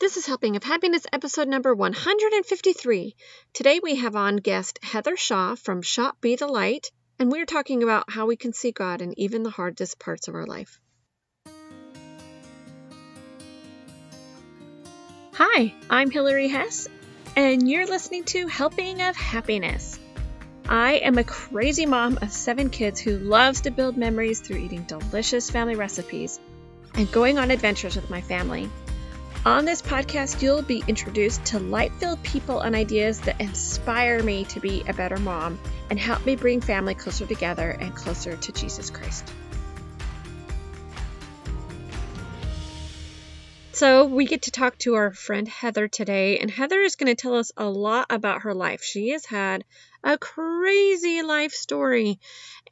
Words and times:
This 0.00 0.16
is 0.16 0.26
Helping 0.26 0.56
of 0.56 0.64
Happiness, 0.64 1.06
episode 1.12 1.46
number 1.46 1.72
153. 1.72 3.14
Today 3.52 3.78
we 3.80 3.94
have 3.94 4.16
on 4.16 4.38
guest 4.38 4.80
Heather 4.82 5.16
Shaw 5.16 5.54
from 5.54 5.82
Shop 5.82 6.20
Be 6.20 6.34
the 6.34 6.48
Light, 6.48 6.90
and 7.20 7.30
we're 7.30 7.46
talking 7.46 7.84
about 7.84 8.10
how 8.10 8.26
we 8.26 8.34
can 8.34 8.52
see 8.52 8.72
God 8.72 9.02
in 9.02 9.16
even 9.16 9.44
the 9.44 9.50
hardest 9.50 10.00
parts 10.00 10.26
of 10.26 10.34
our 10.34 10.46
life. 10.46 10.80
Hi, 15.34 15.72
I'm 15.88 16.10
Hilary 16.10 16.48
Hess, 16.48 16.88
and 17.36 17.70
you're 17.70 17.86
listening 17.86 18.24
to 18.24 18.48
Helping 18.48 19.00
of 19.00 19.14
Happiness. 19.14 19.96
I 20.68 20.94
am 20.94 21.18
a 21.18 21.24
crazy 21.24 21.86
mom 21.86 22.18
of 22.20 22.32
seven 22.32 22.68
kids 22.68 22.98
who 22.98 23.16
loves 23.16 23.60
to 23.60 23.70
build 23.70 23.96
memories 23.96 24.40
through 24.40 24.56
eating 24.56 24.82
delicious 24.82 25.50
family 25.50 25.76
recipes 25.76 26.40
and 26.94 27.10
going 27.12 27.38
on 27.38 27.52
adventures 27.52 27.94
with 27.94 28.10
my 28.10 28.20
family. 28.20 28.68
On 29.46 29.66
this 29.66 29.82
podcast, 29.82 30.40
you'll 30.40 30.62
be 30.62 30.82
introduced 30.88 31.44
to 31.46 31.58
light 31.58 31.92
filled 31.96 32.22
people 32.22 32.60
and 32.60 32.74
ideas 32.74 33.20
that 33.20 33.38
inspire 33.42 34.22
me 34.22 34.46
to 34.46 34.58
be 34.58 34.82
a 34.88 34.94
better 34.94 35.18
mom 35.18 35.60
and 35.90 35.98
help 35.98 36.24
me 36.24 36.34
bring 36.34 36.62
family 36.62 36.94
closer 36.94 37.26
together 37.26 37.68
and 37.68 37.94
closer 37.94 38.38
to 38.38 38.52
Jesus 38.52 38.88
Christ. 38.88 39.30
So, 43.72 44.06
we 44.06 44.24
get 44.24 44.42
to 44.42 44.50
talk 44.50 44.78
to 44.78 44.94
our 44.94 45.12
friend 45.12 45.46
Heather 45.46 45.88
today, 45.88 46.38
and 46.38 46.50
Heather 46.50 46.80
is 46.80 46.96
going 46.96 47.14
to 47.14 47.20
tell 47.20 47.34
us 47.34 47.52
a 47.54 47.66
lot 47.66 48.06
about 48.08 48.42
her 48.42 48.54
life. 48.54 48.82
She 48.82 49.10
has 49.10 49.26
had 49.26 49.62
a 50.02 50.16
crazy 50.16 51.20
life 51.20 51.52
story, 51.52 52.18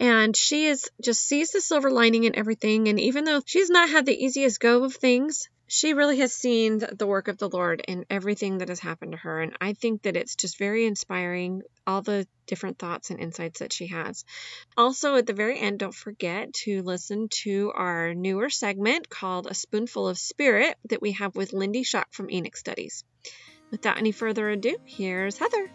and 0.01 0.35
she 0.35 0.69
is 0.69 0.91
just 1.03 1.23
sees 1.23 1.51
the 1.51 1.61
silver 1.61 1.91
lining 1.91 2.25
in 2.25 2.35
everything. 2.35 2.89
And 2.89 2.99
even 2.99 3.25
though 3.25 3.43
she's 3.45 3.69
not 3.69 3.91
had 3.91 4.07
the 4.07 4.25
easiest 4.25 4.59
go 4.59 4.85
of 4.85 4.95
things, 4.95 5.51
she 5.75 5.95
really 5.95 6.19
has 6.19 6.35
seen 6.35 6.83
the 6.93 7.07
work 7.07 7.29
of 7.29 7.39
the 7.39 7.49
Lord 7.49 7.83
in 7.89 8.05
everything 8.11 8.59
that 8.59 8.69
has 8.69 8.79
happened 8.79 9.13
to 9.13 9.19
her. 9.19 9.41
And 9.41 9.57
I 9.59 9.73
think 9.73 10.03
that 10.03 10.19
it's 10.19 10.37
just 10.37 10.59
very 10.59 10.85
inspiring, 10.85 11.63
all 11.87 12.03
the 12.03 12.27
different 12.47 12.79
thoughts 12.79 13.09
and 13.09 13.19
insights 13.19 13.61
that 13.61 13.73
she 13.73 13.87
has. 13.87 14.27
Also, 14.77 15.15
at 15.15 15.27
the 15.27 15.33
very 15.33 15.59
end, 15.59 15.79
don't 15.79 15.95
forget 15.95 16.53
to 16.65 16.83
listen 16.83 17.29
to 17.45 17.73
our 17.75 18.13
newer 18.13 18.51
segment 18.51 19.09
called 19.09 19.47
A 19.47 19.55
Spoonful 19.55 20.09
of 20.09 20.19
Spirit 20.19 20.77
that 20.91 21.01
we 21.01 21.13
have 21.13 21.35
with 21.35 21.55
Lindy 21.55 21.85
Shock 21.85 22.09
from 22.13 22.31
Enoch 22.31 22.59
Studies. 22.59 23.03
Without 23.71 23.97
any 23.97 24.13
further 24.13 24.51
ado, 24.51 24.77
here's 24.85 25.39
Heather. 25.39 25.71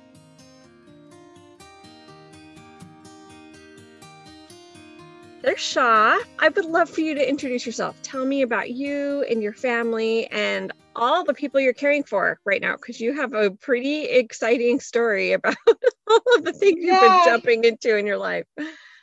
Heather 5.44 5.58
Shaw. 5.58 6.18
I 6.40 6.50
would 6.50 6.66
love 6.66 6.90
for 6.90 7.02
you 7.02 7.14
to 7.14 7.30
introduce 7.30 7.66
yourself. 7.66 8.02
Tell 8.02 8.26
me 8.26 8.42
about 8.42 8.72
you 8.72 9.24
and 9.30 9.42
your 9.42 9.54
family 9.54 10.26
and 10.28 10.72
all 10.96 11.24
the 11.24 11.34
people 11.34 11.62
you're 11.62 11.74
caring 11.74 12.04
for 12.04 12.40
right 12.44 12.60
now, 12.60 12.76
because 12.76 13.00
you 13.00 13.14
have 13.14 13.34
a 13.34 13.52
pretty 13.52 14.06
exciting 14.06 14.80
story 14.80 15.34
about 15.34 15.56
all 16.10 16.22
of 16.38 16.44
the 16.44 16.54
things 16.54 16.84
yeah. 16.84 16.94
you've 16.94 17.02
been 17.02 17.20
jumping 17.26 17.64
into 17.66 17.96
in 17.98 18.08
your 18.08 18.18
life. 18.18 18.46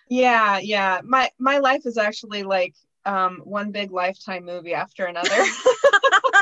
Yeah, 0.09 0.59
yeah. 0.59 1.01
My 1.05 1.31
my 1.39 1.59
life 1.59 1.83
is 1.87 1.99
actually 1.99 2.43
like 2.43 2.75
um, 3.07 3.41
one 3.45 3.71
big 3.71 3.93
lifetime 3.93 4.45
movie 4.45 4.75
after 4.75 5.07
another. 5.07 5.29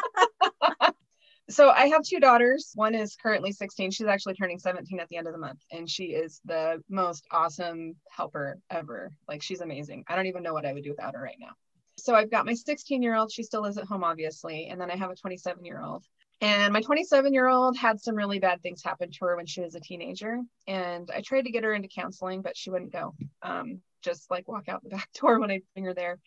so 1.53 1.71
I 1.71 1.87
have 1.89 2.03
two 2.03 2.19
daughters. 2.19 2.73
One 2.75 2.95
is 2.95 3.17
currently 3.17 3.53
16. 3.53 3.91
She's 3.91 4.07
actually 4.07 4.35
turning 4.35 4.59
17 4.59 4.99
at 4.99 5.09
the 5.09 5.17
end 5.17 5.27
of 5.27 5.33
the 5.33 5.39
month. 5.39 5.61
And 5.71 5.89
she 5.89 6.07
is 6.07 6.41
the 6.45 6.83
most 6.89 7.27
awesome 7.31 7.95
helper 8.11 8.59
ever. 8.71 9.13
Like 9.29 9.43
she's 9.43 9.61
amazing. 9.61 10.05
I 10.09 10.17
don't 10.17 10.27
even 10.27 10.43
know 10.43 10.55
what 10.55 10.67
I 10.67 10.73
would 10.73 10.85
do 10.85 10.91
without 10.91 11.15
her 11.15 11.23
right 11.23 11.37
now. 11.39 11.53
So 11.99 12.15
I've 12.15 12.31
got 12.31 12.47
my 12.47 12.55
16 12.55 13.03
year 13.03 13.15
old. 13.15 13.31
She 13.31 13.43
still 13.43 13.63
lives 13.63 13.79
at 13.79 13.85
home, 13.85 14.03
obviously. 14.03 14.69
And 14.69 14.81
then 14.81 14.91
I 14.91 14.97
have 14.97 15.11
a 15.11 15.17
27 15.17 15.65
year 15.65 15.83
old. 15.83 16.05
And 16.41 16.73
my 16.73 16.81
27 16.81 17.33
year 17.33 17.49
old 17.49 17.77
had 17.77 18.01
some 18.01 18.17
really 18.17 18.39
bad 18.39 18.63
things 18.63 18.83
happen 18.83 19.11
to 19.11 19.25
her 19.27 19.37
when 19.37 19.47
she 19.47 19.61
was 19.61 19.75
a 19.75 19.81
teenager. 19.81 20.41
And 20.67 21.11
I 21.15 21.21
tried 21.21 21.43
to 21.43 21.53
get 21.53 21.65
her 21.65 21.75
into 21.75 21.89
counseling, 21.89 22.43
but 22.43 22.57
she 22.57 22.71
wouldn't 22.71 22.93
go. 22.93 23.15
Um, 23.43 23.81
just 24.03 24.31
like 24.31 24.49
walk 24.49 24.69
out 24.69 24.83
the 24.83 24.91
back 24.91 25.09
door 25.21 25.39
when 25.39 25.51
I 25.51 25.61
bring 25.75 25.85
her 25.85 25.95
there 25.95 26.19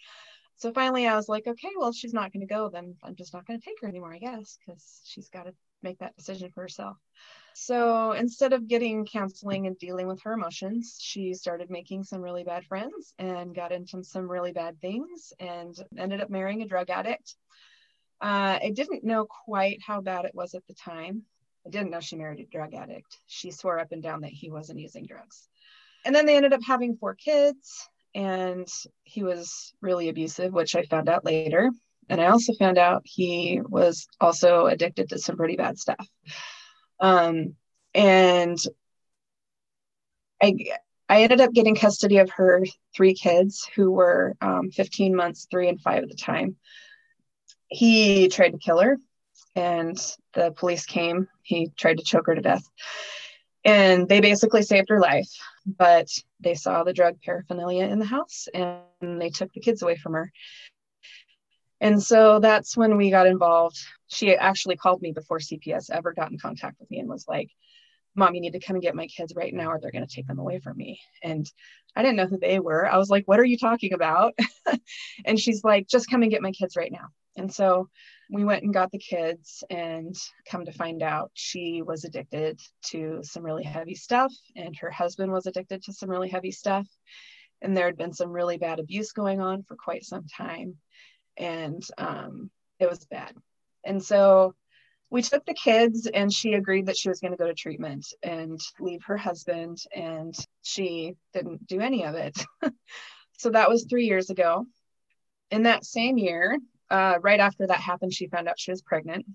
so 0.58 0.72
finally 0.72 1.08
I 1.08 1.16
was 1.16 1.30
like, 1.30 1.48
okay, 1.48 1.70
well, 1.78 1.92
she's 1.92 2.14
not 2.14 2.32
going 2.32 2.48
to 2.48 2.54
go, 2.54 2.70
then 2.70 2.96
I'm 3.04 3.16
just 3.16 3.34
not 3.34 3.46
going 3.46 3.60
to 3.60 3.66
take 3.66 3.76
her 3.82 3.88
anymore, 3.88 4.14
I 4.14 4.20
guess, 4.20 4.58
because 4.60 5.02
she's 5.06 5.30
got 5.30 5.46
to 5.46 5.54
make 5.84 6.00
that 6.00 6.16
decision 6.16 6.52
for 6.54 6.62
herself. 6.62 6.98
So 7.54 8.12
instead 8.12 8.52
of 8.52 8.68
getting 8.68 9.06
counseling 9.06 9.68
and 9.68 9.78
dealing 9.78 10.08
with 10.08 10.22
her 10.24 10.34
emotions, 10.34 10.98
she 11.00 11.34
started 11.34 11.70
making 11.70 12.04
some 12.04 12.22
really 12.22 12.44
bad 12.44 12.66
friends 12.66 13.14
and 13.18 13.56
got 13.56 13.72
into 13.72 14.04
some 14.04 14.30
really 14.30 14.52
bad 14.52 14.80
things 14.82 15.32
and 15.40 15.74
ended 15.98 16.22
up 16.22 16.30
marrying 16.30 16.62
a 16.62 16.68
drug 16.68 16.90
addict. 16.90 17.36
Uh, 18.22 18.60
I 18.62 18.72
didn't 18.74 19.04
know 19.04 19.26
quite 19.26 19.80
how 19.86 20.02
bad 20.02 20.26
it 20.26 20.36
was 20.36 20.54
at 20.54 20.68
the 20.68 20.74
time. 20.74 21.24
I 21.66 21.70
didn't 21.70 21.92
know 21.92 22.00
she 22.00 22.18
married 22.18 22.40
a 22.40 22.46
drug 22.46 22.74
addict. 22.74 23.18
She 23.28 23.52
swore 23.52 23.80
up 23.80 23.92
and 23.92 24.04
down 24.04 24.22
that 24.22 24.32
he 24.32 24.52
wasn't 24.52 24.80
using 24.80 25.06
drugs. 25.06 25.48
And 26.06 26.14
then 26.14 26.26
they 26.26 26.36
ended 26.36 26.54
up 26.54 26.64
having 26.64 26.98
four 26.98 27.16
kids 27.16 27.90
and 28.16 28.68
he 29.04 29.24
was 29.24 29.74
really 29.82 30.08
abusive, 30.08 30.54
which 30.54 30.76
I 30.76 30.84
found 30.84 31.10
out 31.10 31.26
later. 31.26 31.70
And 32.10 32.22
I 32.22 32.28
also 32.28 32.54
found 32.54 32.78
out 32.78 33.02
he 33.04 33.62
was 33.62 34.08
also 34.22 34.68
addicted 34.68 35.10
to 35.10 35.20
some 35.20 35.36
pretty 35.36 35.58
bad 35.58 35.78
stuff. 35.78 36.08
Um, 37.00 37.56
and 37.94 38.58
I, 40.42 40.56
I 41.10 41.24
ended 41.24 41.42
up 41.42 41.52
getting 41.52 41.76
custody 41.76 42.20
of 42.20 42.30
her 42.32 42.64
three 42.96 43.14
kids 43.14 43.70
who 43.76 43.92
were 43.92 44.36
um, 44.40 44.72
15 44.72 45.14
months, 45.14 45.48
three 45.52 45.68
and 45.68 45.82
five 45.82 46.04
at 46.04 46.10
the 46.10 46.16
time. 46.16 46.56
He 47.68 48.30
tried 48.30 48.52
to 48.52 48.58
kill 48.60 48.80
her, 48.80 48.98
and 49.56 49.98
the 50.34 50.52
police 50.52 50.86
came. 50.86 51.28
He 51.42 51.70
tried 51.76 51.98
to 51.98 52.04
choke 52.04 52.28
her 52.28 52.36
to 52.36 52.42
death. 52.42 52.64
And 53.66 54.08
they 54.08 54.22
basically 54.22 54.62
saved 54.62 54.90
her 54.90 55.00
life 55.00 55.30
but 55.66 56.08
they 56.46 56.54
saw 56.54 56.84
the 56.84 56.94
drug 56.94 57.20
paraphernalia 57.22 57.86
in 57.86 58.00
the 58.00 58.06
house 58.06 58.48
and 58.54 59.20
they 59.20 59.30
took 59.30 59.52
the 59.52 59.60
kids 59.60 59.82
away 59.82 59.98
from 59.98 60.14
her. 60.14 60.32
And 61.82 62.02
so 62.02 62.40
that's 62.40 62.78
when 62.78 62.96
we 62.98 63.10
got 63.10 63.28
involved. 63.28 63.78
She 64.08 64.34
actually 64.34 64.78
called 64.78 65.02
me 65.02 65.12
before 65.12 65.40
CPS 65.40 65.90
ever 65.90 66.14
got 66.14 66.32
in 66.32 66.38
contact 66.38 66.80
with 66.80 66.90
me 66.90 67.00
and 67.00 67.10
was 67.10 67.26
like, 67.28 67.50
Mom, 68.16 68.34
you 68.34 68.40
need 68.40 68.54
to 68.54 68.62
come 68.62 68.76
and 68.76 68.84
get 68.84 68.96
my 68.96 69.08
kids 69.08 69.34
right 69.36 69.54
now, 69.54 69.72
or 69.72 69.80
they're 69.82 69.92
going 69.92 70.08
to 70.08 70.16
take 70.16 70.28
them 70.28 70.40
away 70.40 70.60
from 70.60 70.78
me. 70.78 71.02
And 71.22 71.52
I 71.98 72.02
didn't 72.02 72.16
know 72.16 72.28
who 72.28 72.38
they 72.38 72.60
were. 72.60 72.88
I 72.88 72.98
was 72.98 73.10
like, 73.10 73.28
What 73.28 73.42
are 73.42 73.46
you 73.46 73.58
talking 73.58 73.92
about? 73.92 74.36
and 75.26 75.38
she's 75.38 75.66
like, 75.66 75.88
Just 75.90 76.10
come 76.10 76.22
and 76.22 76.32
get 76.32 76.42
my 76.42 76.52
kids 76.52 76.78
right 76.78 76.92
now. 76.92 77.08
And 77.36 77.54
so 77.54 77.90
we 78.30 78.44
went 78.44 78.64
and 78.64 78.74
got 78.74 78.92
the 78.92 79.00
kids 79.00 79.64
and 79.70 80.16
come 80.50 80.66
to 80.66 80.72
find 80.72 81.04
out 81.04 81.32
she 81.34 81.82
was 81.82 82.04
addicted 82.04 82.60
to 82.88 83.20
some 83.24 83.44
really 83.44 83.64
heavy 83.64 83.96
stuff 83.96 84.34
and 84.56 84.76
her 84.78 84.90
husband 84.90 85.32
was 85.32 85.46
addicted 85.46 85.84
to 85.84 85.94
some 85.94 86.10
really 86.10 86.30
heavy 86.30 86.52
stuff. 86.52 86.88
And 87.62 87.76
there 87.76 87.86
had 87.86 87.98
been 87.98 88.14
some 88.14 88.30
really 88.30 88.58
bad 88.58 88.80
abuse 88.80 89.12
going 89.12 89.42
on 89.42 89.64
for 89.64 89.76
quite 89.76 90.04
some 90.04 90.26
time 90.28 90.76
and 91.38 91.84
um, 91.98 92.50
it 92.80 92.90
was 92.90 93.06
bad. 93.06 93.34
And 93.84 94.04
so 94.04 94.54
we 95.10 95.22
took 95.22 95.46
the 95.46 95.54
kids 95.54 96.08
and 96.08 96.34
she 96.34 96.54
agreed 96.54 96.88
that 96.88 96.98
she 96.98 97.10
was 97.10 97.20
going 97.20 97.32
to 97.32 97.38
go 97.38 97.48
to 97.48 97.54
treatment 97.54 98.06
and 98.24 98.60
leave 98.80 99.04
her 99.06 99.18
husband 99.18 99.78
and 99.96 100.36
she 100.64 101.16
didn't 101.34 101.68
do 101.68 101.80
any 101.80 102.06
of 102.06 102.16
it. 102.16 102.44
So 103.38 103.50
that 103.50 103.70
was 103.70 103.86
three 103.86 104.06
years 104.06 104.30
ago. 104.30 104.66
In 105.52 105.64
that 105.64 105.86
same 105.86 106.18
year 106.18 106.58
uh, 106.90 107.16
right 107.22 107.40
after 107.40 107.68
that 107.68 107.80
happened, 107.80 108.14
she 108.14 108.28
found 108.28 108.48
out 108.48 108.60
she 108.60 108.72
was 108.72 108.82
pregnant. 108.82 109.26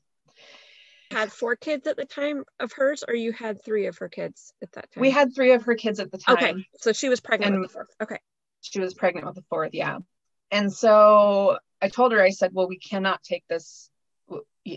Had 1.10 1.32
four 1.32 1.56
kids 1.56 1.88
at 1.88 1.96
the 1.96 2.04
time 2.04 2.44
of 2.60 2.70
hers, 2.72 3.02
or 3.06 3.14
you 3.14 3.32
had 3.32 3.64
three 3.64 3.86
of 3.86 3.98
her 3.98 4.08
kids 4.08 4.52
at 4.62 4.70
that 4.72 4.92
time? 4.92 5.00
We 5.00 5.10
had 5.10 5.34
three 5.34 5.52
of 5.52 5.64
her 5.64 5.74
kids 5.74 5.98
at 5.98 6.12
the 6.12 6.18
time. 6.18 6.36
Okay, 6.36 6.66
so 6.78 6.92
she 6.92 7.08
was 7.08 7.20
pregnant 7.20 7.54
and 7.54 7.60
with 7.62 7.70
the 7.70 7.74
fourth. 7.74 7.96
Okay, 8.00 8.18
she 8.60 8.78
was 8.78 8.94
pregnant 8.94 9.26
with 9.26 9.34
the 9.34 9.44
fourth, 9.50 9.70
yeah. 9.72 9.98
And 10.52 10.72
so 10.72 11.58
I 11.82 11.88
told 11.88 12.12
her, 12.12 12.22
I 12.22 12.30
said, 12.30 12.52
well, 12.52 12.68
we 12.68 12.78
cannot 12.78 13.22
take 13.24 13.44
this, 13.48 13.90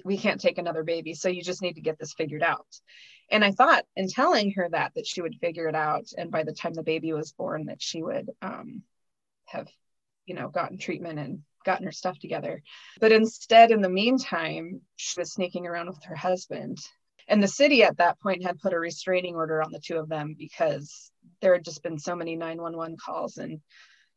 we 0.03 0.17
can't 0.17 0.41
take 0.41 0.57
another 0.57 0.83
baby, 0.83 1.13
so 1.13 1.29
you 1.29 1.44
just 1.44 1.62
need 1.62 1.75
to 1.75 1.81
get 1.81 2.00
this 2.00 2.13
figured 2.13 2.44
out. 2.44 2.68
And 3.30 3.44
I 3.44 3.51
thought, 3.51 3.86
in 3.95 4.07
telling 4.07 4.51
her 4.53 4.68
that, 4.71 4.94
that 4.95 5.06
she 5.06 5.21
would 5.21 5.36
figure 5.39 5.68
it 5.68 5.75
out, 5.75 6.07
and 6.18 6.31
by 6.31 6.44
the 6.44 6.53
time 6.53 6.74
the 6.74 6.83
baby 6.83 7.13
was 7.13 7.31
born, 7.31 7.65
that 7.65 7.81
she 7.81 8.01
would 8.01 8.31
um, 8.42 8.81
have, 9.45 9.69
you 10.25 10.33
know, 10.33 10.50
gotten 10.50 10.77
treatment 10.77 11.19
and 11.19 11.42
gotten 11.63 11.86
her 11.86 11.92
stuff 11.92 12.19
together. 12.19 12.62
But 13.00 13.12
instead, 13.12 13.71
in 13.71 13.81
the 13.81 13.89
meantime, 13.89 14.81
she 14.95 15.19
was 15.19 15.33
sneaking 15.33 15.68
around 15.68 15.88
with 15.88 16.04
her 16.06 16.15
husband. 16.15 16.77
And 17.27 17.42
the 17.42 17.48
city 17.48 17.83
at 17.83 17.98
that 17.98 18.19
point 18.19 18.45
had 18.45 18.60
put 18.60 18.74
a 18.74 18.80
restraining 18.80 19.36
order 19.36 19.63
on 19.63 19.71
the 19.71 19.80
two 19.80 19.98
of 19.98 20.10
them 20.10 20.36
because 20.38 21.12
there 21.42 21.54
had 21.54 21.65
just 21.65 21.83
been 21.83 21.98
so 21.98 22.15
many 22.15 22.36
911 22.36 22.98
calls 22.98 23.38
and 23.38 23.60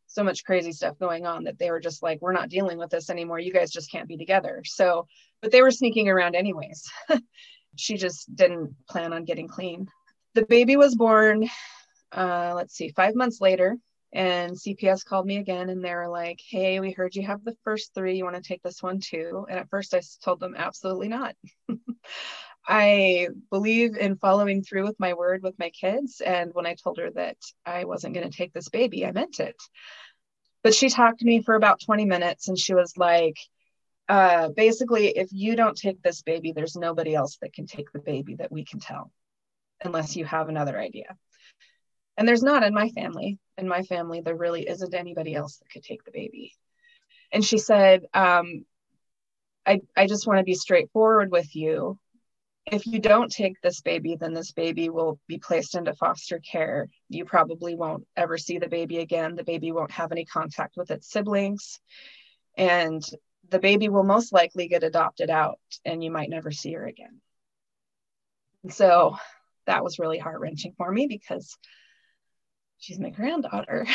so 0.06 0.22
much 0.22 0.44
crazy 0.44 0.72
stuff 0.72 0.98
going 0.98 1.26
on 1.26 1.44
that 1.44 1.58
they 1.58 1.70
were 1.70 1.80
just 1.80 2.02
like, 2.02 2.20
we're 2.20 2.32
not 2.32 2.48
dealing 2.48 2.78
with 2.78 2.90
this 2.90 3.10
anymore. 3.10 3.38
You 3.38 3.52
guys 3.52 3.70
just 3.70 3.90
can't 3.90 4.08
be 4.08 4.16
together. 4.16 4.62
So, 4.64 5.06
but 5.42 5.52
they 5.52 5.62
were 5.62 5.70
sneaking 5.70 6.08
around 6.08 6.34
anyways. 6.34 6.88
she 7.76 7.96
just 7.96 8.34
didn't 8.34 8.74
plan 8.88 9.12
on 9.12 9.24
getting 9.24 9.48
clean. 9.48 9.88
The 10.34 10.46
baby 10.46 10.76
was 10.76 10.94
born, 10.94 11.48
uh, 12.12 12.52
let's 12.54 12.74
see, 12.74 12.90
five 12.90 13.14
months 13.14 13.40
later 13.40 13.76
And 14.12 14.52
CPS 14.52 15.04
called 15.04 15.26
me 15.26 15.36
again 15.36 15.68
and 15.68 15.84
they 15.84 15.94
were 15.94 16.08
like, 16.08 16.40
Hey, 16.48 16.80
we 16.80 16.92
heard 16.92 17.14
you 17.14 17.26
have 17.26 17.44
the 17.44 17.56
first 17.64 17.92
three. 17.94 18.16
You 18.16 18.24
want 18.24 18.36
to 18.36 18.42
take 18.42 18.62
this 18.62 18.82
one 18.82 19.00
too? 19.00 19.46
And 19.48 19.58
at 19.58 19.68
first 19.68 19.94
I 19.94 20.00
told 20.24 20.40
them, 20.40 20.54
Absolutely 20.56 21.08
not. 21.08 21.34
I 22.68 23.28
believe 23.50 23.96
in 23.96 24.16
following 24.16 24.62
through 24.62 24.84
with 24.84 24.98
my 24.98 25.14
word 25.14 25.42
with 25.42 25.58
my 25.58 25.70
kids. 25.70 26.20
And 26.20 26.50
when 26.52 26.66
I 26.66 26.74
told 26.74 26.98
her 26.98 27.10
that 27.12 27.36
I 27.64 27.84
wasn't 27.84 28.14
going 28.14 28.28
to 28.28 28.36
take 28.36 28.52
this 28.52 28.68
baby, 28.68 29.06
I 29.06 29.12
meant 29.12 29.38
it. 29.38 29.56
But 30.62 30.74
she 30.74 30.88
talked 30.88 31.20
to 31.20 31.26
me 31.26 31.42
for 31.42 31.54
about 31.54 31.80
20 31.84 32.06
minutes 32.06 32.48
and 32.48 32.58
she 32.58 32.74
was 32.74 32.96
like, 32.96 33.36
uh, 34.08 34.48
basically, 34.50 35.08
if 35.08 35.28
you 35.32 35.56
don't 35.56 35.76
take 35.76 36.02
this 36.02 36.22
baby, 36.22 36.52
there's 36.52 36.76
nobody 36.76 37.14
else 37.14 37.38
that 37.42 37.52
can 37.52 37.66
take 37.66 37.92
the 37.92 37.98
baby 37.98 38.36
that 38.36 38.52
we 38.52 38.64
can 38.64 38.80
tell, 38.80 39.12
unless 39.84 40.16
you 40.16 40.24
have 40.24 40.48
another 40.48 40.78
idea. 40.78 41.16
And 42.16 42.26
there's 42.26 42.42
not 42.42 42.62
in 42.62 42.74
my 42.74 42.88
family. 42.90 43.38
In 43.58 43.68
my 43.68 43.82
family, 43.82 44.20
there 44.20 44.36
really 44.36 44.68
isn't 44.68 44.94
anybody 44.94 45.34
else 45.34 45.58
that 45.58 45.70
could 45.70 45.82
take 45.82 46.04
the 46.04 46.10
baby. 46.10 46.54
And 47.32 47.44
she 47.44 47.58
said, 47.58 48.04
um, 48.14 48.64
I, 49.66 49.80
I 49.96 50.06
just 50.06 50.26
want 50.26 50.38
to 50.38 50.44
be 50.44 50.54
straightforward 50.54 51.30
with 51.30 51.54
you 51.54 51.98
if 52.66 52.86
you 52.86 52.98
don't 52.98 53.30
take 53.30 53.60
this 53.60 53.80
baby, 53.80 54.16
then 54.16 54.34
this 54.34 54.50
baby 54.50 54.88
will 54.88 55.20
be 55.28 55.38
placed 55.38 55.76
into 55.76 55.94
foster 55.94 56.40
care. 56.40 56.88
You 57.08 57.24
probably 57.24 57.76
won't 57.76 58.06
ever 58.16 58.38
see 58.38 58.58
the 58.58 58.68
baby 58.68 58.98
again. 58.98 59.36
The 59.36 59.44
baby 59.44 59.70
won't 59.70 59.92
have 59.92 60.10
any 60.10 60.24
contact 60.24 60.76
with 60.76 60.90
its 60.90 61.08
siblings. 61.08 61.80
And 62.56 63.04
the 63.48 63.60
baby 63.60 63.88
will 63.88 64.02
most 64.02 64.32
likely 64.32 64.66
get 64.66 64.82
adopted 64.82 65.30
out 65.30 65.60
and 65.84 66.02
you 66.02 66.10
might 66.10 66.28
never 66.28 66.50
see 66.50 66.72
her 66.72 66.84
again. 66.84 67.20
So 68.70 69.16
that 69.66 69.84
was 69.84 70.00
really 70.00 70.18
heart 70.18 70.40
wrenching 70.40 70.74
for 70.76 70.90
me 70.90 71.06
because 71.06 71.56
she's 72.78 72.98
my 72.98 73.10
granddaughter. 73.10 73.86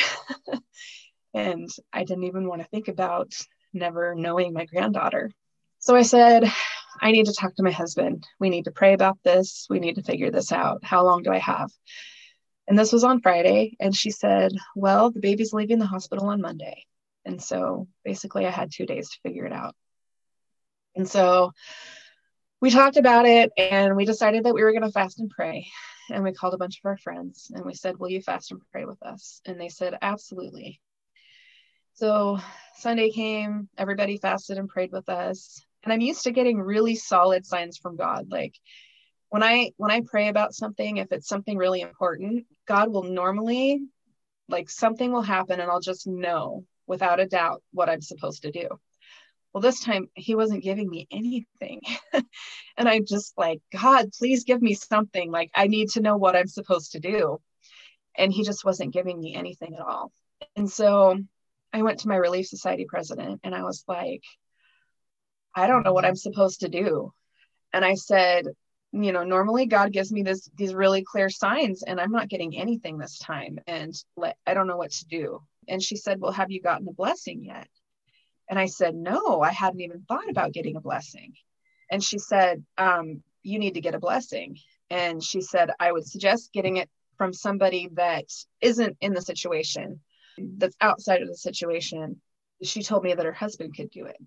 and 1.34 1.70
I 1.94 2.04
didn't 2.04 2.26
even 2.26 2.48
want 2.48 2.62
to 2.62 2.68
think 2.68 2.88
about 2.88 3.34
never 3.74 4.16
knowing 4.16 4.54
my 4.54 4.66
granddaughter. 4.66 5.32
So 5.80 5.96
I 5.96 6.04
said, 6.04 6.52
I 7.00 7.12
need 7.12 7.26
to 7.26 7.34
talk 7.34 7.56
to 7.56 7.64
my 7.64 7.72
husband. 7.72 8.28
We 8.40 8.50
need 8.50 8.66
to 8.66 8.72
pray 8.72 8.94
about 8.94 9.18
this. 9.24 9.66
We 9.70 9.80
need 9.80 9.96
to 9.96 10.04
figure 10.04 10.30
this 10.30 10.52
out. 10.52 10.84
How 10.84 11.04
long 11.04 11.24
do 11.24 11.32
I 11.32 11.40
have? 11.40 11.72
And 12.68 12.78
this 12.78 12.94
was 12.94 13.04
on 13.04 13.22
Friday. 13.22 13.76
And 13.80 13.96
she 13.96 14.12
said, 14.12 14.52
Well, 14.76 15.12
the 15.12 15.20
baby's 15.20 15.54
leaving 15.54 15.80
the 15.80 15.86
hospital 15.86 16.28
on 16.28 16.42
Monday. 16.42 16.86
And 17.26 17.42
so 17.42 17.88
basically, 18.04 18.46
I 18.46 18.52
had 18.52 18.72
two 18.72 18.86
days 18.86 19.10
to 19.10 19.20
figure 19.24 19.46
it 19.46 19.54
out. 19.54 19.76
And 20.96 21.10
so 21.10 21.54
we 22.62 22.70
talked 22.70 22.98
about 22.98 23.26
it 23.26 23.52
and 23.58 23.96
we 23.96 24.06
decided 24.06 24.44
that 24.44 24.54
we 24.54 24.64
were 24.64 24.72
going 24.72 24.84
to 24.84 24.92
fast 24.92 25.20
and 25.20 25.30
pray. 25.30 25.68
And 26.12 26.24
we 26.24 26.34
called 26.34 26.54
a 26.54 26.58
bunch 26.58 26.80
of 26.80 26.88
our 26.88 26.98
friends 26.98 27.52
and 27.54 27.66
we 27.66 27.74
said, 27.74 27.98
Will 27.98 28.10
you 28.10 28.22
fast 28.22 28.52
and 28.52 28.62
pray 28.72 28.86
with 28.86 29.02
us? 29.04 29.42
And 29.46 29.60
they 29.60 29.70
said, 29.70 29.98
Absolutely. 30.02 30.82
So 31.94 32.40
Sunday 32.78 33.12
came, 33.12 33.70
everybody 33.78 34.18
fasted 34.18 34.58
and 34.58 34.70
prayed 34.70 34.92
with 34.92 35.10
us 35.10 35.64
and 35.84 35.92
i'm 35.92 36.02
used 36.02 36.24
to 36.24 36.32
getting 36.32 36.60
really 36.60 36.96
solid 36.96 37.46
signs 37.46 37.78
from 37.78 37.96
god 37.96 38.28
like 38.30 38.56
when 39.30 39.44
i 39.44 39.72
when 39.78 39.92
i 39.92 40.02
pray 40.06 40.28
about 40.28 40.54
something 40.54 40.98
if 40.98 41.12
it's 41.12 41.28
something 41.28 41.58
really 41.58 41.82
important 41.82 42.46
god 42.68 42.92
will 42.92 43.04
normally 43.04 43.82
like 44.48 44.70
something 44.70 45.12
will 45.12 45.22
happen 45.22 45.60
and 45.60 45.70
i'll 45.70 45.80
just 45.80 46.08
know 46.08 46.66
without 46.88 47.20
a 47.20 47.28
doubt 47.28 47.62
what 47.72 47.90
i'm 47.90 48.02
supposed 48.02 48.44
to 48.44 48.52
do 48.52 48.68
well 49.54 49.62
this 49.62 49.84
time 49.84 50.08
he 50.16 50.36
wasn't 50.36 50.64
giving 50.64 50.90
me 50.90 51.08
anything 51.12 51.82
and 52.78 52.88
i 52.90 53.00
just 53.00 53.38
like 53.38 53.62
god 53.72 54.10
please 54.18 54.44
give 54.44 54.62
me 54.62 54.74
something 54.74 55.32
like 55.32 55.52
i 55.56 55.68
need 55.68 55.90
to 55.90 56.02
know 56.02 56.18
what 56.18 56.36
i'm 56.36 56.48
supposed 56.48 56.94
to 56.94 57.00
do 57.00 57.40
and 58.18 58.34
he 58.34 58.44
just 58.44 58.66
wasn't 58.66 58.94
giving 58.94 59.20
me 59.20 59.36
anything 59.36 59.76
at 59.76 59.82
all 59.82 60.12
and 60.56 60.70
so 60.70 61.18
i 61.74 61.82
went 61.82 62.00
to 62.00 62.08
my 62.08 62.16
relief 62.16 62.48
society 62.48 62.86
president 62.88 63.40
and 63.44 63.56
i 63.56 63.64
was 63.64 63.84
like 63.88 64.24
I 65.56 65.68
don't 65.68 65.84
know 65.84 65.94
what 65.94 66.06
I'm 66.06 66.16
supposed 66.16 66.62
to 66.62 66.70
do. 66.70 67.12
And 67.74 67.84
I 67.84 67.96
said, 67.96 68.46
you 68.92 69.12
know, 69.12 69.24
normally 69.24 69.66
God 69.66 69.94
gives 69.94 70.12
me 70.12 70.24
this 70.24 70.50
these 70.56 70.74
really 70.74 71.04
clear 71.04 71.30
signs 71.30 71.84
and 71.84 72.00
I'm 72.00 72.12
not 72.12 72.30
getting 72.30 72.58
anything 72.58 72.98
this 72.98 73.18
time 73.20 73.60
and 73.68 73.94
let, 74.18 74.38
I 74.46 74.54
don't 74.54 74.68
know 74.68 74.78
what 74.78 74.92
to 74.92 75.06
do. 75.06 75.42
And 75.68 75.82
she 75.82 75.96
said, 75.96 76.20
"Well, 76.20 76.32
have 76.32 76.52
you 76.52 76.62
gotten 76.62 76.88
a 76.88 76.94
blessing 76.94 77.44
yet?" 77.44 77.68
And 78.52 78.60
I 78.60 78.68
said, 78.68 78.94
"No, 78.94 79.42
I 79.42 79.52
hadn't 79.52 79.82
even 79.82 80.04
thought 80.04 80.30
about 80.30 80.54
getting 80.54 80.76
a 80.76 80.82
blessing." 80.82 81.34
And 81.90 82.04
she 82.04 82.20
said, 82.20 82.64
um, 82.78 83.24
"You 83.42 83.58
need 83.58 83.74
to 83.74 83.82
get 83.82 83.96
a 83.96 84.00
blessing." 84.00 84.60
And 84.92 85.24
she 85.24 85.42
said, 85.42 85.72
"I 85.80 85.92
would 85.92 86.06
suggest 86.06 86.54
getting 86.54 86.78
it 86.78 86.90
from 87.18 87.34
somebody 87.34 87.90
that 87.94 88.26
isn't 88.62 88.98
in 89.02 89.14
the 89.14 89.22
situation, 89.22 90.02
that's 90.38 90.78
outside 90.82 91.24
of 91.24 91.28
the 91.30 91.36
situation." 91.38 92.22
She 92.62 92.84
told 92.84 93.04
me 93.04 93.16
that 93.16 93.26
her 93.26 93.32
husband 93.34 93.76
could 93.76 93.90
do 93.90 94.06
it 94.06 94.18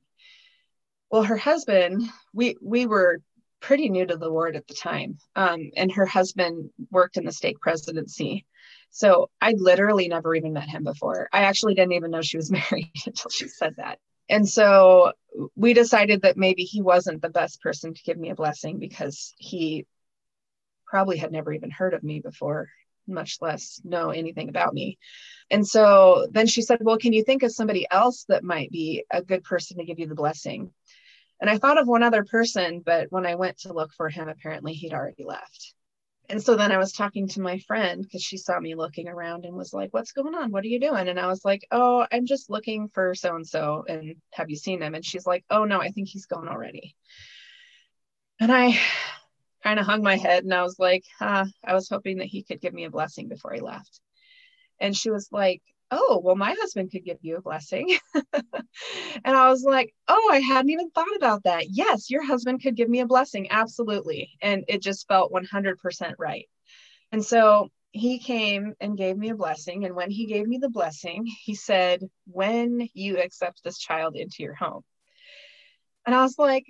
well 1.14 1.22
her 1.22 1.36
husband 1.36 2.02
we 2.32 2.56
we 2.60 2.86
were 2.86 3.20
pretty 3.60 3.88
new 3.88 4.04
to 4.04 4.16
the 4.16 4.30
ward 4.30 4.56
at 4.56 4.66
the 4.66 4.74
time 4.74 5.16
um, 5.36 5.70
and 5.76 5.92
her 5.92 6.04
husband 6.04 6.70
worked 6.90 7.16
in 7.16 7.24
the 7.24 7.30
stake 7.30 7.60
presidency 7.60 8.44
so 8.90 9.30
i 9.40 9.54
literally 9.56 10.08
never 10.08 10.34
even 10.34 10.52
met 10.52 10.68
him 10.68 10.82
before 10.82 11.28
i 11.32 11.44
actually 11.44 11.74
didn't 11.74 11.92
even 11.92 12.10
know 12.10 12.20
she 12.20 12.36
was 12.36 12.50
married 12.70 12.90
until 13.06 13.30
she 13.30 13.46
said 13.46 13.74
that 13.76 13.98
and 14.28 14.48
so 14.48 15.12
we 15.56 15.74
decided 15.74 16.22
that 16.22 16.36
maybe 16.36 16.62
he 16.62 16.82
wasn't 16.82 17.20
the 17.20 17.28
best 17.28 17.60
person 17.60 17.94
to 17.94 18.02
give 18.02 18.16
me 18.16 18.30
a 18.30 18.34
blessing 18.34 18.78
because 18.78 19.34
he 19.36 19.86
probably 20.86 21.16
had 21.16 21.32
never 21.32 21.52
even 21.52 21.70
heard 21.70 21.94
of 21.94 22.02
me 22.02 22.20
before 22.20 22.68
much 23.06 23.38
less 23.40 23.80
know 23.84 24.10
anything 24.10 24.48
about 24.48 24.72
me 24.72 24.98
and 25.50 25.66
so 25.66 26.26
then 26.30 26.46
she 26.46 26.62
said 26.62 26.78
well 26.80 26.96
can 26.96 27.12
you 27.12 27.22
think 27.22 27.42
of 27.42 27.52
somebody 27.52 27.86
else 27.90 28.24
that 28.28 28.42
might 28.42 28.70
be 28.70 29.04
a 29.10 29.22
good 29.22 29.44
person 29.44 29.76
to 29.76 29.84
give 29.84 29.98
you 29.98 30.06
the 30.06 30.14
blessing 30.14 30.70
and 31.40 31.50
I 31.50 31.58
thought 31.58 31.78
of 31.78 31.86
one 31.86 32.02
other 32.02 32.24
person, 32.24 32.80
but 32.80 33.08
when 33.10 33.26
I 33.26 33.34
went 33.34 33.58
to 33.60 33.72
look 33.72 33.92
for 33.92 34.08
him, 34.08 34.28
apparently 34.28 34.72
he'd 34.72 34.94
already 34.94 35.24
left. 35.24 35.74
And 36.28 36.42
so 36.42 36.56
then 36.56 36.72
I 36.72 36.78
was 36.78 36.92
talking 36.92 37.28
to 37.28 37.40
my 37.40 37.58
friend 37.58 38.02
because 38.02 38.22
she 38.22 38.38
saw 38.38 38.58
me 38.58 38.74
looking 38.74 39.08
around 39.08 39.44
and 39.44 39.54
was 39.54 39.74
like, 39.74 39.92
What's 39.92 40.12
going 40.12 40.34
on? 40.34 40.52
What 40.52 40.64
are 40.64 40.68
you 40.68 40.80
doing? 40.80 41.08
And 41.08 41.20
I 41.20 41.26
was 41.26 41.44
like, 41.44 41.66
Oh, 41.70 42.06
I'm 42.10 42.26
just 42.26 42.48
looking 42.48 42.88
for 42.88 43.14
so 43.14 43.36
and 43.36 43.46
so. 43.46 43.84
And 43.88 44.16
have 44.32 44.48
you 44.48 44.56
seen 44.56 44.82
him? 44.82 44.94
And 44.94 45.04
she's 45.04 45.26
like, 45.26 45.44
Oh, 45.50 45.64
no, 45.64 45.80
I 45.80 45.90
think 45.90 46.08
he's 46.08 46.26
gone 46.26 46.48
already. 46.48 46.96
And 48.40 48.50
I 48.50 48.78
kind 49.62 49.78
of 49.78 49.86
hung 49.86 50.02
my 50.02 50.16
head 50.16 50.44
and 50.44 50.52
I 50.52 50.62
was 50.62 50.78
like, 50.78 51.04
huh, 51.18 51.46
I 51.64 51.74
was 51.74 51.88
hoping 51.88 52.18
that 52.18 52.26
he 52.26 52.42
could 52.42 52.60
give 52.60 52.74
me 52.74 52.84
a 52.84 52.90
blessing 52.90 53.28
before 53.28 53.52
he 53.52 53.60
left. 53.60 54.00
And 54.78 54.94
she 54.94 55.10
was 55.10 55.28
like, 55.32 55.62
oh, 55.94 56.20
well, 56.22 56.34
my 56.34 56.54
husband 56.58 56.90
could 56.90 57.04
give 57.04 57.18
you 57.22 57.36
a 57.36 57.42
blessing. 57.42 57.96
and 58.32 59.36
I 59.36 59.48
was 59.48 59.62
like, 59.62 59.94
oh, 60.08 60.30
I 60.32 60.40
hadn't 60.40 60.70
even 60.70 60.90
thought 60.90 61.16
about 61.16 61.44
that. 61.44 61.66
Yes, 61.70 62.10
your 62.10 62.24
husband 62.24 62.62
could 62.62 62.74
give 62.74 62.88
me 62.88 63.00
a 63.00 63.06
blessing. 63.06 63.50
Absolutely. 63.50 64.30
And 64.42 64.64
it 64.66 64.82
just 64.82 65.06
felt 65.06 65.32
100% 65.32 66.14
right. 66.18 66.48
And 67.12 67.24
so 67.24 67.70
he 67.92 68.18
came 68.18 68.74
and 68.80 68.98
gave 68.98 69.16
me 69.16 69.28
a 69.28 69.36
blessing. 69.36 69.84
And 69.84 69.94
when 69.94 70.10
he 70.10 70.26
gave 70.26 70.48
me 70.48 70.58
the 70.58 70.68
blessing, 70.68 71.26
he 71.44 71.54
said, 71.54 72.00
when 72.26 72.88
you 72.92 73.18
accept 73.18 73.62
this 73.62 73.78
child 73.78 74.16
into 74.16 74.42
your 74.42 74.54
home. 74.54 74.82
And 76.04 76.14
I 76.14 76.22
was 76.22 76.38
like, 76.38 76.66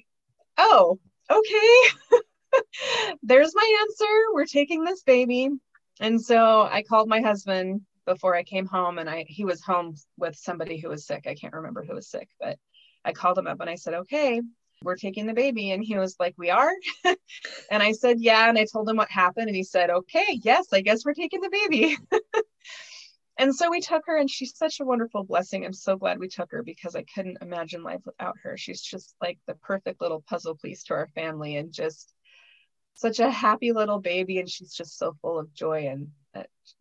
oh, 0.59 0.99
okay. 1.31 2.21
There's 3.23 3.55
my 3.55 3.79
answer. 3.81 4.13
We're 4.35 4.45
taking 4.45 4.85
this 4.85 5.03
baby. 5.03 5.49
And 5.99 6.21
so 6.21 6.63
I 6.63 6.83
called 6.83 7.09
my 7.09 7.23
husband 7.23 7.81
before 8.07 8.35
I 8.35 8.43
came 8.43 8.67
home 8.67 8.99
and 8.99 9.09
I 9.09 9.25
he 9.29 9.45
was 9.45 9.63
home 9.63 9.95
with 10.19 10.37
somebody 10.37 10.79
who 10.79 10.89
was 10.89 11.07
sick. 11.07 11.27
I 11.27 11.35
can't 11.35 11.55
remember 11.55 11.85
who 11.85 11.95
was 11.95 12.09
sick, 12.09 12.29
but 12.41 12.59
I 13.05 13.13
called 13.13 13.39
him 13.39 13.47
up 13.47 13.61
and 13.61 13.71
I 13.71 13.75
said, 13.77 13.95
"Okay, 13.95 14.41
we're 14.83 14.97
taking 14.97 15.27
the 15.27 15.35
baby." 15.35 15.71
And 15.71 15.85
he 15.85 15.97
was 15.97 16.17
like, 16.19 16.35
"We 16.39 16.51
are?" 16.51 16.73
and 17.71 17.83
I 17.83 17.93
said, 17.93 18.21
"Yeah." 18.21 18.49
And 18.49 18.59
I 18.59 18.67
told 18.71 18.89
him 18.89 18.97
what 18.97 19.11
happened 19.11 19.49
and 19.49 19.57
he 19.57 19.65
said, 19.65 19.91
"Okay, 19.91 20.41
yes, 20.43 20.73
I 20.73 20.81
guess 20.81 21.05
we're 21.05 21.15
taking 21.15 21.41
the 21.41 21.51
baby." 21.51 21.97
and 23.39 23.55
so 23.55 23.71
we 23.71 23.81
took 23.81 24.03
her 24.07 24.17
and 24.17 24.31
she's 24.31 24.57
such 24.57 24.81
a 24.81 24.85
wonderful 24.85 25.25
blessing. 25.25 25.65
I'm 25.65 25.73
so 25.73 25.97
glad 25.97 26.19
we 26.19 26.29
took 26.29 26.51
her 26.53 26.63
because 26.63 26.97
I 26.97 27.05
couldn't 27.15 27.43
imagine 27.43 27.83
life 27.83 28.03
without 28.05 28.37
her. 28.43 28.57
She's 28.57 28.83
just 28.83 29.15
like 29.21 29.39
the 29.47 29.55
perfect 29.57 30.01
little 30.01 30.25
puzzle 30.29 30.57
piece 30.57 30.85
to 30.85 30.95
our 30.95 31.09
family 31.15 31.57
and 31.57 31.73
just 31.73 32.14
such 32.95 33.19
a 33.19 33.31
happy 33.31 33.73
little 33.73 34.01
baby 34.01 34.39
and 34.39 34.49
she's 34.49 34.73
just 34.73 34.99
so 34.99 35.17
full 35.21 35.39
of 35.39 35.53
joy 35.53 35.89
and 35.89 36.09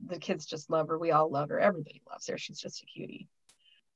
the 0.05 0.20
kids 0.20 0.46
just 0.46 0.70
love 0.70 0.88
her. 0.88 0.98
We 0.98 1.12
all 1.12 1.29
love 1.29 1.50
her. 1.50 1.60
Everybody 1.60 2.01
loves 2.10 2.27
her. 2.27 2.38
She's 2.38 2.60
just 2.60 2.82
a 2.82 2.86
cutie. 2.86 3.27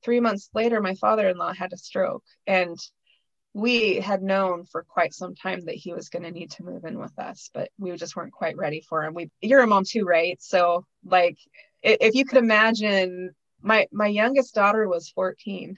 Three 0.02 0.20
months 0.20 0.50
later, 0.54 0.80
my 0.80 0.94
father 0.94 1.28
in 1.28 1.36
law 1.36 1.52
had 1.52 1.72
a 1.72 1.76
stroke, 1.76 2.24
and 2.46 2.78
we 3.52 3.96
had 3.96 4.22
known 4.22 4.64
for 4.64 4.84
quite 4.84 5.12
some 5.12 5.34
time 5.34 5.64
that 5.64 5.74
he 5.74 5.92
was 5.92 6.08
going 6.08 6.22
to 6.22 6.30
need 6.30 6.52
to 6.52 6.64
move 6.64 6.84
in 6.84 6.98
with 6.98 7.18
us, 7.18 7.50
but 7.52 7.70
we 7.78 7.94
just 7.96 8.14
weren't 8.14 8.32
quite 8.32 8.56
ready 8.56 8.80
for 8.80 9.02
him. 9.02 9.14
We, 9.14 9.30
you're 9.40 9.62
a 9.62 9.66
mom 9.66 9.84
too, 9.84 10.04
right? 10.04 10.40
So, 10.40 10.86
like, 11.04 11.38
if 11.82 12.14
you 12.14 12.24
could 12.24 12.38
imagine, 12.38 13.34
my 13.60 13.88
my 13.90 14.06
youngest 14.06 14.54
daughter 14.54 14.88
was 14.88 15.08
14, 15.08 15.76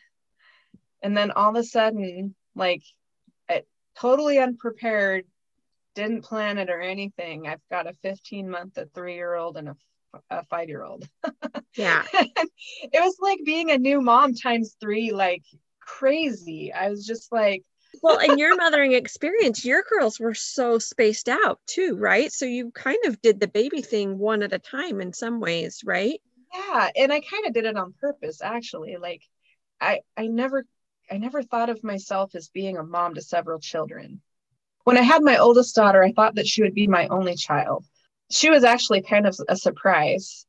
and 1.02 1.16
then 1.16 1.30
all 1.30 1.50
of 1.50 1.56
a 1.56 1.64
sudden, 1.64 2.34
like, 2.54 2.82
totally 3.96 4.38
unprepared, 4.38 5.24
didn't 6.00 6.22
plan 6.22 6.58
it 6.58 6.70
or 6.70 6.80
anything. 6.80 7.46
I've 7.46 7.60
got 7.70 7.86
a 7.86 7.94
15 8.02 8.48
month, 8.48 8.78
a 8.78 8.86
three 8.86 9.14
year 9.14 9.34
old, 9.34 9.56
and 9.56 9.70
a 9.70 9.76
a 10.30 10.44
five 10.44 10.68
year 10.68 10.82
old. 10.82 11.08
Yeah. 11.76 12.04
it 12.12 13.00
was 13.00 13.16
like 13.20 13.38
being 13.44 13.70
a 13.70 13.78
new 13.78 14.00
mom 14.00 14.34
times 14.34 14.76
three, 14.80 15.12
like 15.12 15.44
crazy. 15.80 16.72
I 16.72 16.90
was 16.90 17.06
just 17.06 17.30
like, 17.32 17.62
well, 18.02 18.18
in 18.18 18.38
your 18.38 18.56
mothering 18.56 18.92
experience, 18.92 19.64
your 19.64 19.84
girls 19.88 20.18
were 20.18 20.34
so 20.34 20.78
spaced 20.78 21.28
out 21.28 21.60
too, 21.66 21.96
right? 21.96 22.32
So 22.32 22.44
you 22.44 22.72
kind 22.72 22.98
of 23.06 23.22
did 23.22 23.38
the 23.38 23.48
baby 23.48 23.82
thing 23.82 24.18
one 24.18 24.42
at 24.42 24.52
a 24.52 24.58
time 24.58 25.00
in 25.00 25.12
some 25.12 25.38
ways, 25.40 25.82
right? 25.84 26.20
Yeah, 26.52 26.90
and 26.96 27.12
I 27.12 27.20
kind 27.20 27.46
of 27.46 27.54
did 27.54 27.64
it 27.64 27.76
on 27.76 27.94
purpose 28.00 28.42
actually. 28.42 28.96
Like 28.96 29.22
I 29.80 30.00
I 30.16 30.26
never 30.26 30.64
I 31.10 31.18
never 31.18 31.42
thought 31.42 31.70
of 31.70 31.84
myself 31.84 32.34
as 32.34 32.48
being 32.48 32.78
a 32.78 32.82
mom 32.82 33.14
to 33.14 33.22
several 33.22 33.60
children. 33.60 34.20
When 34.90 34.98
I 34.98 35.02
had 35.02 35.22
my 35.22 35.36
oldest 35.36 35.76
daughter, 35.76 36.02
I 36.02 36.10
thought 36.10 36.34
that 36.34 36.48
she 36.48 36.62
would 36.62 36.74
be 36.74 36.88
my 36.88 37.06
only 37.06 37.36
child. 37.36 37.84
She 38.28 38.50
was 38.50 38.64
actually 38.64 39.02
kind 39.02 39.24
of 39.24 39.38
a 39.48 39.54
surprise. 39.54 40.44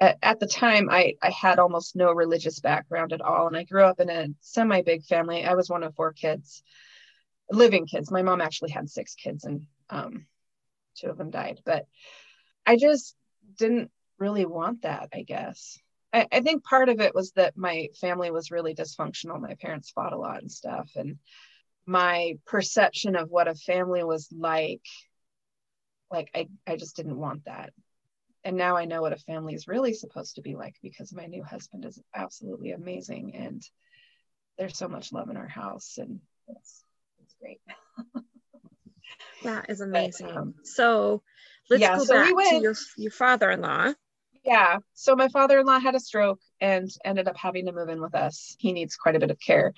At, 0.00 0.18
at 0.20 0.40
the 0.40 0.48
time, 0.48 0.88
I, 0.90 1.14
I 1.22 1.30
had 1.30 1.60
almost 1.60 1.94
no 1.94 2.10
religious 2.10 2.58
background 2.58 3.12
at 3.12 3.20
all, 3.20 3.46
and 3.46 3.56
I 3.56 3.62
grew 3.62 3.84
up 3.84 4.00
in 4.00 4.10
a 4.10 4.26
semi 4.40 4.82
big 4.82 5.04
family. 5.04 5.44
I 5.44 5.54
was 5.54 5.70
one 5.70 5.84
of 5.84 5.94
four 5.94 6.12
kids, 6.12 6.64
living 7.52 7.86
kids. 7.86 8.10
My 8.10 8.22
mom 8.22 8.40
actually 8.40 8.72
had 8.72 8.90
six 8.90 9.14
kids, 9.14 9.44
and 9.44 9.64
um, 9.90 10.26
two 10.96 11.06
of 11.06 11.16
them 11.16 11.30
died. 11.30 11.60
But 11.64 11.86
I 12.66 12.76
just 12.76 13.14
didn't 13.56 13.92
really 14.18 14.44
want 14.44 14.82
that, 14.82 15.10
I 15.14 15.22
guess. 15.22 15.78
I, 16.12 16.26
I 16.32 16.40
think 16.40 16.64
part 16.64 16.88
of 16.88 16.98
it 16.98 17.14
was 17.14 17.30
that 17.36 17.56
my 17.56 17.90
family 18.00 18.32
was 18.32 18.50
really 18.50 18.74
dysfunctional. 18.74 19.40
My 19.40 19.54
parents 19.54 19.92
fought 19.92 20.12
a 20.12 20.18
lot 20.18 20.42
and 20.42 20.50
stuff. 20.50 20.90
And 20.96 21.18
my 21.86 22.38
perception 22.46 23.16
of 23.16 23.30
what 23.30 23.48
a 23.48 23.54
family 23.54 24.02
was 24.04 24.28
like, 24.36 24.82
like 26.10 26.30
I, 26.34 26.48
I 26.66 26.76
just 26.76 26.96
didn't 26.96 27.18
want 27.18 27.44
that. 27.44 27.72
And 28.44 28.56
now 28.56 28.76
I 28.76 28.84
know 28.84 29.00
what 29.00 29.12
a 29.12 29.16
family 29.16 29.54
is 29.54 29.68
really 29.68 29.94
supposed 29.94 30.36
to 30.36 30.42
be 30.42 30.54
like 30.54 30.74
because 30.82 31.14
my 31.14 31.26
new 31.26 31.42
husband 31.42 31.84
is 31.84 32.00
absolutely 32.14 32.72
amazing 32.72 33.34
and 33.34 33.62
there's 34.58 34.76
so 34.76 34.86
much 34.86 35.12
love 35.12 35.30
in 35.30 35.36
our 35.36 35.48
house 35.48 35.98
and 35.98 36.20
it's 36.48 36.84
it's 37.22 37.34
great. 37.40 37.60
that 39.44 39.70
is 39.70 39.80
amazing. 39.80 40.26
But, 40.26 40.36
um, 40.36 40.54
so 40.62 41.22
let's 41.70 41.80
yeah, 41.80 41.96
go 41.96 42.04
so 42.04 42.14
back 42.14 42.26
we 42.26 42.34
went, 42.34 42.50
to 42.50 42.60
your 42.60 42.74
your 42.96 43.10
father-in-law. 43.10 43.94
Yeah. 44.44 44.78
So 44.92 45.16
my 45.16 45.28
father-in-law 45.28 45.80
had 45.80 45.94
a 45.94 46.00
stroke 46.00 46.40
and 46.60 46.90
ended 47.04 47.28
up 47.28 47.36
having 47.36 47.66
to 47.66 47.72
move 47.72 47.88
in 47.88 48.00
with 48.00 48.14
us. 48.14 48.56
He 48.58 48.72
needs 48.72 48.96
quite 48.96 49.16
a 49.16 49.20
bit 49.20 49.30
of 49.30 49.40
care. 49.40 49.72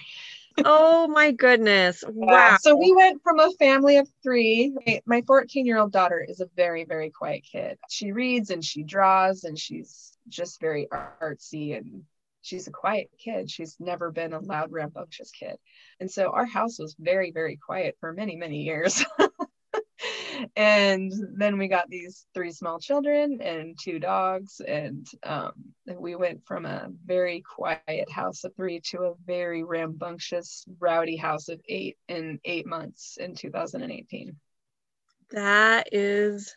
Oh 0.64 1.08
my 1.08 1.32
goodness. 1.32 2.04
Wow. 2.06 2.32
Yeah. 2.32 2.56
So 2.58 2.76
we 2.76 2.94
went 2.94 3.22
from 3.22 3.40
a 3.40 3.50
family 3.52 3.98
of 3.98 4.08
three. 4.22 4.74
My 5.06 5.22
14 5.26 5.66
year 5.66 5.78
old 5.78 5.92
daughter 5.92 6.24
is 6.26 6.40
a 6.40 6.48
very, 6.56 6.84
very 6.84 7.10
quiet 7.10 7.42
kid. 7.50 7.78
She 7.90 8.12
reads 8.12 8.50
and 8.50 8.64
she 8.64 8.82
draws 8.82 9.44
and 9.44 9.58
she's 9.58 10.16
just 10.28 10.60
very 10.60 10.88
artsy 11.22 11.76
and 11.76 12.02
she's 12.42 12.66
a 12.68 12.72
quiet 12.72 13.10
kid. 13.18 13.50
She's 13.50 13.76
never 13.80 14.10
been 14.10 14.32
a 14.32 14.40
loud, 14.40 14.72
rambunctious 14.72 15.30
kid. 15.30 15.56
And 16.00 16.10
so 16.10 16.30
our 16.30 16.46
house 16.46 16.78
was 16.78 16.96
very, 16.98 17.32
very 17.32 17.56
quiet 17.56 17.96
for 18.00 18.12
many, 18.12 18.36
many 18.36 18.62
years. 18.62 19.04
and 20.56 21.12
then 21.36 21.58
we 21.58 21.68
got 21.68 21.88
these 21.88 22.26
three 22.34 22.52
small 22.52 22.78
children 22.78 23.40
and 23.40 23.78
two 23.80 23.98
dogs. 23.98 24.60
And 24.60 25.06
um, 25.22 25.52
we 25.86 26.16
went 26.16 26.44
from 26.46 26.66
a 26.66 26.88
very 27.04 27.42
quiet 27.42 28.10
house 28.10 28.44
of 28.44 28.54
three 28.56 28.80
to 28.90 29.02
a 29.02 29.14
very 29.24 29.62
rambunctious 29.62 30.64
rowdy 30.78 31.16
house 31.16 31.48
of 31.48 31.60
eight 31.68 31.96
in 32.08 32.40
eight 32.44 32.66
months 32.66 33.18
in 33.18 33.34
2018 33.34 34.36
that 35.32 35.88
is 35.90 36.54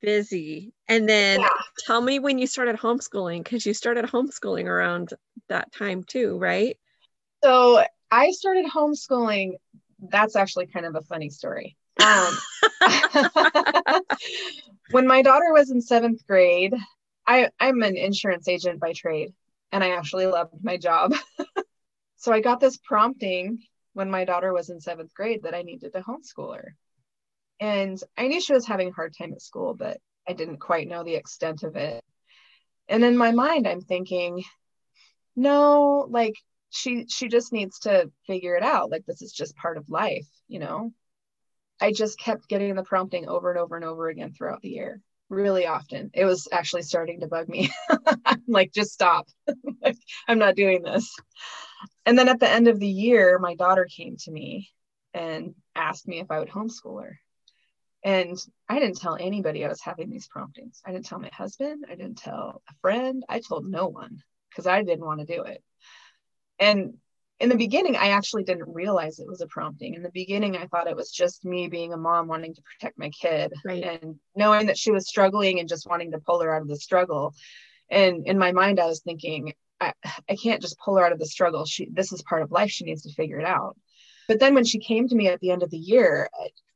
busy. 0.00 0.72
And 0.86 1.08
then 1.08 1.40
yeah. 1.40 1.48
tell 1.84 2.00
me 2.00 2.20
when 2.20 2.38
you 2.38 2.46
started 2.46 2.76
homeschooling 2.76 3.42
because 3.42 3.66
you 3.66 3.74
started 3.74 4.04
homeschooling 4.04 4.66
around 4.66 5.12
that 5.48 5.72
time 5.72 6.04
too 6.04 6.38
right? 6.38 6.78
So 7.42 7.82
i 8.12 8.30
started 8.30 8.66
homeschooling 8.66 9.54
that's 10.10 10.36
actually 10.36 10.66
kind 10.66 10.86
of 10.86 10.94
a 10.94 11.00
funny 11.00 11.30
story 11.30 11.76
um, 12.02 12.38
when 14.90 15.06
my 15.06 15.22
daughter 15.22 15.52
was 15.52 15.70
in 15.70 15.80
seventh 15.80 16.26
grade, 16.26 16.74
I, 17.26 17.48
I'm 17.60 17.82
an 17.82 17.96
insurance 17.96 18.48
agent 18.48 18.80
by 18.80 18.92
trade, 18.92 19.32
and 19.70 19.82
I 19.82 19.90
actually 19.90 20.26
loved 20.26 20.62
my 20.62 20.76
job. 20.76 21.14
so 22.16 22.32
I 22.32 22.40
got 22.40 22.60
this 22.60 22.76
prompting 22.76 23.58
when 23.94 24.10
my 24.10 24.24
daughter 24.24 24.52
was 24.52 24.70
in 24.70 24.80
seventh 24.80 25.14
grade 25.14 25.42
that 25.44 25.54
I 25.54 25.62
needed 25.62 25.92
to 25.92 26.00
homeschool 26.02 26.56
her. 26.56 26.74
And 27.60 28.02
I 28.16 28.26
knew 28.26 28.40
she 28.40 28.54
was 28.54 28.66
having 28.66 28.88
a 28.88 28.92
hard 28.92 29.14
time 29.16 29.32
at 29.32 29.42
school, 29.42 29.74
but 29.74 29.98
I 30.28 30.32
didn't 30.32 30.58
quite 30.58 30.88
know 30.88 31.04
the 31.04 31.14
extent 31.14 31.62
of 31.62 31.76
it. 31.76 32.02
And 32.88 33.04
in 33.04 33.16
my 33.16 33.30
mind, 33.30 33.68
I'm 33.68 33.80
thinking, 33.80 34.42
no, 35.36 36.06
like 36.10 36.34
she 36.70 37.06
she 37.08 37.28
just 37.28 37.52
needs 37.52 37.80
to 37.80 38.10
figure 38.26 38.56
it 38.56 38.62
out. 38.62 38.90
Like 38.90 39.04
this 39.06 39.22
is 39.22 39.32
just 39.32 39.56
part 39.56 39.76
of 39.76 39.88
life, 39.88 40.26
you 40.48 40.58
know. 40.58 40.92
I 41.82 41.92
just 41.92 42.18
kept 42.18 42.48
getting 42.48 42.74
the 42.76 42.84
prompting 42.84 43.28
over 43.28 43.50
and 43.50 43.58
over 43.58 43.74
and 43.74 43.84
over 43.84 44.08
again 44.08 44.32
throughout 44.32 44.62
the 44.62 44.68
year, 44.68 45.00
really 45.28 45.66
often. 45.66 46.12
It 46.14 46.24
was 46.24 46.46
actually 46.52 46.82
starting 46.82 47.20
to 47.20 47.26
bug 47.26 47.48
me. 47.48 47.70
Like, 48.48 48.72
just 48.72 48.92
stop. 48.92 49.28
I'm 50.28 50.38
not 50.38 50.56
doing 50.56 50.82
this. 50.82 51.14
And 52.04 52.18
then 52.18 52.28
at 52.28 52.38
the 52.38 52.48
end 52.48 52.68
of 52.68 52.78
the 52.78 52.88
year, 52.88 53.38
my 53.38 53.54
daughter 53.54 53.86
came 53.86 54.16
to 54.18 54.30
me 54.30 54.68
and 55.14 55.54
asked 55.74 56.06
me 56.06 56.20
if 56.20 56.30
I 56.30 56.38
would 56.38 56.50
homeschool 56.50 57.02
her. 57.02 57.18
And 58.04 58.36
I 58.68 58.78
didn't 58.78 59.00
tell 59.00 59.16
anybody 59.18 59.64
I 59.64 59.68
was 59.68 59.80
having 59.80 60.10
these 60.10 60.28
promptings. 60.28 60.82
I 60.84 60.92
didn't 60.92 61.06
tell 61.06 61.20
my 61.20 61.30
husband. 61.32 61.86
I 61.88 61.94
didn't 61.94 62.18
tell 62.18 62.62
a 62.68 62.74
friend. 62.82 63.24
I 63.28 63.40
told 63.40 63.64
no 63.64 63.86
one 63.86 64.18
because 64.50 64.66
I 64.66 64.82
didn't 64.82 65.06
want 65.06 65.20
to 65.20 65.26
do 65.26 65.44
it. 65.44 65.62
And 66.58 66.94
in 67.42 67.48
the 67.48 67.56
beginning, 67.56 67.96
I 67.96 68.10
actually 68.10 68.44
didn't 68.44 68.72
realize 68.72 69.18
it 69.18 69.26
was 69.26 69.40
a 69.40 69.48
prompting. 69.48 69.94
In 69.94 70.02
the 70.02 70.12
beginning, 70.14 70.56
I 70.56 70.66
thought 70.66 70.86
it 70.86 70.94
was 70.94 71.10
just 71.10 71.44
me 71.44 71.66
being 71.66 71.92
a 71.92 71.96
mom 71.96 72.28
wanting 72.28 72.54
to 72.54 72.62
protect 72.62 72.96
my 72.98 73.10
kid 73.10 73.52
right. 73.64 73.82
and 73.82 74.14
knowing 74.36 74.66
that 74.66 74.78
she 74.78 74.92
was 74.92 75.08
struggling 75.08 75.58
and 75.58 75.68
just 75.68 75.88
wanting 75.88 76.12
to 76.12 76.20
pull 76.20 76.40
her 76.40 76.54
out 76.54 76.62
of 76.62 76.68
the 76.68 76.76
struggle. 76.76 77.34
And 77.90 78.28
in 78.28 78.38
my 78.38 78.52
mind, 78.52 78.78
I 78.78 78.86
was 78.86 79.00
thinking, 79.00 79.54
I, 79.80 79.92
I 80.30 80.36
can't 80.40 80.62
just 80.62 80.78
pull 80.78 80.96
her 80.96 81.04
out 81.04 81.10
of 81.10 81.18
the 81.18 81.26
struggle. 81.26 81.64
She, 81.64 81.88
this 81.92 82.12
is 82.12 82.22
part 82.22 82.42
of 82.42 82.52
life. 82.52 82.70
She 82.70 82.84
needs 82.84 83.02
to 83.02 83.12
figure 83.12 83.40
it 83.40 83.44
out. 83.44 83.76
But 84.28 84.38
then 84.38 84.54
when 84.54 84.64
she 84.64 84.78
came 84.78 85.08
to 85.08 85.16
me 85.16 85.26
at 85.26 85.40
the 85.40 85.50
end 85.50 85.64
of 85.64 85.70
the 85.70 85.78
year, 85.78 86.30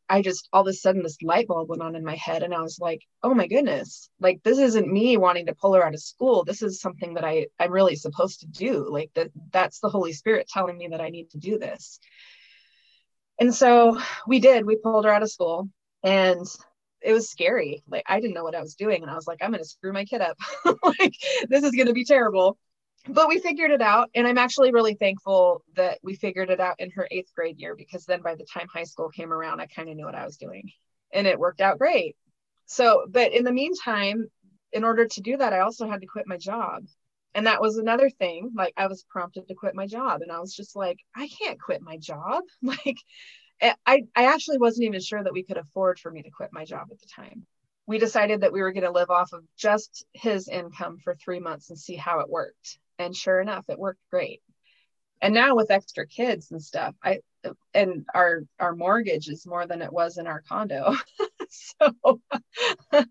I 0.08 0.22
just 0.22 0.48
all 0.52 0.62
of 0.62 0.68
a 0.68 0.72
sudden 0.72 1.02
this 1.02 1.20
light 1.22 1.48
bulb 1.48 1.68
went 1.68 1.82
on 1.82 1.96
in 1.96 2.04
my 2.04 2.14
head 2.14 2.42
and 2.42 2.54
I 2.54 2.62
was 2.62 2.78
like, 2.80 3.02
oh 3.22 3.34
my 3.34 3.46
goodness, 3.46 4.08
like 4.20 4.42
this 4.42 4.58
isn't 4.58 4.90
me 4.90 5.16
wanting 5.16 5.46
to 5.46 5.54
pull 5.54 5.74
her 5.74 5.84
out 5.84 5.94
of 5.94 6.00
school. 6.00 6.44
This 6.44 6.62
is 6.62 6.80
something 6.80 7.14
that 7.14 7.24
I 7.24 7.46
I'm 7.58 7.72
really 7.72 7.96
supposed 7.96 8.40
to 8.40 8.46
do. 8.46 8.88
Like 8.90 9.10
that 9.14 9.30
that's 9.52 9.80
the 9.80 9.88
Holy 9.88 10.12
Spirit 10.12 10.48
telling 10.48 10.78
me 10.78 10.88
that 10.88 11.00
I 11.00 11.10
need 11.10 11.30
to 11.30 11.38
do 11.38 11.58
this. 11.58 11.98
And 13.38 13.54
so 13.54 14.00
we 14.26 14.40
did. 14.40 14.64
We 14.64 14.76
pulled 14.76 15.04
her 15.04 15.12
out 15.12 15.22
of 15.22 15.30
school 15.30 15.68
and 16.02 16.46
it 17.02 17.12
was 17.12 17.28
scary. 17.28 17.82
Like 17.88 18.04
I 18.06 18.20
didn't 18.20 18.34
know 18.34 18.44
what 18.44 18.54
I 18.54 18.62
was 18.62 18.74
doing 18.74 19.02
and 19.02 19.10
I 19.10 19.14
was 19.14 19.26
like, 19.26 19.38
I'm 19.42 19.52
to 19.52 19.64
screw 19.64 19.92
my 19.92 20.04
kid 20.04 20.20
up. 20.20 20.36
like 20.82 21.14
this 21.48 21.64
is 21.64 21.72
to 21.88 21.92
be 21.92 22.04
terrible 22.04 22.58
but 23.08 23.28
we 23.28 23.38
figured 23.38 23.70
it 23.70 23.82
out 23.82 24.10
and 24.14 24.26
i'm 24.26 24.38
actually 24.38 24.72
really 24.72 24.94
thankful 24.94 25.62
that 25.74 25.98
we 26.02 26.14
figured 26.14 26.50
it 26.50 26.60
out 26.60 26.76
in 26.78 26.90
her 26.90 27.06
eighth 27.10 27.32
grade 27.34 27.58
year 27.58 27.74
because 27.74 28.04
then 28.04 28.22
by 28.22 28.34
the 28.34 28.46
time 28.52 28.66
high 28.72 28.84
school 28.84 29.08
came 29.08 29.32
around 29.32 29.60
i 29.60 29.66
kind 29.66 29.88
of 29.88 29.96
knew 29.96 30.04
what 30.04 30.14
i 30.14 30.24
was 30.24 30.36
doing 30.36 30.70
and 31.12 31.26
it 31.26 31.38
worked 31.38 31.60
out 31.60 31.78
great. 31.78 32.16
So 32.66 33.06
but 33.08 33.32
in 33.32 33.44
the 33.44 33.52
meantime 33.52 34.26
in 34.72 34.84
order 34.84 35.06
to 35.06 35.20
do 35.20 35.36
that 35.36 35.52
i 35.52 35.60
also 35.60 35.88
had 35.88 36.00
to 36.00 36.06
quit 36.06 36.26
my 36.26 36.36
job. 36.36 36.84
And 37.34 37.46
that 37.46 37.60
was 37.60 37.76
another 37.76 38.10
thing 38.10 38.50
like 38.54 38.74
i 38.76 38.86
was 38.86 39.04
prompted 39.08 39.48
to 39.48 39.54
quit 39.54 39.74
my 39.74 39.86
job 39.86 40.22
and 40.22 40.32
i 40.32 40.40
was 40.40 40.54
just 40.54 40.74
like 40.74 40.98
i 41.14 41.28
can't 41.28 41.60
quit 41.60 41.82
my 41.82 41.96
job. 41.98 42.42
Like 42.62 42.98
eh, 43.60 43.74
i 43.86 44.02
i 44.14 44.26
actually 44.26 44.58
wasn't 44.58 44.86
even 44.86 45.00
sure 45.00 45.22
that 45.22 45.32
we 45.32 45.44
could 45.44 45.58
afford 45.58 45.98
for 45.98 46.10
me 46.10 46.22
to 46.22 46.30
quit 46.30 46.50
my 46.52 46.64
job 46.64 46.88
at 46.90 47.00
the 47.00 47.08
time. 47.14 47.46
We 47.86 47.98
decided 47.98 48.40
that 48.40 48.52
we 48.52 48.62
were 48.62 48.72
going 48.72 48.82
to 48.82 48.90
live 48.90 49.10
off 49.10 49.32
of 49.32 49.44
just 49.56 50.04
his 50.12 50.48
income 50.48 50.98
for 51.04 51.14
three 51.14 51.38
months 51.38 51.70
and 51.70 51.78
see 51.78 51.94
how 51.94 52.18
it 52.18 52.28
worked 52.28 52.78
and 52.98 53.14
sure 53.14 53.40
enough 53.40 53.64
it 53.68 53.78
worked 53.78 54.00
great. 54.10 54.42
And 55.20 55.34
now 55.34 55.56
with 55.56 55.70
extra 55.70 56.06
kids 56.06 56.50
and 56.50 56.62
stuff 56.62 56.94
i 57.02 57.20
and 57.74 58.04
our 58.12 58.42
our 58.58 58.74
mortgage 58.74 59.28
is 59.28 59.46
more 59.46 59.66
than 59.66 59.82
it 59.82 59.92
was 59.92 60.18
in 60.18 60.26
our 60.26 60.42
condo. 60.48 60.94
So 61.48 62.20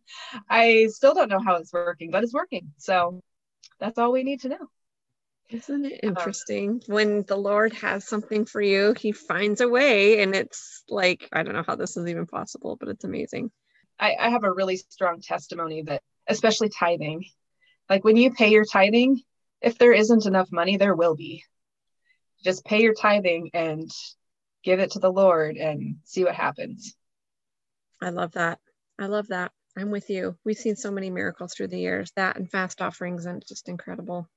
i 0.50 0.88
still 0.92 1.13
don't 1.13 1.30
know 1.30 1.39
how 1.39 1.56
it's 1.56 1.72
working 1.72 2.12
but 2.12 2.24
it's 2.24 2.34
working. 2.34 2.74
So 2.77 3.22
that's 3.80 3.98
all 3.98 4.12
we 4.12 4.24
need 4.24 4.42
to 4.42 4.50
know. 4.50 4.68
Isn't 5.50 5.86
it 5.86 6.01
interesting? 6.04 6.70
Um, 6.72 6.82
when 6.88 7.24
the 7.24 7.38
lord 7.38 7.72
has 7.74 8.06
something 8.06 8.46
for 8.46 8.62
you 8.62 8.94
he 9.00 9.13
finds 9.13 9.62
a 9.62 9.70
way 9.70 10.22
and 10.22 10.36
it's 10.36 10.84
like 10.89 11.30
i 11.32 11.44
don't 11.44 11.54
know 11.54 11.63
how 11.65 11.75
this 11.75 11.96
is 11.96 12.08
even 12.08 12.25
possible 12.25 12.75
but 12.77 12.89
it's 12.89 13.06
amazing. 13.06 13.51
I, 14.00 14.15
I 14.20 14.30
have 14.30 14.44
a 14.44 14.51
really 14.51 14.77
strong 14.77 15.22
testimony 15.22 15.84
that 15.84 16.01
especially 16.27 16.70
tithing. 16.70 17.25
Like 17.89 18.04
when 18.04 18.18
you 18.18 18.32
pay 18.32 18.51
your 18.51 18.65
tithing 18.65 19.22
if 19.62 19.78
there 19.78 19.94
isn't 19.94 20.26
enough 20.26 20.52
money, 20.52 20.78
there 20.78 20.96
will 20.96 21.16
be. 21.16 21.44
Just 22.44 22.66
pay 22.66 22.82
your 22.82 22.94
tithing 22.94 23.52
and 23.54 23.90
give 24.64 24.80
it 24.80 24.92
to 24.92 25.00
the 25.00 25.12
Lord 25.12 25.58
and 25.58 25.98
see 26.04 26.24
what 26.24 26.36
happens. 26.36 26.96
I 28.02 28.10
love 28.10 28.34
that. 28.34 28.60
I 29.00 29.08
love 29.08 29.28
that. 29.28 29.52
I'm 29.78 29.92
with 29.92 30.10
you. 30.10 30.38
We've 30.46 30.58
seen 30.58 30.76
so 30.76 30.92
many 30.92 31.10
miracles 31.10 31.54
through 31.54 31.68
the 31.68 31.80
years, 31.80 32.12
that 32.16 32.38
and 32.38 32.50
fast 32.50 32.82
offerings, 32.82 33.26
and 33.26 33.42
it's 33.42 33.50
just 33.50 33.68
incredible. 33.68 34.30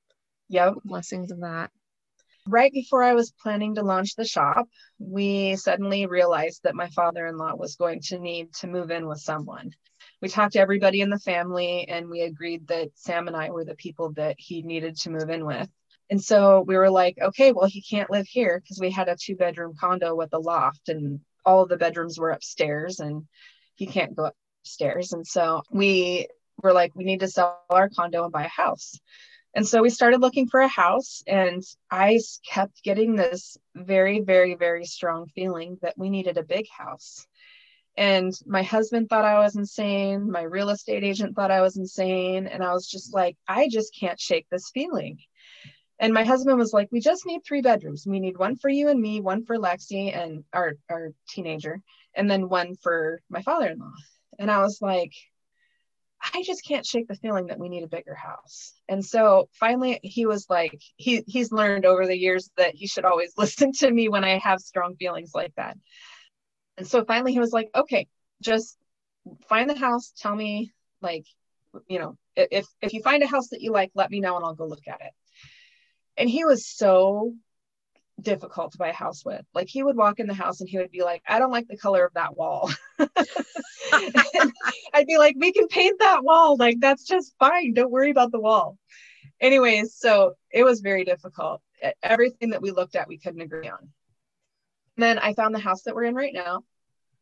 Yep. 0.49 0.75
Blessings 0.83 1.31
of 1.31 1.41
that. 1.41 1.71
Right 2.47 2.73
before 2.73 3.03
I 3.03 3.13
was 3.13 3.33
planning 3.43 3.75
to 3.75 3.83
launch 3.83 4.15
the 4.15 4.25
shop, 4.25 4.67
we 4.97 5.55
suddenly 5.55 6.07
realized 6.07 6.63
that 6.63 6.75
my 6.75 6.87
father 6.89 7.27
in 7.27 7.37
law 7.37 7.55
was 7.55 7.75
going 7.75 8.01
to 8.05 8.19
need 8.19 8.53
to 8.55 8.67
move 8.67 8.91
in 8.91 9.07
with 9.07 9.19
someone. 9.19 9.71
We 10.21 10.29
talked 10.29 10.53
to 10.53 10.59
everybody 10.59 11.01
in 11.01 11.09
the 11.09 11.19
family 11.19 11.87
and 11.87 12.09
we 12.09 12.21
agreed 12.21 12.67
that 12.67 12.89
Sam 12.95 13.27
and 13.27 13.35
I 13.35 13.51
were 13.51 13.65
the 13.65 13.75
people 13.75 14.11
that 14.13 14.35
he 14.37 14.61
needed 14.61 14.97
to 14.97 15.09
move 15.09 15.29
in 15.29 15.45
with. 15.45 15.69
And 16.09 16.21
so 16.21 16.61
we 16.61 16.75
were 16.75 16.89
like, 16.89 17.17
okay, 17.21 17.51
well, 17.51 17.67
he 17.67 17.81
can't 17.81 18.09
live 18.09 18.27
here 18.27 18.59
because 18.59 18.79
we 18.79 18.91
had 18.91 19.07
a 19.07 19.15
two 19.15 19.35
bedroom 19.35 19.75
condo 19.79 20.15
with 20.15 20.33
a 20.33 20.39
loft 20.39 20.89
and 20.89 21.21
all 21.45 21.65
the 21.65 21.77
bedrooms 21.77 22.19
were 22.19 22.31
upstairs 22.31 22.99
and 22.99 23.25
he 23.75 23.85
can't 23.85 24.15
go 24.15 24.31
upstairs. 24.63 25.13
And 25.13 25.25
so 25.25 25.61
we 25.71 26.27
were 26.61 26.73
like, 26.73 26.95
we 26.95 27.05
need 27.05 27.21
to 27.21 27.27
sell 27.27 27.61
our 27.69 27.89
condo 27.89 28.23
and 28.23 28.33
buy 28.33 28.45
a 28.45 28.49
house. 28.49 28.99
And 29.55 29.67
so 29.67 29.81
we 29.81 29.89
started 29.89 30.21
looking 30.21 30.47
for 30.47 30.59
a 30.59 30.67
house, 30.67 31.23
and 31.25 31.63
I 31.89 32.19
kept 32.47 32.83
getting 32.83 33.15
this 33.15 33.57
very, 33.73 34.19
very, 34.19 34.53
very 34.53 34.85
strong 34.85 35.25
feeling 35.33 35.79
that 35.81 35.97
we 35.97 36.11
needed 36.11 36.37
a 36.37 36.43
big 36.43 36.67
house. 36.69 37.25
And 37.99 38.33
my 38.45 38.63
husband 38.63 39.09
thought 39.09 39.25
I 39.25 39.39
was 39.39 39.57
insane. 39.57 40.31
My 40.31 40.43
real 40.43 40.69
estate 40.69 41.03
agent 41.03 41.35
thought 41.35 41.51
I 41.51 41.59
was 41.59 41.75
insane. 41.75 42.47
And 42.47 42.63
I 42.63 42.71
was 42.71 42.87
just 42.87 43.13
like, 43.13 43.35
I 43.45 43.67
just 43.67 43.93
can't 43.93 44.17
shake 44.17 44.47
this 44.49 44.71
feeling. 44.73 45.19
And 45.99 46.13
my 46.13 46.23
husband 46.23 46.57
was 46.57 46.71
like, 46.71 46.87
We 46.93 47.01
just 47.01 47.25
need 47.25 47.41
three 47.45 47.61
bedrooms. 47.61 48.05
We 48.07 48.21
need 48.21 48.37
one 48.37 48.55
for 48.55 48.69
you 48.69 48.87
and 48.87 49.01
me, 49.01 49.19
one 49.19 49.43
for 49.43 49.57
Lexi 49.57 50.15
and 50.15 50.45
our, 50.53 50.75
our 50.89 51.11
teenager, 51.27 51.81
and 52.15 52.31
then 52.31 52.47
one 52.47 52.77
for 52.81 53.19
my 53.29 53.41
father 53.41 53.67
in 53.67 53.79
law. 53.79 53.91
And 54.39 54.49
I 54.49 54.59
was 54.59 54.81
like, 54.81 55.11
I 56.33 56.41
just 56.43 56.65
can't 56.65 56.85
shake 56.85 57.09
the 57.09 57.15
feeling 57.15 57.47
that 57.47 57.59
we 57.59 57.67
need 57.67 57.83
a 57.83 57.87
bigger 57.87 58.15
house. 58.15 58.75
And 58.87 59.05
so 59.05 59.49
finally 59.59 59.99
he 60.03 60.25
was 60.25 60.45
like, 60.49 60.81
he 60.95 61.25
he's 61.27 61.51
learned 61.51 61.85
over 61.85 62.07
the 62.07 62.17
years 62.17 62.49
that 62.55 62.75
he 62.75 62.87
should 62.87 63.03
always 63.03 63.33
listen 63.37 63.73
to 63.73 63.91
me 63.91 64.07
when 64.07 64.23
I 64.23 64.37
have 64.37 64.61
strong 64.61 64.95
feelings 64.95 65.31
like 65.35 65.53
that. 65.57 65.75
And 66.79 66.87
so 66.87 67.03
finally 67.03 67.33
he 67.33 67.39
was 67.39 67.51
like, 67.51 67.69
okay, 67.75 68.07
just 68.41 68.77
find 69.49 69.69
the 69.69 69.77
house, 69.77 70.13
tell 70.17 70.33
me 70.33 70.71
like, 71.01 71.25
you 71.87 71.99
know, 71.99 72.17
if 72.37 72.65
if 72.81 72.93
you 72.93 73.01
find 73.01 73.21
a 73.21 73.27
house 73.27 73.49
that 73.49 73.61
you 73.61 73.71
like, 73.73 73.91
let 73.95 74.09
me 74.09 74.21
know 74.21 74.37
and 74.37 74.45
I'll 74.45 74.55
go 74.55 74.65
look 74.65 74.87
at 74.87 75.01
it. 75.01 75.11
And 76.15 76.29
he 76.29 76.45
was 76.45 76.65
so 76.65 77.33
difficult 78.21 78.71
to 78.71 78.77
buy 78.77 78.89
a 78.89 78.93
house 78.93 79.25
with. 79.25 79.41
Like 79.53 79.67
he 79.67 79.83
would 79.83 79.97
walk 79.97 80.19
in 80.19 80.27
the 80.27 80.33
house 80.33 80.61
and 80.61 80.69
he 80.69 80.77
would 80.77 80.89
be 80.89 81.03
like, 81.03 81.21
I 81.27 81.37
don't 81.37 81.51
like 81.51 81.67
the 81.67 81.77
color 81.77 82.05
of 82.05 82.13
that 82.13 82.37
wall. 82.37 82.71
I'd 84.93 85.05
be 85.05 85.17
like, 85.17 85.35
we 85.37 85.51
can 85.51 85.67
paint 85.67 85.99
that 85.99 86.23
wall. 86.23 86.55
Like 86.57 86.79
that's 86.79 87.03
just 87.03 87.35
fine. 87.39 87.73
Don't 87.73 87.91
worry 87.91 88.09
about 88.09 88.31
the 88.31 88.39
wall. 88.39 88.77
Anyways, 89.41 89.95
so 89.95 90.35
it 90.49 90.63
was 90.63 90.79
very 90.79 91.03
difficult. 91.03 91.61
Everything 92.01 92.51
that 92.51 92.61
we 92.61 92.71
looked 92.71 92.95
at, 92.95 93.09
we 93.09 93.17
couldn't 93.17 93.41
agree 93.41 93.67
on. 93.67 93.89
Then 95.01 95.19
I 95.19 95.33
found 95.33 95.53
the 95.53 95.59
house 95.59 95.83
that 95.83 95.95
we're 95.95 96.03
in 96.03 96.15
right 96.15 96.33
now. 96.33 96.63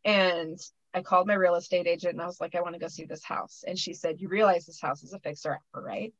And 0.05 0.59
I 0.93 1.01
called 1.01 1.27
my 1.27 1.33
real 1.33 1.55
estate 1.55 1.87
agent 1.87 2.13
and 2.13 2.21
I 2.21 2.25
was 2.25 2.39
like, 2.39 2.55
I 2.55 2.61
want 2.61 2.75
to 2.75 2.79
go 2.79 2.87
see 2.87 3.05
this 3.05 3.23
house. 3.23 3.63
And 3.67 3.77
she 3.77 3.93
said, 3.93 4.19
You 4.19 4.29
realize 4.29 4.65
this 4.65 4.81
house 4.81 5.03
is 5.03 5.13
a 5.13 5.19
fixer 5.19 5.53
upper, 5.53 5.83
right? 5.83 6.13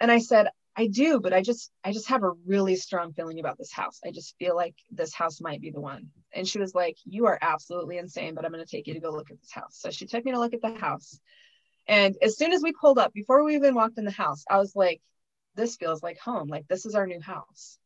And 0.00 0.10
I 0.10 0.18
said, 0.18 0.48
I 0.74 0.86
do, 0.86 1.20
but 1.20 1.34
I 1.34 1.42
just 1.42 1.70
I 1.84 1.92
just 1.92 2.08
have 2.08 2.22
a 2.22 2.32
really 2.46 2.76
strong 2.76 3.12
feeling 3.12 3.38
about 3.40 3.58
this 3.58 3.72
house. 3.72 4.00
I 4.04 4.10
just 4.10 4.36
feel 4.38 4.56
like 4.56 4.74
this 4.90 5.12
house 5.12 5.40
might 5.40 5.60
be 5.60 5.70
the 5.70 5.80
one. 5.80 6.08
And 6.32 6.48
she 6.48 6.58
was 6.58 6.74
like, 6.74 6.96
"You 7.04 7.26
are 7.26 7.38
absolutely 7.42 7.98
insane, 7.98 8.34
but 8.34 8.44
I'm 8.44 8.52
going 8.52 8.64
to 8.64 8.70
take 8.70 8.86
you 8.86 8.94
to 8.94 9.00
go 9.00 9.10
look 9.10 9.30
at 9.30 9.38
this 9.38 9.52
house." 9.52 9.78
So 9.78 9.90
she 9.90 10.06
took 10.06 10.24
me 10.24 10.32
to 10.32 10.38
look 10.40 10.54
at 10.54 10.62
the 10.62 10.74
house. 10.74 11.20
And 11.86 12.16
as 12.22 12.38
soon 12.38 12.52
as 12.52 12.62
we 12.62 12.72
pulled 12.72 12.98
up, 12.98 13.12
before 13.12 13.44
we 13.44 13.54
even 13.56 13.74
walked 13.74 13.98
in 13.98 14.06
the 14.06 14.10
house, 14.10 14.44
I 14.48 14.56
was 14.56 14.74
like, 14.74 15.02
"This 15.56 15.76
feels 15.76 16.02
like 16.02 16.18
home. 16.18 16.48
Like 16.48 16.66
this 16.68 16.86
is 16.86 16.94
our 16.94 17.06
new 17.06 17.20
house." 17.20 17.78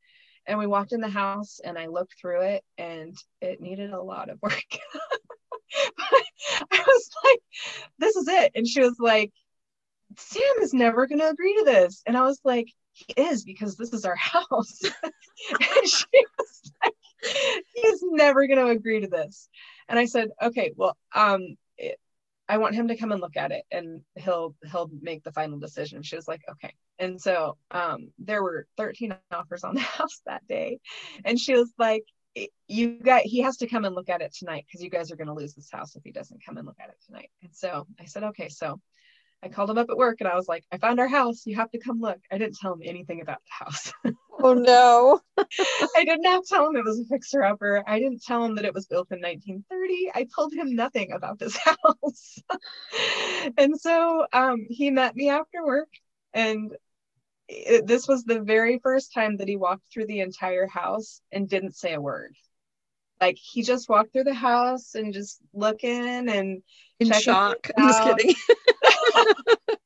And 0.47 0.59
we 0.59 0.67
walked 0.67 0.93
in 0.93 1.01
the 1.01 1.09
house 1.09 1.61
and 1.63 1.79
I 1.79 1.87
looked 1.87 2.15
through 2.21 2.43
it 2.43 2.65
and 2.79 3.17
it 3.41 3.61
needed 3.61 3.93
a 3.93 4.03
lot 4.03 4.31
of 4.31 4.41
work. 4.41 4.65
I 6.71 6.85
was 6.87 7.11
like, 7.25 7.41
"This 7.99 8.17
is 8.17 8.29
it." 8.29 8.53
And 8.55 8.67
she 8.67 8.81
was 8.81 8.97
like, 9.01 9.33
Sam 10.17 10.63
is 10.63 10.73
never 10.73 11.07
going 11.07 11.19
to 11.19 11.29
agree 11.29 11.55
to 11.59 11.65
this. 11.65 12.03
And 12.07 12.17
I 12.17 12.23
was 12.23 12.41
like, 12.45 12.69
he 12.93 13.13
is 13.17 13.45
because 13.45 13.77
this 13.77 13.93
is 13.93 14.05
our 14.05 14.17
house. 14.17 14.81
and 15.03 15.89
she 15.89 16.07
was 16.39 16.73
like, 16.85 16.95
he's 17.75 18.03
never 18.03 18.47
going 18.47 18.59
to 18.59 18.69
agree 18.71 19.01
to 19.01 19.09
this. 19.09 19.49
And 19.89 19.99
I 19.99 20.07
said, 20.07 20.31
okay, 20.41 20.73
well, 20.77 20.97
um, 21.15 21.57
it, 21.77 21.99
I 22.49 22.59
want 22.59 22.75
him 22.75 22.89
to 22.89 22.97
come 22.97 23.13
and 23.13 23.21
look 23.21 23.37
at 23.37 23.53
it 23.53 23.65
and 23.71 24.03
he'll, 24.15 24.55
he'll 24.71 24.91
make 25.01 25.25
the 25.25 25.33
final 25.33 25.59
decision. 25.59 26.03
She 26.03 26.17
was 26.17 26.29
like, 26.29 26.43
okay. 26.51 26.73
And 26.99 27.21
so, 27.21 27.59
um, 27.71 28.13
there 28.19 28.43
were 28.43 28.67
13 28.77 29.15
offers 29.33 29.65
on 29.65 29.75
the 29.75 29.81
house 29.99 30.23
that 30.27 30.47
day. 30.47 30.79
And 31.25 31.39
she 31.39 31.55
was 31.55 31.73
like, 31.79 32.05
you 32.69 32.99
got 33.03 33.23
he 33.23 33.41
has 33.41 33.57
to 33.57 33.67
come 33.67 33.87
and 33.87 33.95
look 33.95 34.11
at 34.11 34.21
it 34.21 34.35
tonight 34.35 34.67
because 34.67 34.83
you 34.83 34.91
guys 34.91 35.11
are 35.11 35.17
going 35.17 35.27
to 35.27 35.33
lose 35.33 35.55
this 35.55 35.71
house 35.73 35.97
if 35.97 36.03
he 36.05 36.13
doesn't 36.13 36.45
come 36.45 36.59
and 36.59 36.67
look 36.67 36.77
at 36.79 36.91
it 36.91 36.97
tonight 37.07 37.31
and 37.43 37.51
so 37.55 37.87
i 37.99 38.05
said 38.05 38.25
okay 38.25 38.51
so 38.51 38.79
I 39.43 39.49
called 39.49 39.71
him 39.71 39.79
up 39.79 39.91
at 39.91 39.97
work 39.97 40.17
and 40.21 40.29
I 40.29 40.35
was 40.35 40.49
like, 40.49 40.65
I 40.73 40.79
found 40.79 40.99
our 40.99 41.09
house. 41.09 41.47
You 41.47 41.57
have 41.57 41.71
to 41.71 41.79
come 41.79 42.01
look. 42.01 42.19
I 42.33 42.39
didn't 42.39 42.57
tell 42.57 42.73
him 42.73 42.81
anything 42.83 43.21
about 43.21 43.39
the 43.45 43.65
house. 43.65 43.93
oh 44.43 44.55
no. 44.55 45.21
I 45.97 46.05
did 46.05 46.21
not 46.23 46.45
tell 46.47 46.69
him 46.69 46.77
it 46.77 46.85
was 46.85 47.01
a 47.01 47.05
fixer 47.05 47.43
upper. 47.43 47.83
I 47.87 47.99
didn't 47.99 48.23
tell 48.23 48.45
him 48.45 48.55
that 48.57 48.65
it 48.65 48.75
was 48.75 48.87
built 48.87 49.09
in 49.11 49.21
1930. 49.21 50.13
I 50.15 50.27
told 50.35 50.53
him 50.53 50.75
nothing 50.75 51.13
about 51.13 51.39
this 51.39 51.57
house. 51.65 52.39
and 53.57 53.79
so 53.81 54.27
um, 54.33 54.67
he 54.69 54.91
met 54.91 55.17
me 55.17 55.29
after 55.29 55.65
work 55.65 55.89
and 56.35 56.77
it, 57.49 57.87
this 57.87 58.09
was 58.09 58.25
the 58.25 58.41
very 58.41 58.81
first 58.83 59.13
time 59.15 59.37
that 59.37 59.49
he 59.49 59.57
walked 59.57 59.85
through 59.93 60.07
the 60.07 60.21
entire 60.21 60.67
house 60.67 61.21
and 61.31 61.49
didn't 61.49 61.77
say 61.77 61.95
a 61.95 62.01
word 62.01 62.35
like 63.21 63.37
he 63.37 63.63
just 63.63 63.89
walked 63.89 64.13
through 64.13 64.25
the 64.25 64.35
house 64.35 64.95
and 64.95 65.13
just 65.13 65.41
looking 65.55 66.29
and 66.29 66.63
in 67.01 67.13
shock. 67.13 67.71
I'm 67.77 67.89
just 67.89 68.03
kidding. 68.03 68.35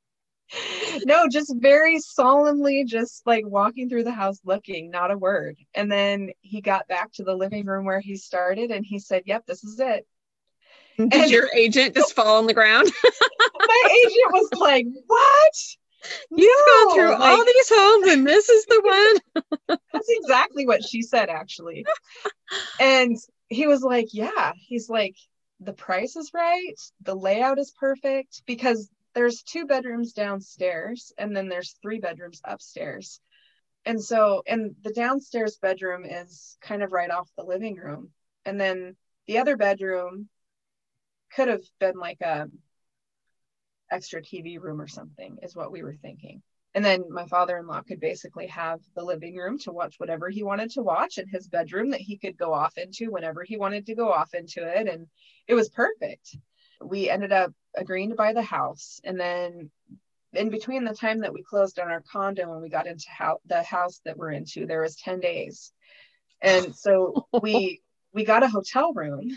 no, 1.04 1.28
just 1.28 1.54
very 1.58 1.98
solemnly, 2.00 2.84
just 2.84 3.26
like 3.26 3.44
walking 3.46 3.88
through 3.88 4.04
the 4.04 4.12
house 4.12 4.38
looking, 4.44 4.90
not 4.90 5.10
a 5.10 5.18
word. 5.18 5.56
And 5.74 5.90
then 5.90 6.30
he 6.40 6.60
got 6.60 6.88
back 6.88 7.12
to 7.14 7.24
the 7.24 7.34
living 7.34 7.66
room 7.66 7.84
where 7.84 8.00
he 8.00 8.16
started 8.16 8.70
and 8.70 8.84
he 8.84 8.98
said, 8.98 9.24
Yep, 9.26 9.46
this 9.46 9.64
is 9.64 9.78
it. 9.80 10.06
Did 10.98 11.14
and 11.14 11.30
your 11.30 11.48
agent 11.54 11.94
just 11.94 12.14
fall 12.14 12.38
on 12.38 12.46
the 12.46 12.54
ground? 12.54 12.90
my 13.58 13.88
agent 13.90 14.32
was 14.32 14.50
like, 14.54 14.86
What? 15.06 15.52
You've 16.30 16.66
no, 16.66 16.84
gone 16.88 16.94
through 16.94 17.10
like, 17.10 17.38
all 17.38 17.44
these 17.44 17.72
homes 17.72 18.08
and 18.08 18.26
this 18.26 18.48
is 18.48 18.66
the 18.66 19.20
one. 19.36 19.78
that's 19.92 20.08
exactly 20.08 20.66
what 20.66 20.82
she 20.82 21.02
said, 21.02 21.28
actually. 21.28 21.84
And 22.80 23.16
he 23.48 23.66
was 23.66 23.82
like, 23.82 24.08
Yeah. 24.12 24.52
He's 24.56 24.88
like, 24.88 25.14
the 25.60 25.72
price 25.74 26.16
is 26.16 26.30
right, 26.32 26.74
the 27.02 27.14
layout 27.14 27.58
is 27.58 27.72
perfect 27.78 28.42
because 28.46 28.88
there's 29.14 29.42
two 29.42 29.66
bedrooms 29.66 30.12
downstairs 30.12 31.12
and 31.18 31.36
then 31.36 31.48
there's 31.48 31.76
three 31.82 31.98
bedrooms 31.98 32.40
upstairs. 32.44 33.20
And 33.84 34.02
so, 34.02 34.42
and 34.46 34.74
the 34.82 34.92
downstairs 34.92 35.56
bedroom 35.56 36.04
is 36.04 36.56
kind 36.60 36.82
of 36.82 36.92
right 36.92 37.10
off 37.10 37.30
the 37.36 37.44
living 37.44 37.76
room. 37.76 38.10
And 38.44 38.60
then 38.60 38.96
the 39.26 39.38
other 39.38 39.56
bedroom 39.56 40.28
could 41.34 41.48
have 41.48 41.64
been 41.78 41.96
like 41.96 42.20
a 42.20 42.48
extra 43.90 44.22
TV 44.22 44.60
room 44.60 44.80
or 44.80 44.86
something, 44.86 45.38
is 45.42 45.56
what 45.56 45.72
we 45.72 45.82
were 45.82 45.94
thinking. 45.94 46.42
And 46.74 46.84
then 46.84 47.04
my 47.10 47.26
father 47.26 47.58
in 47.58 47.66
law 47.66 47.82
could 47.82 47.98
basically 47.98 48.46
have 48.46 48.80
the 48.94 49.02
living 49.02 49.36
room 49.36 49.58
to 49.60 49.72
watch 49.72 49.96
whatever 49.98 50.28
he 50.28 50.44
wanted 50.44 50.70
to 50.72 50.82
watch 50.82 51.18
and 51.18 51.28
his 51.28 51.48
bedroom 51.48 51.90
that 51.90 52.00
he 52.00 52.16
could 52.16 52.36
go 52.36 52.52
off 52.52 52.78
into 52.78 53.10
whenever 53.10 53.42
he 53.42 53.56
wanted 53.56 53.86
to 53.86 53.96
go 53.96 54.12
off 54.12 54.34
into 54.34 54.62
it. 54.62 54.86
And 54.86 55.08
it 55.48 55.54
was 55.54 55.68
perfect. 55.68 56.36
We 56.80 57.10
ended 57.10 57.32
up 57.32 57.52
agreeing 57.76 58.10
to 58.10 58.16
buy 58.16 58.32
the 58.32 58.42
house. 58.42 59.00
And 59.04 59.18
then 59.18 59.70
in 60.32 60.50
between 60.50 60.84
the 60.84 60.94
time 60.94 61.20
that 61.20 61.32
we 61.32 61.42
closed 61.42 61.78
on 61.78 61.88
our 61.88 62.02
condo 62.12 62.52
and 62.52 62.62
we 62.62 62.68
got 62.68 62.86
into 62.86 63.06
how, 63.08 63.38
the 63.46 63.62
house 63.62 64.00
that 64.04 64.16
we're 64.16 64.32
into, 64.32 64.66
there 64.66 64.82
was 64.82 64.96
10 64.96 65.20
days. 65.20 65.72
And 66.40 66.74
so 66.74 67.26
we 67.42 67.82
we 68.12 68.24
got 68.24 68.42
a 68.42 68.48
hotel 68.48 68.92
room 68.92 69.30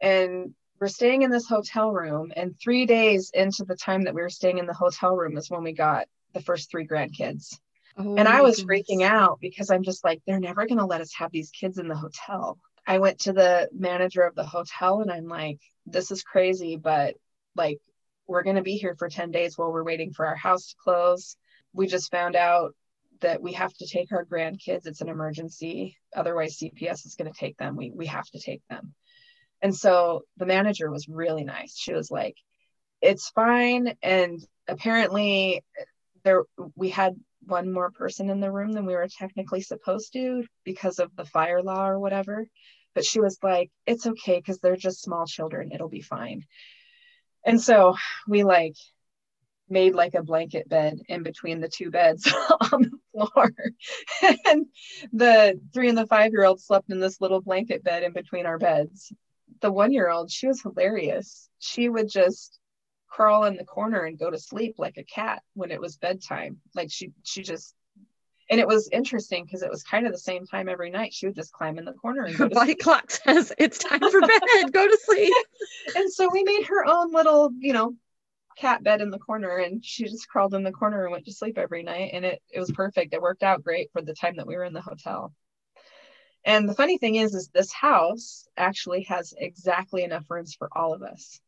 and 0.00 0.54
we're 0.80 0.88
staying 0.88 1.22
in 1.22 1.30
this 1.30 1.48
hotel 1.48 1.92
room 1.92 2.32
and 2.36 2.54
three 2.62 2.86
days 2.86 3.30
into 3.34 3.64
the 3.64 3.76
time 3.76 4.04
that 4.04 4.14
we 4.14 4.22
were 4.22 4.30
staying 4.30 4.58
in 4.58 4.66
the 4.66 4.72
hotel 4.72 5.16
room 5.16 5.36
is 5.36 5.50
when 5.50 5.62
we 5.62 5.72
got 5.72 6.06
the 6.34 6.42
first 6.42 6.70
three 6.70 6.86
grandkids. 6.86 7.58
Oh, 7.96 8.16
and 8.16 8.28
I 8.28 8.42
was 8.42 8.56
goodness. 8.56 8.84
freaking 8.88 9.02
out 9.02 9.38
because 9.40 9.70
I'm 9.70 9.82
just 9.82 10.04
like, 10.04 10.20
they're 10.26 10.40
never 10.40 10.66
going 10.66 10.78
to 10.78 10.86
let 10.86 11.00
us 11.00 11.14
have 11.14 11.30
these 11.30 11.50
kids 11.50 11.78
in 11.78 11.88
the 11.88 11.96
hotel. 11.96 12.58
I 12.86 12.98
went 12.98 13.20
to 13.20 13.32
the 13.32 13.68
manager 13.72 14.22
of 14.22 14.34
the 14.34 14.44
hotel 14.44 15.00
and 15.00 15.10
I'm 15.10 15.26
like, 15.26 15.58
this 15.86 16.10
is 16.10 16.22
crazy, 16.22 16.76
but 16.76 17.14
like, 17.56 17.78
we're 18.26 18.42
going 18.42 18.56
to 18.56 18.62
be 18.62 18.76
here 18.76 18.94
for 18.98 19.08
10 19.08 19.30
days 19.30 19.58
while 19.58 19.72
we're 19.72 19.84
waiting 19.84 20.12
for 20.12 20.26
our 20.26 20.34
house 20.34 20.68
to 20.68 20.76
close. 20.82 21.36
We 21.72 21.86
just 21.86 22.10
found 22.10 22.36
out 22.36 22.74
that 23.20 23.42
we 23.42 23.52
have 23.52 23.72
to 23.74 23.86
take 23.86 24.12
our 24.12 24.24
grandkids. 24.24 24.86
It's 24.86 25.00
an 25.00 25.08
emergency. 25.08 25.96
Otherwise, 26.14 26.58
CPS 26.58 27.06
is 27.06 27.16
going 27.16 27.32
to 27.32 27.38
take 27.38 27.56
them. 27.56 27.76
We, 27.76 27.90
we 27.90 28.06
have 28.06 28.28
to 28.30 28.40
take 28.40 28.62
them. 28.68 28.94
And 29.62 29.74
so 29.74 30.22
the 30.36 30.46
manager 30.46 30.90
was 30.90 31.08
really 31.08 31.44
nice. 31.44 31.76
She 31.76 31.92
was 31.92 32.10
like, 32.10 32.36
it's 33.00 33.30
fine. 33.30 33.94
And 34.02 34.44
apparently, 34.68 35.62
there 36.22 36.44
we 36.74 36.90
had 36.90 37.14
one 37.46 37.72
more 37.72 37.90
person 37.90 38.30
in 38.30 38.40
the 38.40 38.50
room 38.50 38.72
than 38.72 38.86
we 38.86 38.94
were 38.94 39.08
technically 39.08 39.60
supposed 39.60 40.12
to 40.14 40.44
because 40.64 40.98
of 40.98 41.14
the 41.16 41.24
fire 41.24 41.62
law 41.62 41.86
or 41.86 41.98
whatever. 41.98 42.46
But 42.94 43.04
she 43.04 43.20
was 43.20 43.38
like, 43.42 43.70
it's 43.86 44.06
okay 44.06 44.38
because 44.38 44.58
they're 44.58 44.76
just 44.76 45.02
small 45.02 45.26
children. 45.26 45.72
It'll 45.72 45.88
be 45.88 46.00
fine. 46.00 46.44
And 47.44 47.60
so 47.60 47.96
we 48.26 48.42
like 48.44 48.76
made 49.68 49.94
like 49.94 50.14
a 50.14 50.22
blanket 50.22 50.68
bed 50.68 51.00
in 51.08 51.22
between 51.22 51.60
the 51.60 51.68
two 51.68 51.90
beds 51.90 52.30
on 52.72 52.82
the 52.82 52.98
floor. 53.12 53.52
and 54.46 54.66
the 55.12 55.60
three 55.72 55.88
and 55.88 55.98
the 55.98 56.06
five 56.06 56.32
year 56.32 56.44
old 56.44 56.60
slept 56.60 56.90
in 56.90 57.00
this 57.00 57.20
little 57.20 57.40
blanket 57.40 57.82
bed 57.82 58.02
in 58.02 58.12
between 58.12 58.46
our 58.46 58.58
beds. 58.58 59.12
The 59.60 59.72
one 59.72 59.92
year 59.92 60.10
old, 60.10 60.30
she 60.30 60.46
was 60.46 60.62
hilarious. 60.62 61.48
She 61.58 61.88
would 61.88 62.08
just 62.08 62.58
crawl 63.08 63.44
in 63.44 63.56
the 63.56 63.64
corner 63.64 64.04
and 64.04 64.18
go 64.18 64.30
to 64.30 64.38
sleep 64.38 64.74
like 64.78 64.96
a 64.96 65.04
cat 65.04 65.42
when 65.54 65.70
it 65.70 65.80
was 65.80 65.96
bedtime. 65.96 66.58
Like 66.74 66.90
she 66.90 67.12
she 67.22 67.42
just 67.42 67.74
and 68.54 68.60
it 68.60 68.68
was 68.68 68.88
interesting 68.92 69.44
because 69.44 69.62
it 69.62 69.70
was 69.70 69.82
kind 69.82 70.06
of 70.06 70.12
the 70.12 70.18
same 70.18 70.46
time 70.46 70.68
every 70.68 70.88
night. 70.88 71.12
She 71.12 71.26
would 71.26 71.34
just 71.34 71.50
climb 71.50 71.76
in 71.76 71.84
the 71.84 71.92
corner 71.92 72.22
and 72.22 72.36
her 72.36 72.48
body 72.50 72.66
sleep. 72.66 72.78
clock 72.78 73.10
says 73.10 73.52
it's 73.58 73.78
time 73.78 73.98
for 73.98 74.20
bed. 74.20 74.72
go 74.72 74.86
to 74.86 74.98
sleep. 75.02 75.34
and 75.96 76.12
so 76.12 76.30
we 76.32 76.44
made 76.44 76.64
her 76.66 76.86
own 76.86 77.12
little, 77.12 77.50
you 77.58 77.72
know, 77.72 77.96
cat 78.56 78.84
bed 78.84 79.00
in 79.00 79.10
the 79.10 79.18
corner 79.18 79.56
and 79.56 79.84
she 79.84 80.04
just 80.04 80.28
crawled 80.28 80.54
in 80.54 80.62
the 80.62 80.70
corner 80.70 81.02
and 81.02 81.10
went 81.10 81.24
to 81.24 81.32
sleep 81.32 81.58
every 81.58 81.82
night 81.82 82.12
and 82.14 82.24
it, 82.24 82.40
it 82.48 82.60
was 82.60 82.70
perfect 82.70 83.12
it 83.12 83.20
worked 83.20 83.42
out 83.42 83.64
great 83.64 83.90
for 83.90 84.00
the 84.00 84.14
time 84.14 84.36
that 84.36 84.46
we 84.46 84.54
were 84.54 84.62
in 84.62 84.72
the 84.72 84.80
hotel 84.80 85.34
and 86.44 86.68
the 86.68 86.74
funny 86.76 86.96
thing 86.96 87.16
is 87.16 87.34
is 87.34 87.48
this 87.48 87.72
house 87.72 88.46
actually 88.56 89.02
has 89.02 89.34
exactly 89.36 90.04
enough 90.04 90.30
rooms 90.30 90.54
for 90.54 90.68
all 90.70 90.94
of 90.94 91.02
us 91.02 91.40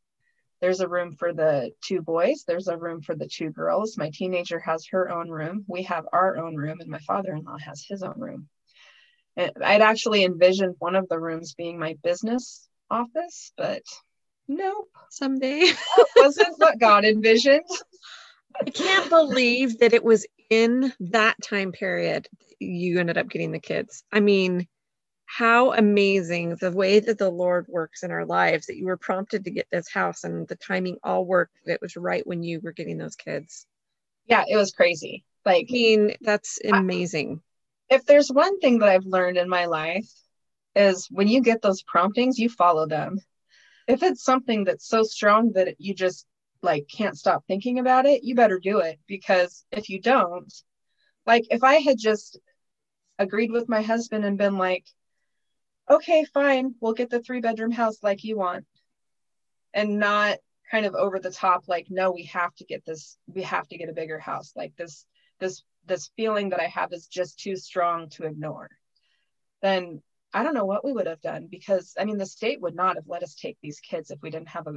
there's 0.60 0.80
a 0.80 0.88
room 0.88 1.14
for 1.16 1.32
the 1.32 1.70
two 1.84 2.02
boys 2.02 2.44
there's 2.46 2.68
a 2.68 2.76
room 2.76 3.02
for 3.02 3.14
the 3.14 3.28
two 3.28 3.50
girls. 3.50 3.96
My 3.98 4.10
teenager 4.12 4.58
has 4.60 4.86
her 4.90 5.10
own 5.10 5.28
room. 5.28 5.64
We 5.68 5.82
have 5.84 6.04
our 6.12 6.36
own 6.38 6.56
room 6.56 6.80
and 6.80 6.90
my 6.90 6.98
father-in-law 7.00 7.58
has 7.58 7.84
his 7.88 8.02
own 8.02 8.18
room. 8.18 8.48
And 9.36 9.52
i'd 9.62 9.82
actually 9.82 10.24
envisioned 10.24 10.76
one 10.78 10.96
of 10.96 11.08
the 11.08 11.20
rooms 11.20 11.54
being 11.54 11.78
my 11.78 11.96
business 12.02 12.68
office 12.90 13.52
but 13.56 13.82
nope. 14.48 14.88
Someday. 15.10 15.60
That 15.60 16.06
wasn't 16.16 16.58
what 16.58 16.78
god 16.78 17.04
envisioned. 17.04 17.64
I 18.58 18.70
can't 18.70 19.10
believe 19.10 19.78
that 19.80 19.92
it 19.92 20.04
was 20.04 20.26
in 20.50 20.92
that 21.00 21.36
time 21.42 21.72
period 21.72 22.28
you 22.58 22.98
ended 22.98 23.18
up 23.18 23.28
getting 23.28 23.52
the 23.52 23.58
kids. 23.58 24.02
I 24.10 24.20
mean 24.20 24.66
how 25.26 25.72
amazing 25.72 26.56
the 26.56 26.70
way 26.70 27.00
that 27.00 27.18
the 27.18 27.28
lord 27.28 27.66
works 27.68 28.02
in 28.02 28.10
our 28.10 28.24
lives 28.24 28.66
that 28.66 28.76
you 28.76 28.86
were 28.86 28.96
prompted 28.96 29.44
to 29.44 29.50
get 29.50 29.66
this 29.70 29.88
house 29.88 30.24
and 30.24 30.46
the 30.48 30.56
timing 30.56 30.96
all 31.02 31.24
worked 31.24 31.56
it 31.66 31.80
was 31.82 31.96
right 31.96 32.26
when 32.26 32.42
you 32.42 32.60
were 32.60 32.72
getting 32.72 32.96
those 32.96 33.16
kids. 33.16 33.66
Yeah 34.26 34.44
it 34.46 34.56
was 34.56 34.72
crazy. 34.72 35.24
Like 35.44 35.66
i 35.68 35.72
mean 35.72 36.14
that's 36.20 36.58
amazing. 36.64 37.40
I, 37.90 37.96
if 37.96 38.06
there's 38.06 38.30
one 38.30 38.58
thing 38.60 38.78
that 38.78 38.88
i've 38.88 39.04
learned 39.04 39.36
in 39.36 39.48
my 39.48 39.66
life 39.66 40.10
is 40.76 41.08
when 41.10 41.26
you 41.26 41.40
get 41.40 41.62
those 41.62 41.82
promptings 41.82 42.38
you 42.38 42.48
follow 42.48 42.86
them. 42.86 43.18
If 43.88 44.02
it's 44.02 44.22
something 44.22 44.64
that's 44.64 44.88
so 44.88 45.02
strong 45.02 45.52
that 45.52 45.76
you 45.80 45.94
just 45.94 46.26
like 46.62 46.86
can't 46.88 47.16
stop 47.16 47.44
thinking 47.46 47.78
about 47.78 48.06
it, 48.06 48.24
you 48.24 48.34
better 48.34 48.58
do 48.58 48.80
it. 48.80 48.98
Because 49.06 49.64
if 49.70 49.88
you 49.88 50.00
don't, 50.00 50.52
like 51.24 51.44
if 51.50 51.64
I 51.64 51.76
had 51.76 51.96
just 51.98 52.38
agreed 53.18 53.50
with 53.50 53.68
my 53.68 53.82
husband 53.82 54.24
and 54.24 54.36
been 54.36 54.58
like, 54.58 54.84
okay, 55.88 56.24
fine, 56.24 56.74
we'll 56.80 56.92
get 56.92 57.10
the 57.10 57.20
three 57.20 57.40
bedroom 57.40 57.70
house 57.70 58.02
like 58.02 58.24
you 58.24 58.36
want, 58.36 58.64
and 59.72 59.98
not 59.98 60.38
kind 60.70 60.86
of 60.86 60.94
over 60.94 61.18
the 61.18 61.30
top, 61.30 61.64
like, 61.68 61.86
no, 61.90 62.10
we 62.10 62.24
have 62.24 62.54
to 62.56 62.64
get 62.64 62.84
this, 62.84 63.16
we 63.32 63.42
have 63.42 63.68
to 63.68 63.78
get 63.78 63.88
a 63.88 63.94
bigger 63.94 64.18
house. 64.18 64.52
Like 64.56 64.74
this, 64.76 65.06
this, 65.38 65.62
this 65.86 66.10
feeling 66.16 66.50
that 66.50 66.60
I 66.60 66.66
have 66.66 66.92
is 66.92 67.06
just 67.06 67.38
too 67.38 67.56
strong 67.56 68.08
to 68.10 68.24
ignore. 68.24 68.70
Then 69.62 70.02
I 70.32 70.42
don't 70.42 70.54
know 70.54 70.64
what 70.64 70.84
we 70.84 70.92
would 70.92 71.06
have 71.06 71.20
done 71.22 71.46
because 71.50 71.94
I 71.98 72.04
mean 72.04 72.18
the 72.18 72.26
state 72.26 72.60
would 72.60 72.74
not 72.74 72.96
have 72.96 73.06
let 73.06 73.22
us 73.22 73.34
take 73.34 73.56
these 73.62 73.80
kids 73.80 74.10
if 74.10 74.20
we 74.20 74.30
didn't 74.30 74.48
have 74.48 74.66
a 74.66 74.74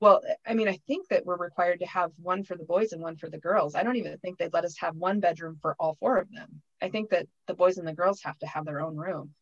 well, 0.00 0.22
I 0.46 0.54
mean, 0.54 0.66
I 0.66 0.80
think 0.86 1.08
that 1.08 1.26
we're 1.26 1.36
required 1.36 1.80
to 1.80 1.86
have 1.86 2.10
one 2.16 2.42
for 2.42 2.56
the 2.56 2.64
boys 2.64 2.92
and 2.92 3.02
one 3.02 3.18
for 3.18 3.28
the 3.28 3.38
girls. 3.38 3.74
I 3.74 3.82
don't 3.82 3.96
even 3.96 4.16
think 4.18 4.38
they'd 4.38 4.52
let 4.52 4.64
us 4.64 4.78
have 4.78 4.96
one 4.96 5.20
bedroom 5.20 5.58
for 5.60 5.76
all 5.78 5.98
four 6.00 6.16
of 6.16 6.32
them. 6.32 6.62
I 6.80 6.88
think 6.88 7.10
that 7.10 7.26
the 7.46 7.52
boys 7.52 7.76
and 7.76 7.86
the 7.86 7.92
girls 7.92 8.22
have 8.22 8.38
to 8.38 8.46
have 8.46 8.64
their 8.64 8.80
own 8.80 8.96
room. 8.96 9.34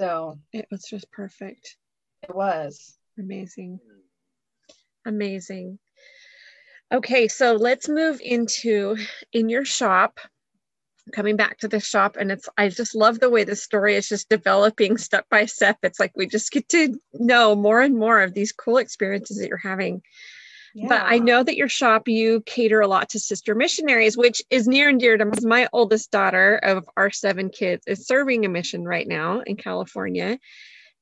So 0.00 0.38
it 0.54 0.66
was 0.70 0.84
just 0.84 1.10
perfect. 1.10 1.76
It 2.22 2.34
was 2.34 2.96
amazing. 3.18 3.80
Amazing. 5.04 5.78
Okay, 6.90 7.28
so 7.28 7.52
let's 7.52 7.86
move 7.86 8.18
into 8.24 8.96
in 9.34 9.50
your 9.50 9.66
shop 9.66 10.18
coming 11.12 11.36
back 11.36 11.58
to 11.58 11.68
the 11.68 11.80
shop 11.80 12.16
and 12.20 12.30
it's 12.30 12.48
i 12.56 12.68
just 12.68 12.94
love 12.94 13.18
the 13.18 13.30
way 13.30 13.42
the 13.42 13.56
story 13.56 13.96
is 13.96 14.08
just 14.08 14.28
developing 14.28 14.96
step 14.96 15.24
by 15.28 15.44
step 15.44 15.76
it's 15.82 15.98
like 15.98 16.12
we 16.14 16.26
just 16.26 16.52
get 16.52 16.68
to 16.68 16.94
know 17.14 17.56
more 17.56 17.80
and 17.80 17.96
more 17.96 18.20
of 18.20 18.32
these 18.32 18.52
cool 18.52 18.76
experiences 18.76 19.38
that 19.38 19.48
you're 19.48 19.56
having 19.56 20.02
yeah. 20.74 20.88
but 20.88 21.02
i 21.02 21.18
know 21.18 21.42
that 21.42 21.56
your 21.56 21.68
shop 21.68 22.08
you 22.08 22.42
cater 22.46 22.80
a 22.80 22.88
lot 22.88 23.08
to 23.08 23.18
sister 23.18 23.54
missionaries 23.54 24.16
which 24.16 24.42
is 24.50 24.68
near 24.68 24.88
and 24.88 25.00
dear 25.00 25.16
to 25.16 25.30
my 25.46 25.68
oldest 25.72 26.10
daughter 26.10 26.56
of 26.56 26.88
our 26.96 27.10
seven 27.10 27.48
kids 27.48 27.84
is 27.86 28.06
serving 28.06 28.44
a 28.44 28.48
mission 28.48 28.84
right 28.84 29.08
now 29.08 29.40
in 29.40 29.56
california 29.56 30.38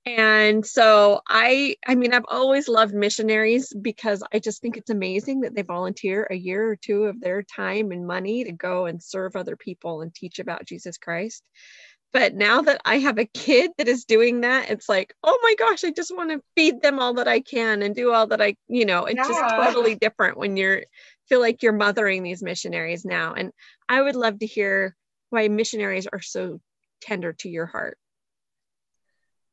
and 0.07 0.65
so 0.65 1.21
i 1.29 1.77
i 1.87 1.95
mean 1.95 2.15
i've 2.15 2.25
always 2.29 2.69
loved 2.69 2.95
missionaries 2.95 3.73
because 3.83 4.23
i 4.33 4.39
just 4.39 4.63
think 4.63 4.77
it's 4.77 4.91
amazing 4.91 5.41
that 5.41 5.55
they 5.55 5.63
volunteer 5.63 6.27
a 6.31 6.35
year 6.35 6.71
or 6.71 6.77
two 6.77 7.05
of 7.05 7.21
their 7.21 7.43
time 7.43 7.91
and 7.91 8.07
money 8.07 8.45
to 8.45 8.53
go 8.53 8.87
and 8.87 9.03
serve 9.03 9.37
other 9.37 9.57
people 9.57 10.01
and 10.01 10.15
teach 10.15 10.39
about 10.39 10.65
jesus 10.65 10.97
christ 10.97 11.43
but 12.13 12.35
now 12.35 12.63
that 12.63 12.81
i 12.85 12.99
have 12.99 13.19
a 13.19 13.25
kid 13.27 13.71
that 13.79 13.89
is 13.89 14.05
doing 14.05 14.41
that 14.43 14.71
it's 14.71 14.89
like 14.89 15.15
oh 15.25 15.39
my 15.43 15.55
gosh 15.59 15.85
i 15.85 15.91
just 15.91 16.15
want 16.17 16.31
to 16.31 16.43
feed 16.57 16.81
them 16.83 16.99
all 16.99 17.15
that 17.15 17.29
i 17.29 17.41
can 17.41 17.83
and 17.83 17.95
do 17.95 18.13
all 18.13 18.27
that 18.27 18.41
i 18.41 18.55
you 18.69 18.85
know 18.85 19.05
it's 19.05 19.17
yeah. 19.17 19.29
just 19.29 19.55
totally 19.55 19.95
different 19.95 20.37
when 20.37 20.57
you're 20.57 20.83
feel 21.29 21.41
like 21.41 21.63
you're 21.63 21.73
mothering 21.73 22.23
these 22.23 22.43
missionaries 22.43 23.05
now 23.05 23.35
and 23.35 23.53
i 23.89 24.01
would 24.01 24.17
love 24.17 24.39
to 24.39 24.47
hear 24.47 24.97
why 25.31 25.49
missionaries 25.49 26.07
are 26.13 26.23
so 26.23 26.61
tender 27.01 27.33
to 27.33 27.49
your 27.49 27.67
heart 27.67 27.99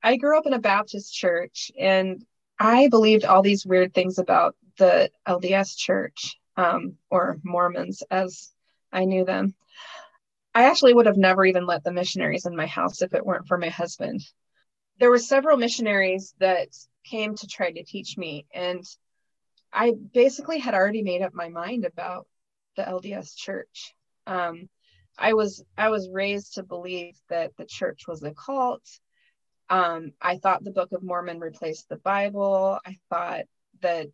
I 0.06 0.18
grew 0.18 0.38
up 0.38 0.46
in 0.46 0.54
a 0.54 0.60
Baptist 0.60 1.12
church 1.12 1.72
and 1.80 2.24
I 2.60 2.90
believed 2.90 3.26
all 3.26 3.42
these 3.42 3.66
weird 3.66 3.92
things 3.96 4.20
about 4.20 4.56
the 4.78 5.10
LDS 5.28 5.76
church 5.76 6.40
um, 6.56 6.98
or 7.10 7.40
Mormons 7.44 8.04
as 8.12 8.52
I 8.94 9.06
knew 9.06 9.26
them. 9.26 9.56
I 10.56 10.64
actually 10.64 10.96
would 10.96 11.06
have 11.06 11.18
never 11.18 11.46
even 11.46 11.68
let 11.68 11.84
the 11.84 11.92
missionaries 11.92 12.46
in 12.48 12.56
my 12.56 12.66
house 12.66 13.02
if 13.04 13.14
it 13.14 13.26
weren't 13.26 13.48
for 13.48 13.58
my 13.58 13.70
husband. 13.70 14.22
There 15.00 15.12
were 15.12 15.20
several 15.20 15.58
missionaries 15.58 16.34
that 16.40 16.70
came 17.04 17.36
to 17.36 17.48
try 17.48 17.72
to 17.72 17.84
teach 17.84 18.18
me, 18.18 18.48
and 18.54 18.84
I 19.72 19.94
basically 20.14 20.58
had 20.58 20.74
already 20.74 21.04
made 21.04 21.22
up 21.22 21.34
my 21.34 21.50
mind 21.50 21.86
about 21.86 22.26
the 22.78 22.84
LDS 22.84 23.36
church. 23.36 23.94
Um, 24.26 24.70
I 25.18 25.34
was 25.34 25.64
I 25.78 25.90
was 25.90 26.10
raised 26.10 26.56
to 26.56 26.64
believe 26.64 27.16
that 27.30 27.56
the 27.58 27.66
church 27.66 28.08
was 28.08 28.24
a 28.24 28.34
cult 28.34 28.82
um, 29.70 30.12
I 30.22 30.38
thought 30.38 30.64
the 30.64 30.72
Book 30.72 30.92
of 30.92 31.04
Mormon 31.04 31.40
replaced 31.40 31.90
the 31.90 31.98
Bible. 31.98 32.80
I 32.86 32.98
thought 33.10 33.46
that 33.82 34.08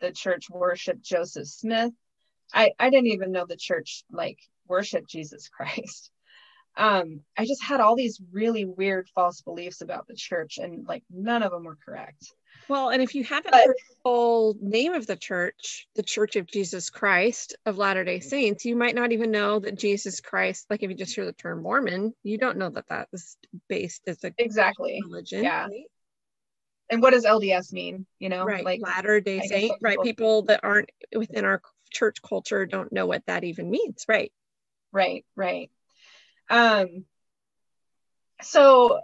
the 0.00 0.12
church 0.12 0.50
worshiped 0.50 1.02
Joseph 1.02 1.46
Smith. 1.46 1.92
I, 2.52 2.72
I 2.78 2.90
didn't 2.90 3.08
even 3.08 3.32
know 3.32 3.46
the 3.46 3.56
church 3.56 4.04
like 4.10 4.38
worshiped 4.68 5.08
Jesus 5.08 5.48
Christ. 5.48 6.10
Um, 6.76 7.22
I 7.36 7.44
just 7.44 7.64
had 7.64 7.80
all 7.80 7.96
these 7.96 8.20
really 8.30 8.64
weird 8.64 9.08
false 9.12 9.40
beliefs 9.40 9.80
about 9.80 10.06
the 10.06 10.14
church, 10.14 10.58
and 10.58 10.86
like 10.86 11.02
none 11.10 11.42
of 11.42 11.50
them 11.50 11.64
were 11.64 11.76
correct. 11.84 12.32
Well, 12.68 12.90
and 12.90 13.02
if 13.02 13.16
you 13.16 13.24
haven't 13.24 13.50
but, 13.50 13.66
heard 13.66 13.74
the 13.76 13.94
full 14.04 14.56
name 14.60 14.92
of 14.92 15.06
the 15.06 15.16
church, 15.16 15.88
the 15.96 16.02
Church 16.02 16.36
of 16.36 16.46
Jesus 16.46 16.90
Christ 16.90 17.56
of 17.66 17.78
Latter 17.78 18.04
day 18.04 18.20
Saints, 18.20 18.64
you 18.64 18.76
might 18.76 18.94
not 18.94 19.10
even 19.10 19.30
know 19.30 19.58
that 19.58 19.76
Jesus 19.76 20.20
Christ, 20.20 20.66
like 20.70 20.82
if 20.82 20.90
you 20.90 20.96
just 20.96 21.14
hear 21.14 21.24
the 21.24 21.32
term 21.32 21.62
Mormon, 21.62 22.14
you 22.22 22.38
don't 22.38 22.58
know 22.58 22.70
that 22.70 22.88
that 22.88 23.08
is 23.12 23.36
based 23.68 24.02
as 24.06 24.22
a 24.22 24.32
exactly 24.38 25.00
religion. 25.02 25.42
Yeah. 25.42 25.64
Right? 25.64 25.86
And 26.90 27.02
what 27.02 27.10
does 27.10 27.24
LDS 27.24 27.72
mean? 27.72 28.06
You 28.18 28.28
know, 28.28 28.44
right? 28.44 28.64
Like 28.64 28.80
Latter 28.82 29.20
day 29.20 29.40
Saint, 29.40 29.72
right? 29.82 29.92
People, 29.92 30.04
people 30.04 30.42
that 30.42 30.60
aren't 30.62 30.90
within 31.14 31.44
our 31.44 31.60
church 31.90 32.22
culture 32.22 32.66
don't 32.66 32.92
know 32.92 33.06
what 33.06 33.24
that 33.26 33.44
even 33.44 33.70
means, 33.70 34.04
right? 34.08 34.32
Right, 34.92 35.24
right. 35.36 35.70
Um, 36.50 37.04
so 38.42 39.00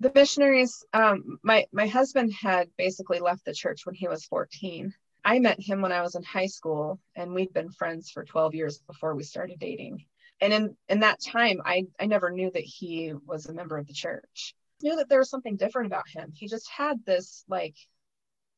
the 0.00 0.12
missionaries 0.14 0.84
um, 0.92 1.38
my 1.42 1.66
my 1.72 1.86
husband 1.86 2.32
had 2.32 2.68
basically 2.76 3.20
left 3.20 3.44
the 3.44 3.54
church 3.54 3.86
when 3.86 3.94
he 3.94 4.08
was 4.08 4.26
14 4.26 4.92
i 5.24 5.38
met 5.38 5.58
him 5.58 5.80
when 5.80 5.92
i 5.92 6.02
was 6.02 6.16
in 6.16 6.22
high 6.22 6.46
school 6.46 7.00
and 7.14 7.32
we'd 7.32 7.54
been 7.54 7.70
friends 7.70 8.10
for 8.10 8.22
12 8.24 8.54
years 8.54 8.78
before 8.80 9.14
we 9.14 9.22
started 9.22 9.58
dating 9.58 10.04
and 10.42 10.52
in 10.52 10.76
in 10.90 11.00
that 11.00 11.18
time 11.22 11.62
i 11.64 11.86
i 11.98 12.04
never 12.04 12.30
knew 12.30 12.50
that 12.50 12.62
he 12.62 13.14
was 13.26 13.46
a 13.46 13.54
member 13.54 13.78
of 13.78 13.86
the 13.86 13.94
church 13.94 14.54
knew 14.82 14.96
that 14.96 15.08
there 15.08 15.20
was 15.20 15.30
something 15.30 15.56
different 15.56 15.86
about 15.86 16.08
him 16.08 16.30
he 16.34 16.46
just 16.46 16.68
had 16.68 17.02
this 17.06 17.44
like 17.48 17.76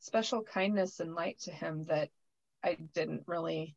special 0.00 0.42
kindness 0.42 1.00
and 1.00 1.14
light 1.14 1.38
to 1.40 1.52
him 1.52 1.84
that 1.88 2.08
I 2.62 2.76
didn't 2.94 3.24
really 3.26 3.76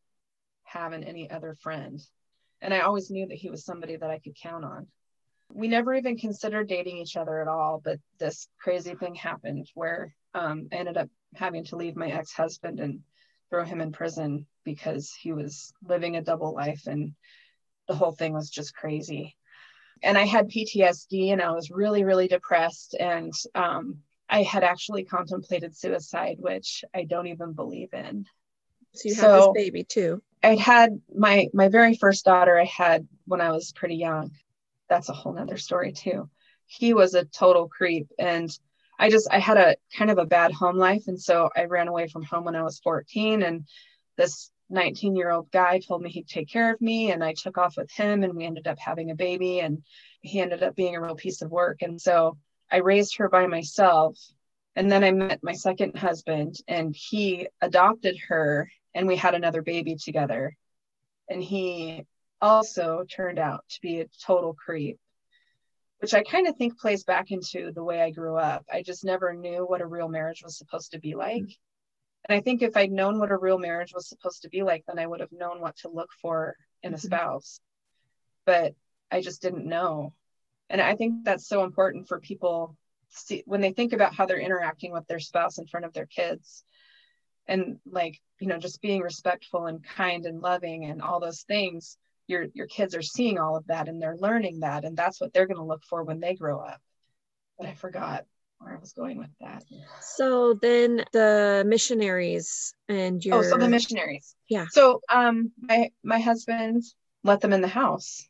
have 0.63 0.93
in 0.93 1.03
any 1.03 1.29
other 1.29 1.55
friend. 1.55 2.01
And 2.61 2.73
I 2.73 2.81
always 2.81 3.09
knew 3.09 3.27
that 3.27 3.37
he 3.37 3.49
was 3.49 3.65
somebody 3.65 3.95
that 3.95 4.09
I 4.09 4.19
could 4.19 4.35
count 4.35 4.65
on. 4.65 4.87
We 5.53 5.67
never 5.67 5.93
even 5.93 6.17
considered 6.17 6.69
dating 6.69 6.97
each 6.97 7.17
other 7.17 7.41
at 7.41 7.47
all, 7.47 7.81
but 7.83 7.99
this 8.19 8.47
crazy 8.59 8.95
thing 8.95 9.15
happened 9.15 9.69
where 9.73 10.15
um, 10.33 10.69
I 10.71 10.75
ended 10.75 10.97
up 10.97 11.09
having 11.35 11.65
to 11.65 11.75
leave 11.75 11.95
my 11.95 12.09
ex 12.09 12.31
husband 12.31 12.79
and 12.79 13.01
throw 13.49 13.65
him 13.65 13.81
in 13.81 13.91
prison 13.91 14.45
because 14.63 15.11
he 15.11 15.33
was 15.33 15.73
living 15.83 16.15
a 16.15 16.21
double 16.21 16.53
life 16.53 16.83
and 16.87 17.13
the 17.87 17.95
whole 17.95 18.13
thing 18.13 18.33
was 18.33 18.49
just 18.49 18.75
crazy. 18.75 19.35
And 20.03 20.17
I 20.17 20.25
had 20.25 20.49
PTSD 20.49 21.31
and 21.31 21.41
I 21.41 21.51
was 21.51 21.69
really, 21.69 22.03
really 22.03 22.27
depressed. 22.27 22.95
And 22.99 23.33
um, 23.53 23.99
I 24.29 24.43
had 24.43 24.63
actually 24.63 25.03
contemplated 25.03 25.75
suicide, 25.75 26.37
which 26.39 26.83
I 26.93 27.03
don't 27.03 27.27
even 27.27 27.53
believe 27.53 27.93
in. 27.93 28.25
So 28.93 29.09
you 29.09 29.15
have 29.15 29.23
so 29.23 29.53
this 29.55 29.65
baby 29.65 29.83
too. 29.83 30.21
I'd 30.43 30.59
had 30.59 30.99
my 31.15 31.47
my 31.53 31.69
very 31.69 31.95
first 31.95 32.25
daughter 32.25 32.59
I 32.59 32.65
had 32.65 33.07
when 33.25 33.41
I 33.41 33.51
was 33.51 33.71
pretty 33.71 33.95
young. 33.95 34.31
That's 34.89 35.09
a 35.09 35.13
whole 35.13 35.33
nother 35.33 35.57
story 35.57 35.93
too. 35.93 36.29
He 36.65 36.93
was 36.93 37.13
a 37.13 37.25
total 37.25 37.67
creep 37.67 38.07
and 38.19 38.49
I 38.99 39.09
just 39.09 39.27
I 39.31 39.39
had 39.39 39.57
a 39.57 39.75
kind 39.97 40.11
of 40.11 40.17
a 40.17 40.25
bad 40.25 40.51
home 40.51 40.77
life. 40.77 41.03
And 41.07 41.19
so 41.19 41.49
I 41.55 41.65
ran 41.65 41.87
away 41.87 42.07
from 42.07 42.23
home 42.23 42.45
when 42.45 42.55
I 42.55 42.63
was 42.63 42.79
14 42.79 43.43
and 43.43 43.65
this 44.17 44.51
19 44.69 45.15
year 45.15 45.31
old 45.31 45.51
guy 45.51 45.79
told 45.79 46.01
me 46.01 46.09
he'd 46.09 46.27
take 46.27 46.49
care 46.49 46.73
of 46.73 46.81
me 46.81 47.11
and 47.11 47.23
I 47.23 47.33
took 47.33 47.57
off 47.57 47.77
with 47.77 47.91
him 47.91 48.23
and 48.23 48.33
we 48.33 48.45
ended 48.45 48.67
up 48.67 48.79
having 48.79 49.11
a 49.11 49.15
baby 49.15 49.59
and 49.59 49.83
he 50.21 50.39
ended 50.39 50.63
up 50.63 50.75
being 50.75 50.95
a 50.95 51.01
real 51.01 51.15
piece 51.15 51.41
of 51.41 51.51
work. 51.51 51.81
And 51.81 51.99
so 51.99 52.37
I 52.71 52.77
raised 52.77 53.17
her 53.17 53.29
by 53.29 53.47
myself. 53.47 54.17
And 54.75 54.89
then 54.89 55.03
I 55.03 55.11
met 55.11 55.43
my 55.43 55.53
second 55.53 55.97
husband 55.97 56.55
and 56.67 56.95
he 56.95 57.47
adopted 57.61 58.17
her 58.29 58.69
and 58.93 59.07
we 59.07 59.15
had 59.15 59.35
another 59.35 59.61
baby 59.61 59.95
together. 59.95 60.55
And 61.29 61.41
he 61.41 62.05
also 62.41 63.03
turned 63.09 63.39
out 63.39 63.63
to 63.69 63.81
be 63.81 64.01
a 64.01 64.09
total 64.25 64.53
creep, 64.53 64.99
which 65.99 66.13
I 66.13 66.23
kind 66.23 66.47
of 66.47 66.55
think 66.55 66.79
plays 66.79 67.03
back 67.03 67.31
into 67.31 67.71
the 67.71 67.83
way 67.83 68.01
I 68.01 68.11
grew 68.11 68.37
up. 68.37 68.65
I 68.71 68.81
just 68.81 69.05
never 69.05 69.33
knew 69.33 69.65
what 69.65 69.81
a 69.81 69.87
real 69.87 70.09
marriage 70.09 70.41
was 70.43 70.57
supposed 70.57 70.91
to 70.91 70.99
be 70.99 71.15
like. 71.15 71.45
And 72.27 72.37
I 72.37 72.41
think 72.41 72.61
if 72.61 72.75
I'd 72.75 72.91
known 72.91 73.19
what 73.19 73.31
a 73.31 73.37
real 73.37 73.57
marriage 73.57 73.93
was 73.93 74.07
supposed 74.07 74.43
to 74.43 74.49
be 74.49 74.63
like, 74.63 74.83
then 74.87 74.99
I 74.99 75.07
would 75.07 75.21
have 75.21 75.31
known 75.31 75.61
what 75.61 75.77
to 75.77 75.89
look 75.89 76.09
for 76.21 76.55
in 76.83 76.93
a 76.93 76.97
mm-hmm. 76.97 77.05
spouse. 77.05 77.59
But 78.45 78.75
I 79.09 79.21
just 79.21 79.41
didn't 79.41 79.65
know. 79.65 80.13
And 80.69 80.81
I 80.81 80.95
think 80.95 81.25
that's 81.25 81.47
so 81.47 81.63
important 81.63 82.07
for 82.07 82.19
people 82.19 82.75
see 83.09 83.43
when 83.45 83.61
they 83.61 83.73
think 83.73 83.93
about 83.93 84.15
how 84.15 84.25
they're 84.25 84.39
interacting 84.39 84.93
with 84.93 85.05
their 85.07 85.19
spouse 85.19 85.57
in 85.57 85.67
front 85.67 85.85
of 85.85 85.93
their 85.93 86.05
kids 86.05 86.63
and 87.47 87.77
like 87.89 88.19
you 88.39 88.47
know 88.47 88.57
just 88.57 88.81
being 88.81 89.01
respectful 89.01 89.65
and 89.65 89.83
kind 89.83 90.25
and 90.25 90.41
loving 90.41 90.85
and 90.85 91.01
all 91.01 91.19
those 91.19 91.41
things 91.43 91.97
your 92.27 92.47
your 92.53 92.67
kids 92.67 92.95
are 92.95 93.01
seeing 93.01 93.37
all 93.37 93.55
of 93.55 93.67
that 93.67 93.87
and 93.87 94.01
they're 94.01 94.17
learning 94.17 94.61
that 94.61 94.85
and 94.85 94.95
that's 94.97 95.19
what 95.19 95.33
they're 95.33 95.47
going 95.47 95.57
to 95.57 95.63
look 95.63 95.83
for 95.83 96.03
when 96.03 96.19
they 96.19 96.35
grow 96.35 96.59
up. 96.59 96.79
But 97.57 97.67
i 97.67 97.73
forgot 97.73 98.25
where 98.59 98.73
i 98.73 98.79
was 98.79 98.93
going 98.93 99.17
with 99.17 99.29
that. 99.41 99.63
So 100.01 100.53
then 100.53 101.03
the 101.11 101.63
missionaries 101.65 102.73
and 102.87 103.23
your 103.23 103.39
oh 103.39 103.41
so 103.43 103.57
the 103.57 103.67
missionaries. 103.67 104.35
Yeah. 104.47 104.65
So 104.71 105.01
um 105.09 105.51
my 105.59 105.91
my 106.03 106.19
husband 106.19 106.83
let 107.23 107.41
them 107.41 107.53
in 107.53 107.61
the 107.61 107.67
house 107.67 108.27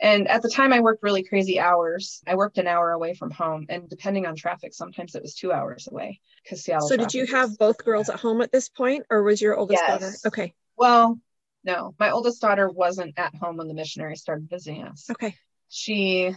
and 0.00 0.26
at 0.28 0.42
the 0.42 0.48
time, 0.48 0.72
I 0.72 0.80
worked 0.80 1.02
really 1.02 1.22
crazy 1.22 1.60
hours. 1.60 2.22
I 2.26 2.34
worked 2.34 2.58
an 2.58 2.66
hour 2.66 2.90
away 2.90 3.14
from 3.14 3.30
home, 3.30 3.66
and 3.68 3.88
depending 3.88 4.26
on 4.26 4.34
traffic, 4.34 4.74
sometimes 4.74 5.14
it 5.14 5.22
was 5.22 5.34
two 5.34 5.52
hours 5.52 5.88
away. 5.90 6.20
Because 6.42 6.64
Seattle. 6.64 6.88
So, 6.88 6.96
did 6.96 7.14
you 7.14 7.26
have 7.26 7.56
both 7.58 7.84
girls 7.84 8.08
at 8.08 8.18
home 8.18 8.40
at 8.40 8.52
this 8.52 8.68
point, 8.68 9.06
or 9.10 9.22
was 9.22 9.40
your 9.40 9.56
oldest 9.56 9.82
yes. 9.86 10.00
daughter? 10.00 10.14
Okay. 10.26 10.54
Well, 10.76 11.20
no, 11.64 11.94
my 11.98 12.10
oldest 12.10 12.40
daughter 12.40 12.68
wasn't 12.68 13.14
at 13.16 13.34
home 13.34 13.56
when 13.56 13.68
the 13.68 13.74
missionary 13.74 14.16
started 14.16 14.48
visiting 14.48 14.84
us. 14.84 15.08
Okay. 15.10 15.36
She, 15.68 16.34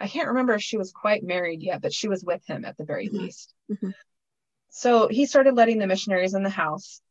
I 0.00 0.08
can't 0.08 0.28
remember 0.28 0.54
if 0.54 0.62
she 0.62 0.78
was 0.78 0.92
quite 0.92 1.22
married 1.22 1.62
yet, 1.62 1.82
but 1.82 1.92
she 1.92 2.08
was 2.08 2.24
with 2.24 2.44
him 2.46 2.64
at 2.64 2.76
the 2.76 2.84
very 2.84 3.08
mm-hmm. 3.08 3.18
least. 3.18 3.54
Mm-hmm. 3.70 3.90
So 4.70 5.08
he 5.08 5.26
started 5.26 5.54
letting 5.54 5.78
the 5.78 5.86
missionaries 5.86 6.34
in 6.34 6.42
the 6.42 6.50
house, 6.50 7.02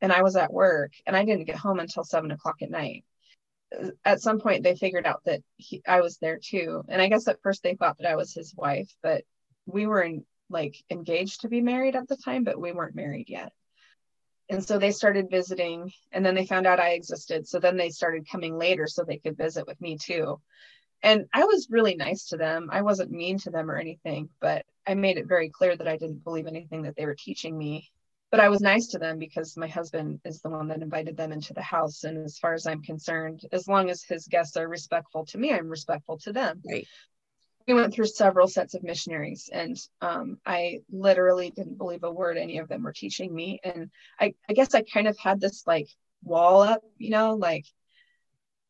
and 0.00 0.12
I 0.12 0.22
was 0.22 0.36
at 0.36 0.52
work, 0.52 0.92
and 1.06 1.16
I 1.16 1.24
didn't 1.24 1.46
get 1.46 1.56
home 1.56 1.78
until 1.78 2.04
seven 2.04 2.30
o'clock 2.30 2.56
at 2.60 2.70
night 2.70 3.04
at 4.04 4.20
some 4.20 4.40
point 4.40 4.62
they 4.62 4.74
figured 4.74 5.06
out 5.06 5.22
that 5.24 5.42
he, 5.56 5.82
I 5.86 6.00
was 6.00 6.18
there 6.18 6.38
too. 6.42 6.82
And 6.88 7.00
I 7.00 7.08
guess 7.08 7.28
at 7.28 7.42
first 7.42 7.62
they 7.62 7.74
thought 7.74 7.98
that 7.98 8.10
I 8.10 8.16
was 8.16 8.32
his 8.32 8.54
wife, 8.54 8.92
but 9.02 9.24
we 9.66 9.86
were 9.86 10.02
in, 10.02 10.24
like 10.50 10.76
engaged 10.90 11.42
to 11.42 11.48
be 11.48 11.60
married 11.60 11.96
at 11.96 12.08
the 12.08 12.16
time, 12.16 12.44
but 12.44 12.60
we 12.60 12.72
weren't 12.72 12.94
married 12.94 13.28
yet. 13.28 13.52
And 14.50 14.62
so 14.62 14.78
they 14.78 14.90
started 14.90 15.30
visiting 15.30 15.92
and 16.10 16.24
then 16.24 16.34
they 16.34 16.46
found 16.46 16.66
out 16.66 16.80
I 16.80 16.90
existed. 16.90 17.48
So 17.48 17.58
then 17.58 17.76
they 17.76 17.90
started 17.90 18.28
coming 18.30 18.58
later 18.58 18.86
so 18.86 19.02
they 19.02 19.18
could 19.18 19.36
visit 19.36 19.66
with 19.66 19.80
me 19.80 19.96
too. 19.96 20.40
And 21.02 21.26
I 21.32 21.44
was 21.44 21.68
really 21.70 21.96
nice 21.96 22.28
to 22.28 22.36
them. 22.36 22.68
I 22.70 22.82
wasn't 22.82 23.10
mean 23.10 23.38
to 23.38 23.50
them 23.50 23.70
or 23.70 23.76
anything, 23.76 24.28
but 24.40 24.64
I 24.86 24.94
made 24.94 25.16
it 25.16 25.26
very 25.26 25.48
clear 25.48 25.76
that 25.76 25.88
I 25.88 25.96
didn't 25.96 26.22
believe 26.22 26.46
anything 26.46 26.82
that 26.82 26.96
they 26.96 27.06
were 27.06 27.16
teaching 27.18 27.56
me 27.56 27.90
but 28.32 28.40
I 28.40 28.48
was 28.48 28.62
nice 28.62 28.86
to 28.88 28.98
them 28.98 29.18
because 29.18 29.58
my 29.58 29.68
husband 29.68 30.18
is 30.24 30.40
the 30.40 30.48
one 30.48 30.66
that 30.68 30.80
invited 30.80 31.18
them 31.18 31.32
into 31.32 31.52
the 31.52 31.60
house. 31.60 32.04
And 32.04 32.24
as 32.24 32.38
far 32.38 32.54
as 32.54 32.66
I'm 32.66 32.82
concerned, 32.82 33.42
as 33.52 33.68
long 33.68 33.90
as 33.90 34.02
his 34.02 34.26
guests 34.26 34.56
are 34.56 34.66
respectful 34.66 35.26
to 35.26 35.38
me, 35.38 35.52
I'm 35.52 35.68
respectful 35.68 36.16
to 36.20 36.32
them. 36.32 36.62
Right. 36.66 36.88
We 37.68 37.74
went 37.74 37.92
through 37.92 38.06
several 38.06 38.48
sets 38.48 38.72
of 38.72 38.82
missionaries, 38.82 39.50
and 39.52 39.76
um, 40.00 40.38
I 40.44 40.80
literally 40.90 41.50
didn't 41.50 41.76
believe 41.76 42.02
a 42.04 42.10
word 42.10 42.38
any 42.38 42.58
of 42.58 42.68
them 42.68 42.82
were 42.82 42.94
teaching 42.94 43.32
me. 43.32 43.60
And 43.62 43.90
I, 44.18 44.34
I 44.48 44.54
guess 44.54 44.74
I 44.74 44.82
kind 44.82 45.06
of 45.06 45.16
had 45.18 45.38
this 45.38 45.64
like 45.66 45.88
wall 46.24 46.62
up, 46.62 46.82
you 46.96 47.10
know, 47.10 47.34
like, 47.34 47.66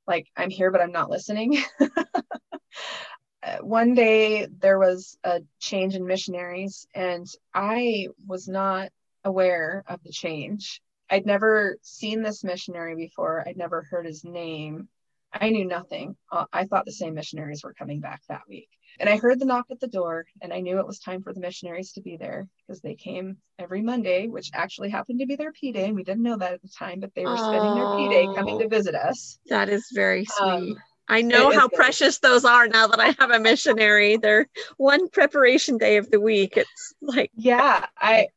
like 0.08 0.26
I'm 0.36 0.50
here, 0.50 0.72
but 0.72 0.82
I'm 0.82 0.92
not 0.92 1.08
listening. 1.08 1.62
one 3.60 3.94
day 3.94 4.48
there 4.58 4.80
was 4.80 5.16
a 5.22 5.40
change 5.60 5.94
in 5.94 6.04
missionaries, 6.04 6.88
and 6.94 7.28
I 7.54 8.08
was 8.26 8.48
not 8.48 8.90
aware 9.24 9.84
of 9.86 10.02
the 10.02 10.12
change. 10.12 10.80
I'd 11.10 11.26
never 11.26 11.76
seen 11.82 12.22
this 12.22 12.42
missionary 12.42 12.96
before. 12.96 13.46
I'd 13.46 13.56
never 13.56 13.82
heard 13.82 14.06
his 14.06 14.24
name. 14.24 14.88
I 15.32 15.50
knew 15.50 15.64
nothing. 15.64 16.16
Uh, 16.30 16.44
I 16.52 16.64
thought 16.64 16.84
the 16.84 16.92
same 16.92 17.14
missionaries 17.14 17.64
were 17.64 17.74
coming 17.74 18.00
back 18.00 18.22
that 18.28 18.42
week. 18.48 18.68
And 19.00 19.08
I 19.08 19.16
heard 19.16 19.40
the 19.40 19.46
knock 19.46 19.66
at 19.70 19.80
the 19.80 19.88
door, 19.88 20.26
and 20.42 20.52
I 20.52 20.60
knew 20.60 20.78
it 20.78 20.86
was 20.86 20.98
time 20.98 21.22
for 21.22 21.32
the 21.32 21.40
missionaries 21.40 21.92
to 21.92 22.02
be 22.02 22.18
there 22.18 22.46
because 22.66 22.82
they 22.82 22.94
came 22.94 23.38
every 23.58 23.80
Monday, 23.80 24.28
which 24.28 24.50
actually 24.52 24.90
happened 24.90 25.20
to 25.20 25.26
be 25.26 25.36
their 25.36 25.52
P 25.52 25.72
day. 25.72 25.86
And 25.86 25.96
we 25.96 26.04
didn't 26.04 26.22
know 26.22 26.36
that 26.36 26.52
at 26.52 26.62
the 26.62 26.68
time, 26.68 27.00
but 27.00 27.14
they 27.14 27.26
were 27.26 27.38
spending 27.38 27.74
their 27.74 27.96
P 27.96 28.08
day 28.08 28.28
coming 28.34 28.58
to 28.58 28.68
visit 28.68 28.94
us. 28.94 29.38
That 29.46 29.70
is 29.70 29.86
very 29.94 30.26
um, 30.40 30.60
sweet. 30.60 30.72
Um, 30.72 30.82
I 31.08 31.22
know 31.22 31.50
how 31.50 31.68
precious 31.68 32.18
those 32.18 32.44
are 32.44 32.68
now 32.68 32.86
that 32.86 33.00
I 33.00 33.14
have 33.18 33.30
a 33.30 33.40
missionary. 33.40 34.16
They're 34.16 34.46
one 34.76 35.08
preparation 35.08 35.78
day 35.78 35.96
of 35.96 36.10
the 36.10 36.20
week. 36.20 36.56
It's 36.56 36.94
like 37.02 37.30
yeah, 37.34 37.86
I 37.98 38.28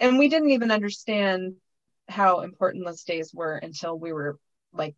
and 0.00 0.18
we 0.18 0.28
didn't 0.28 0.50
even 0.50 0.70
understand 0.70 1.54
how 2.08 2.40
important 2.40 2.84
those 2.84 3.04
days 3.04 3.32
were 3.32 3.56
until 3.56 3.96
we 3.96 4.12
were 4.12 4.38
like 4.72 4.96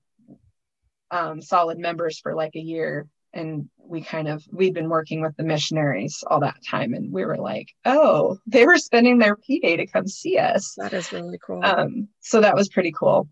um, 1.11 1.43
solid 1.43 1.79
members 1.79 2.19
for 2.21 2.35
like 2.35 2.55
a 2.55 2.61
year. 2.61 3.07
And 3.35 3.69
we 3.79 4.03
kind 4.03 4.29
of 4.29 4.45
we'd 4.51 4.75
been 4.75 4.91
working 4.91 5.23
with 5.23 5.37
the 5.37 5.43
missionaries 5.43 6.23
all 6.27 6.41
that 6.41 6.57
time. 6.69 6.95
And 6.95 7.13
we 7.13 7.25
were 7.25 7.39
like 7.39 7.69
oh 7.85 8.39
they 8.47 8.67
were 8.67 8.79
spending 8.79 9.19
their 9.19 9.37
p 9.37 9.59
day 9.59 9.77
to 9.77 9.87
come 9.87 10.07
see 10.07 10.39
us. 10.39 10.75
That 10.77 10.93
is 10.93 11.13
really 11.13 11.39
cool. 11.45 11.65
Um, 11.65 12.09
so 12.21 12.41
that 12.41 12.55
was 12.55 12.69
pretty 12.69 12.93
cool. 12.93 13.29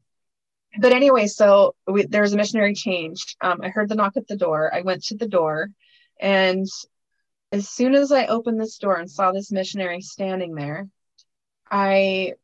But 0.78 0.92
anyway 0.92 1.26
so 1.26 1.74
we, 1.87 2.06
there 2.06 2.22
was 2.22 2.33
a 2.33 2.37
missionary 2.37 2.74
change. 2.74 3.37
Um, 3.42 3.61
i 3.62 3.68
heard 3.68 3.88
the 3.88 3.94
knock 3.94 4.16
at 4.16 4.26
the 4.26 4.37
door. 4.37 4.74
I 4.74 4.80
went 4.80 5.04
to 5.04 5.16
the 5.16 5.28
door. 5.28 5.68
And 6.18 6.66
as 7.52 7.68
soon 7.68 7.94
as 7.94 8.11
i 8.11 8.26
opened 8.26 8.61
this 8.61 8.78
door 8.78 8.96
and 8.96 9.11
saw 9.11 9.33
this 9.33 9.52
missionary 9.52 10.00
standing 10.00 10.54
there 10.54 10.88
I 11.70 12.35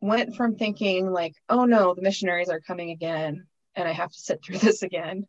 went 0.00 0.36
from 0.36 0.56
thinking 0.56 1.10
like, 1.10 1.34
oh 1.48 1.64
no, 1.64 1.94
the 1.94 2.02
missionaries 2.02 2.48
are 2.48 2.60
coming 2.60 2.90
again 2.90 3.46
and 3.74 3.88
I 3.88 3.92
have 3.92 4.10
to 4.10 4.18
sit 4.18 4.42
through 4.44 4.58
this 4.60 4.82
again 4.82 5.26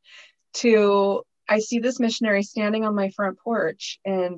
to 0.55 1.23
I 1.49 1.59
see 1.59 1.79
this 1.79 1.99
missionary 1.99 2.43
standing 2.43 2.83
on 2.83 2.95
my 2.95 3.09
front 3.11 3.39
porch 3.39 3.99
and 4.03 4.37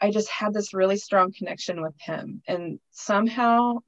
I 0.00 0.10
just 0.10 0.28
had 0.28 0.52
this 0.52 0.74
really 0.74 0.96
strong 0.96 1.32
connection 1.32 1.80
with 1.80 1.94
him. 2.00 2.42
And 2.46 2.80
somehow 2.90 3.78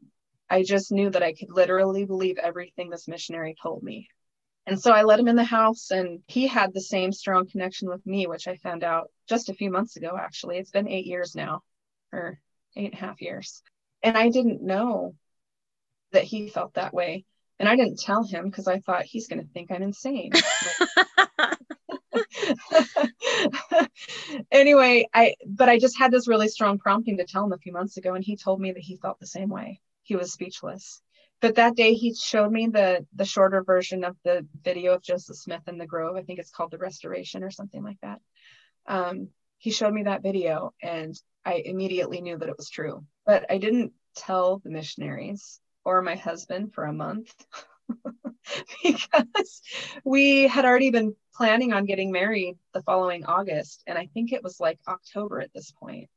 I 0.48 0.62
just 0.62 0.92
knew 0.92 1.10
that 1.10 1.22
I 1.22 1.32
could 1.32 1.50
literally 1.50 2.04
believe 2.04 2.38
everything 2.38 2.88
this 2.88 3.08
missionary 3.08 3.56
told 3.60 3.82
me. 3.82 4.08
And 4.66 4.80
so 4.80 4.92
I 4.92 5.02
let 5.02 5.18
him 5.18 5.28
in 5.28 5.36
the 5.36 5.44
house, 5.44 5.90
and 5.90 6.20
he 6.26 6.46
had 6.46 6.72
the 6.72 6.80
same 6.80 7.12
strong 7.12 7.46
connection 7.46 7.88
with 7.88 8.06
me, 8.06 8.26
which 8.26 8.48
I 8.48 8.56
found 8.56 8.82
out 8.82 9.10
just 9.28 9.50
a 9.50 9.54
few 9.54 9.70
months 9.70 9.96
ago, 9.96 10.16
actually. 10.18 10.56
It's 10.58 10.70
been 10.70 10.88
eight 10.88 11.04
years 11.04 11.34
now, 11.34 11.62
or 12.12 12.40
eight 12.76 12.92
and 12.92 12.94
a 12.94 13.04
half 13.04 13.20
years. 13.20 13.62
And 14.04 14.16
I 14.16 14.28
didn't 14.28 14.62
know 14.62 15.16
that 16.12 16.22
he 16.22 16.48
felt 16.48 16.74
that 16.74 16.94
way. 16.94 17.24
And 17.58 17.68
I 17.68 17.74
didn't 17.74 17.98
tell 17.98 18.22
him 18.22 18.44
because 18.44 18.68
I 18.68 18.80
thought 18.80 19.04
he's 19.04 19.28
going 19.28 19.40
to 19.40 19.52
think 19.52 19.72
I'm 19.72 19.82
insane. 19.82 20.30
anyway, 24.50 25.06
I 25.12 25.34
but 25.46 25.68
I 25.68 25.78
just 25.78 25.98
had 25.98 26.10
this 26.10 26.28
really 26.28 26.48
strong 26.48 26.78
prompting 26.78 27.18
to 27.18 27.24
tell 27.24 27.44
him 27.44 27.52
a 27.52 27.58
few 27.58 27.72
months 27.72 27.96
ago, 27.96 28.14
and 28.14 28.24
he 28.24 28.36
told 28.36 28.60
me 28.60 28.72
that 28.72 28.82
he 28.82 28.96
felt 28.96 29.20
the 29.20 29.26
same 29.26 29.48
way. 29.48 29.80
He 30.02 30.16
was 30.16 30.32
speechless. 30.32 31.00
But 31.40 31.56
that 31.56 31.76
day 31.76 31.94
he 31.94 32.14
showed 32.14 32.50
me 32.50 32.68
the 32.68 33.06
the 33.14 33.24
shorter 33.24 33.62
version 33.62 34.04
of 34.04 34.16
the 34.24 34.46
video 34.62 34.94
of 34.94 35.02
Joseph 35.02 35.36
Smith 35.36 35.62
in 35.66 35.78
the 35.78 35.86
Grove. 35.86 36.16
I 36.16 36.22
think 36.22 36.38
it's 36.38 36.50
called 36.50 36.70
The 36.70 36.78
Restoration 36.78 37.42
or 37.42 37.50
something 37.50 37.82
like 37.82 37.98
that. 38.02 38.20
Um, 38.86 39.28
he 39.64 39.70
showed 39.70 39.94
me 39.94 40.02
that 40.02 40.22
video, 40.22 40.74
and 40.82 41.18
I 41.42 41.54
immediately 41.64 42.20
knew 42.20 42.36
that 42.36 42.50
it 42.50 42.58
was 42.58 42.68
true. 42.68 43.06
But 43.24 43.50
I 43.50 43.56
didn't 43.56 43.94
tell 44.14 44.58
the 44.58 44.68
missionaries 44.68 45.58
or 45.86 46.02
my 46.02 46.16
husband 46.16 46.74
for 46.74 46.84
a 46.84 46.92
month. 46.92 47.34
because 48.82 49.62
we 50.04 50.42
had 50.48 50.66
already 50.66 50.90
been 50.90 51.16
planning 51.34 51.72
on 51.72 51.86
getting 51.86 52.12
married 52.12 52.58
the 52.74 52.82
following 52.82 53.24
August. 53.24 53.82
And 53.86 53.96
I 53.96 54.10
think 54.12 54.32
it 54.32 54.42
was 54.42 54.60
like 54.60 54.78
October 54.86 55.40
at 55.40 55.54
this 55.54 55.70
point 55.70 56.10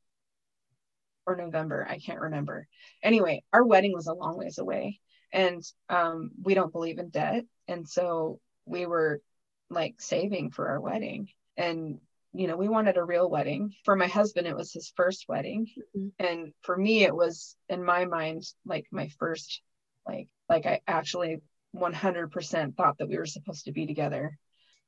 or 1.25 1.38
November. 1.38 1.88
I 1.89 1.99
can't 1.99 2.19
remember. 2.19 2.67
Anyway, 3.01 3.43
our 3.53 3.63
wedding 3.63 3.93
was 3.93 4.07
a 4.07 4.13
long 4.13 4.38
ways 4.38 4.57
away 4.57 4.99
and 5.31 5.63
um, 5.88 6.31
we 6.43 6.53
don't 6.53 6.73
believe 6.73 6.99
in 6.99 7.12
debt. 7.12 7.45
And 7.69 7.88
so 7.88 8.41
we 8.65 8.86
were 8.86 9.21
like 9.69 10.01
saving 10.01 10.51
for 10.51 10.67
our 10.67 10.81
wedding. 10.81 11.29
And, 11.55 12.01
you 12.38 12.47
know, 12.47 12.56
we 12.56 12.69
wanted 12.69 12.97
a 12.97 13.04
real 13.04 13.30
wedding. 13.30 13.73
For 13.84 13.95
my 13.95 14.08
husband, 14.08 14.47
it 14.47 14.56
was 14.56 14.71
his 14.71 14.93
first 14.95 15.26
wedding. 15.28 15.67
Mm-hmm. 15.97 16.26
And 16.26 16.54
for 16.62 16.78
me, 16.78 17.04
it 17.04 17.15
was 17.15 17.56
in 17.67 17.84
my 17.84 18.06
mind, 18.06 18.43
like 18.65 18.86
my 18.91 19.10
first, 19.19 19.62
like, 20.08 20.28
like 20.47 20.65
I 20.65 20.82
actually 20.88 21.41
100% 21.76 22.76
thought 22.76 22.97
that 23.00 23.10
we 23.10 23.17
were 23.17 23.26
supposed 23.26 23.65
to 23.65 23.71
be 23.71 23.88
together. 23.88 24.38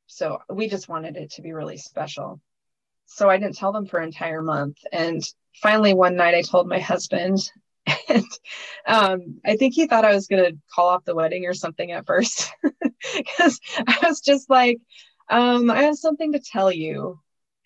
So 0.07 0.39
we 0.49 0.69
just 0.69 0.89
wanted 0.89 1.17
it 1.17 1.31
to 1.33 1.41
be 1.41 1.53
really 1.53 1.77
special. 1.77 2.39
So 3.07 3.29
I 3.29 3.37
didn't 3.37 3.57
tell 3.57 3.71
them 3.71 3.87
for 3.87 3.99
an 3.99 4.05
entire 4.05 4.43
month. 4.43 4.77
And 4.91 5.23
finally, 5.61 5.93
one 5.93 6.15
night 6.15 6.35
I 6.35 6.41
told 6.41 6.67
my 6.67 6.79
husband, 6.79 7.39
and 8.09 8.25
um, 8.85 9.39
I 9.43 9.55
think 9.55 9.73
he 9.73 9.87
thought 9.87 10.05
I 10.05 10.13
was 10.13 10.27
going 10.27 10.43
to 10.43 10.57
call 10.73 10.89
off 10.89 11.05
the 11.05 11.15
wedding 11.15 11.45
or 11.45 11.53
something 11.55 11.91
at 11.91 12.05
first 12.05 12.51
because 12.63 13.59
I 13.87 13.97
was 14.03 14.21
just 14.21 14.49
like, 14.49 14.77
um, 15.29 15.69
I 15.69 15.83
have 15.83 15.97
something 15.97 16.33
to 16.33 16.39
tell 16.39 16.71
you. 16.71 17.19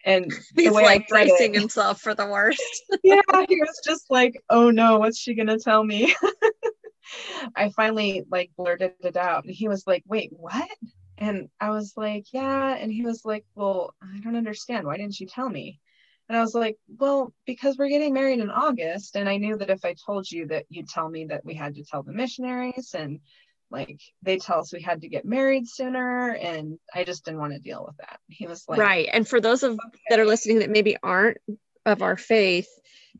And 0.06 0.32
he's 0.56 0.72
like 0.72 1.08
bracing 1.08 1.54
himself 1.54 2.02
for 2.02 2.14
the 2.14 2.26
worst. 2.26 2.62
yeah, 3.04 3.22
he 3.48 3.56
was 3.56 3.82
just 3.86 4.10
like, 4.10 4.42
oh 4.50 4.70
no, 4.70 5.00
what's 5.00 5.20
she 5.20 5.36
to 5.36 5.58
tell 5.60 5.84
me? 5.84 6.14
I 7.56 7.70
finally 7.70 8.24
like 8.30 8.52
blurted 8.58 8.94
it 9.02 9.18
out 9.18 9.46
and 9.46 9.54
he 9.54 9.68
was 9.68 9.86
like, 9.86 10.04
wait, 10.08 10.32
what? 10.32 10.70
And 11.18 11.50
I 11.60 11.70
was 11.70 11.94
like, 11.96 12.26
yeah. 12.34 12.76
And 12.76 12.92
he 12.92 13.04
was 13.04 13.24
like, 13.24 13.46
well, 13.56 13.94
I 14.02 14.20
don't 14.20 14.36
understand. 14.36 14.88
Why 14.88 14.98
didn't 14.98 15.20
you 15.20 15.28
tell 15.28 15.50
me? 15.50 15.80
And 16.30 16.38
I 16.38 16.42
was 16.42 16.56
like, 16.56 16.78
well, 17.00 17.34
because 17.46 17.78
we're 17.78 17.90
getting 17.90 18.14
married 18.14 18.40
in 18.40 18.50
August. 18.50 19.16
And 19.16 19.28
I 19.28 19.38
knew 19.38 19.58
that 19.58 19.70
if 19.70 19.84
I 19.84 19.96
told 20.06 20.30
you 20.30 20.48
that 20.48 20.66
you'd 20.70 20.90
tell 20.90 21.10
me 21.10 21.26
that 21.26 21.46
we 21.46 21.54
had 21.54 21.76
to 21.76 21.84
tell 21.84 22.04
the 22.04 22.14
missionaries 22.14 22.96
and 22.98 23.20
like 23.74 24.00
they 24.22 24.38
tell 24.38 24.60
us 24.60 24.72
we 24.72 24.82
had 24.82 25.02
to 25.02 25.10
get 25.10 25.26
married 25.26 25.68
sooner. 25.68 26.30
And 26.30 26.78
I 26.94 27.04
just 27.04 27.26
didn't 27.26 27.40
want 27.40 27.54
to 27.54 27.60
deal 27.60 27.84
with 27.86 27.98
that. 27.98 28.20
He 28.30 28.48
was 28.48 28.64
like, 28.68 28.80
right. 28.80 29.10
And 29.12 29.28
for 29.28 29.42
those 29.42 29.64
of 29.64 29.74
okay. 29.74 30.00
that 30.10 30.20
are 30.20 30.26
listening 30.26 30.60
that 30.60 30.70
maybe 30.70 30.96
aren't 31.04 31.40
of 31.86 32.02
our 32.02 32.16
faith, 32.16 32.70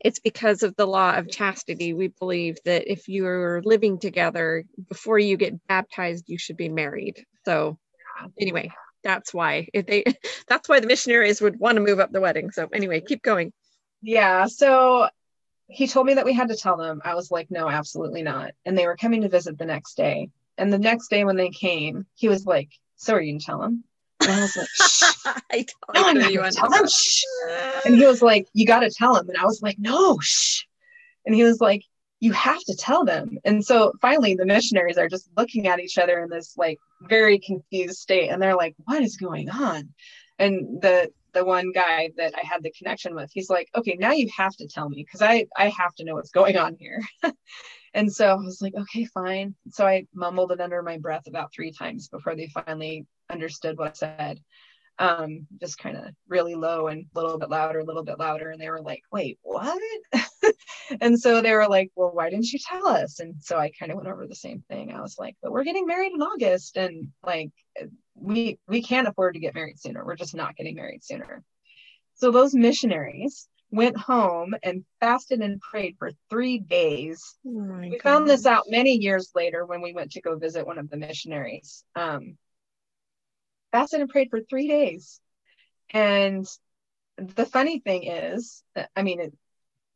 it's 0.02 0.20
because 0.20 0.62
of 0.62 0.74
the 0.76 0.86
law 0.86 1.16
of 1.16 1.30
chastity. 1.30 1.92
We 1.92 2.08
believe 2.08 2.56
that 2.64 2.90
if 2.90 3.08
you're 3.08 3.60
living 3.64 3.98
together 3.98 4.64
before 4.88 5.18
you 5.18 5.36
get 5.36 5.66
baptized, 5.66 6.24
you 6.28 6.38
should 6.38 6.56
be 6.56 6.68
married. 6.68 7.24
So, 7.44 7.78
anyway, 8.40 8.72
that's 9.02 9.34
why 9.34 9.68
if 9.74 9.86
they 9.86 10.04
that's 10.48 10.68
why 10.68 10.80
the 10.80 10.86
missionaries 10.86 11.40
would 11.40 11.58
want 11.58 11.76
to 11.76 11.82
move 11.82 12.00
up 12.00 12.12
the 12.12 12.20
wedding. 12.20 12.50
So, 12.52 12.68
anyway, 12.72 13.00
keep 13.00 13.22
going. 13.22 13.52
Yeah. 14.02 14.46
So 14.46 15.08
he 15.68 15.86
told 15.86 16.06
me 16.06 16.14
that 16.14 16.24
we 16.24 16.34
had 16.34 16.48
to 16.48 16.56
tell 16.56 16.76
them. 16.76 17.00
I 17.04 17.14
was 17.14 17.30
like, 17.30 17.50
no, 17.50 17.68
absolutely 17.68 18.22
not. 18.22 18.52
And 18.64 18.76
they 18.76 18.86
were 18.86 18.96
coming 18.96 19.22
to 19.22 19.28
visit 19.28 19.58
the 19.58 19.64
next 19.64 19.96
day. 19.96 20.30
And 20.58 20.72
the 20.72 20.78
next 20.78 21.08
day 21.08 21.24
when 21.24 21.36
they 21.36 21.50
came, 21.50 22.06
he 22.14 22.28
was 22.28 22.46
like, 22.46 22.70
so 22.96 23.14
are 23.14 23.20
you 23.20 23.32
gonna 23.32 23.40
tell 23.40 23.58
them? 23.60 23.84
And 24.20 24.30
I 24.30 24.40
was 24.40 24.56
like, 24.56 25.36
I 25.52 25.66
totally 25.94 26.36
no, 26.36 26.50
tell 26.50 26.72
him. 26.72 26.88
Shh. 26.88 27.22
And 27.84 27.94
he 27.96 28.06
was 28.06 28.22
like, 28.22 28.46
you 28.52 28.66
got 28.66 28.80
to 28.80 28.90
tell 28.90 29.16
him. 29.16 29.28
And 29.28 29.36
I 29.36 29.44
was 29.44 29.60
like, 29.62 29.78
no, 29.78 30.18
shh. 30.20 30.62
And 31.26 31.34
he 31.34 31.42
was 31.42 31.60
like, 31.60 31.82
you 32.20 32.32
have 32.32 32.60
to 32.60 32.76
tell 32.76 33.04
them. 33.04 33.38
And 33.44 33.64
so 33.64 33.92
finally, 34.00 34.34
the 34.34 34.46
missionaries 34.46 34.96
are 34.96 35.08
just 35.08 35.28
looking 35.36 35.66
at 35.66 35.80
each 35.80 35.98
other 35.98 36.22
in 36.22 36.30
this 36.30 36.54
like 36.56 36.78
very 37.02 37.38
confused 37.38 37.98
state, 37.98 38.30
and 38.30 38.40
they're 38.40 38.56
like, 38.56 38.74
what 38.84 39.02
is 39.02 39.16
going 39.16 39.50
on? 39.50 39.92
And 40.38 40.80
the 40.80 41.10
the 41.32 41.44
one 41.44 41.72
guy 41.72 42.10
that 42.16 42.32
I 42.34 42.46
had 42.46 42.62
the 42.62 42.70
connection 42.70 43.14
with, 43.14 43.30
he's 43.32 43.50
like, 43.50 43.68
okay, 43.74 43.96
now 43.98 44.12
you 44.12 44.30
have 44.36 44.54
to 44.56 44.68
tell 44.68 44.88
me 44.88 45.04
because 45.04 45.20
I 45.20 45.46
I 45.56 45.68
have 45.68 45.94
to 45.96 46.04
know 46.04 46.14
what's 46.14 46.30
going 46.30 46.56
on 46.56 46.76
here. 46.78 47.02
and 47.94 48.12
so 48.12 48.26
I 48.26 48.34
was 48.34 48.60
like, 48.60 48.74
okay, 48.74 49.04
fine. 49.04 49.54
So 49.70 49.86
I 49.86 50.06
mumbled 50.12 50.50
it 50.52 50.60
under 50.60 50.82
my 50.82 50.98
breath 50.98 51.26
about 51.28 51.52
three 51.52 51.70
times 51.70 52.08
before 52.08 52.34
they 52.34 52.48
finally 52.48 53.06
understood 53.30 53.78
what 53.78 53.88
I 53.88 53.92
said. 53.92 54.40
Um, 54.98 55.46
just 55.60 55.78
kind 55.78 55.96
of 55.96 56.04
really 56.28 56.54
low 56.54 56.86
and 56.88 57.06
a 57.14 57.20
little 57.20 57.38
bit 57.38 57.50
louder, 57.50 57.80
a 57.80 57.84
little 57.84 58.04
bit 58.04 58.18
louder. 58.18 58.50
And 58.50 58.60
they 58.60 58.68
were 58.68 58.82
like, 58.82 59.02
wait, 59.10 59.38
what? 59.42 59.80
and 61.00 61.18
so 61.18 61.40
they 61.40 61.52
were 61.52 61.68
like, 61.68 61.90
well, 61.96 62.12
why 62.12 62.30
didn't 62.30 62.52
you 62.52 62.58
tell 62.58 62.86
us? 62.86 63.20
And 63.20 63.34
so 63.40 63.58
I 63.58 63.70
kind 63.78 63.90
of 63.90 63.96
went 63.96 64.08
over 64.08 64.26
the 64.26 64.34
same 64.34 64.62
thing. 64.68 64.92
I 64.92 65.00
was 65.00 65.16
like, 65.18 65.36
but 65.42 65.52
we're 65.52 65.64
getting 65.64 65.86
married 65.86 66.12
in 66.12 66.22
August 66.22 66.76
and 66.76 67.08
like 67.24 67.50
we 68.14 68.58
we 68.68 68.82
can't 68.82 69.08
afford 69.08 69.34
to 69.34 69.40
get 69.40 69.54
married 69.54 69.80
sooner. 69.80 70.04
We're 70.04 70.16
just 70.16 70.34
not 70.34 70.56
getting 70.56 70.76
married 70.76 71.04
sooner. 71.04 71.42
So 72.16 72.30
those 72.30 72.54
missionaries 72.54 73.48
went 73.70 73.96
home 73.96 74.54
and 74.62 74.84
fasted 75.00 75.40
and 75.40 75.60
prayed 75.60 75.96
for 75.98 76.10
three 76.30 76.58
days. 76.58 77.36
Oh 77.46 77.50
we 77.50 77.98
found 77.98 78.28
this 78.28 78.46
out 78.46 78.64
many 78.68 78.96
years 78.96 79.30
later 79.34 79.66
when 79.66 79.82
we 79.82 79.92
went 79.92 80.12
to 80.12 80.20
go 80.20 80.36
visit 80.36 80.66
one 80.66 80.78
of 80.78 80.88
the 80.90 80.96
missionaries. 80.96 81.84
Um, 81.96 82.38
fasted 83.72 84.00
and 84.00 84.10
prayed 84.10 84.30
for 84.30 84.40
three 84.40 84.68
days. 84.68 85.20
And 85.90 86.46
the 87.16 87.46
funny 87.46 87.80
thing 87.80 88.04
is, 88.04 88.62
I 88.96 89.02
mean, 89.02 89.20
it, 89.20 89.34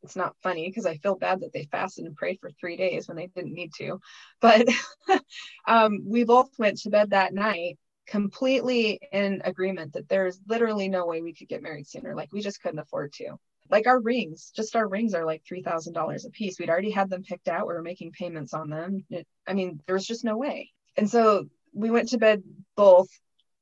it's 0.03 0.15
not 0.15 0.35
funny 0.41 0.67
because 0.67 0.85
I 0.85 0.97
feel 0.97 1.15
bad 1.15 1.41
that 1.41 1.53
they 1.53 1.67
fasted 1.71 2.05
and 2.05 2.15
prayed 2.15 2.39
for 2.39 2.51
three 2.51 2.77
days 2.77 3.07
when 3.07 3.17
they 3.17 3.27
didn't 3.27 3.53
need 3.53 3.73
to. 3.77 3.99
But 4.39 4.67
um, 5.67 6.03
we 6.05 6.23
both 6.23 6.49
went 6.57 6.79
to 6.79 6.89
bed 6.89 7.11
that 7.11 7.33
night 7.33 7.77
completely 8.07 8.99
in 9.11 9.41
agreement 9.45 9.93
that 9.93 10.09
there's 10.09 10.39
literally 10.47 10.89
no 10.89 11.05
way 11.05 11.21
we 11.21 11.33
could 11.33 11.47
get 11.47 11.61
married 11.61 11.87
sooner. 11.87 12.15
Like 12.15 12.31
we 12.31 12.41
just 12.41 12.61
couldn't 12.61 12.79
afford 12.79 13.13
to. 13.13 13.37
Like 13.69 13.87
our 13.87 13.99
rings, 13.99 14.51
just 14.55 14.75
our 14.75 14.87
rings 14.87 15.13
are 15.13 15.25
like 15.25 15.43
three 15.47 15.61
thousand 15.61 15.93
dollars 15.93 16.25
a 16.25 16.29
piece. 16.31 16.59
We'd 16.59 16.69
already 16.69 16.91
had 16.91 17.09
them 17.09 17.23
picked 17.23 17.47
out. 17.47 17.67
We 17.67 17.73
were 17.73 17.83
making 17.83 18.11
payments 18.11 18.53
on 18.53 18.69
them. 18.69 19.05
It, 19.09 19.27
I 19.47 19.53
mean, 19.53 19.81
there 19.85 19.95
was 19.95 20.07
just 20.07 20.25
no 20.25 20.37
way. 20.37 20.71
And 20.97 21.09
so 21.09 21.45
we 21.73 21.91
went 21.91 22.09
to 22.09 22.17
bed 22.17 22.43
both 22.75 23.09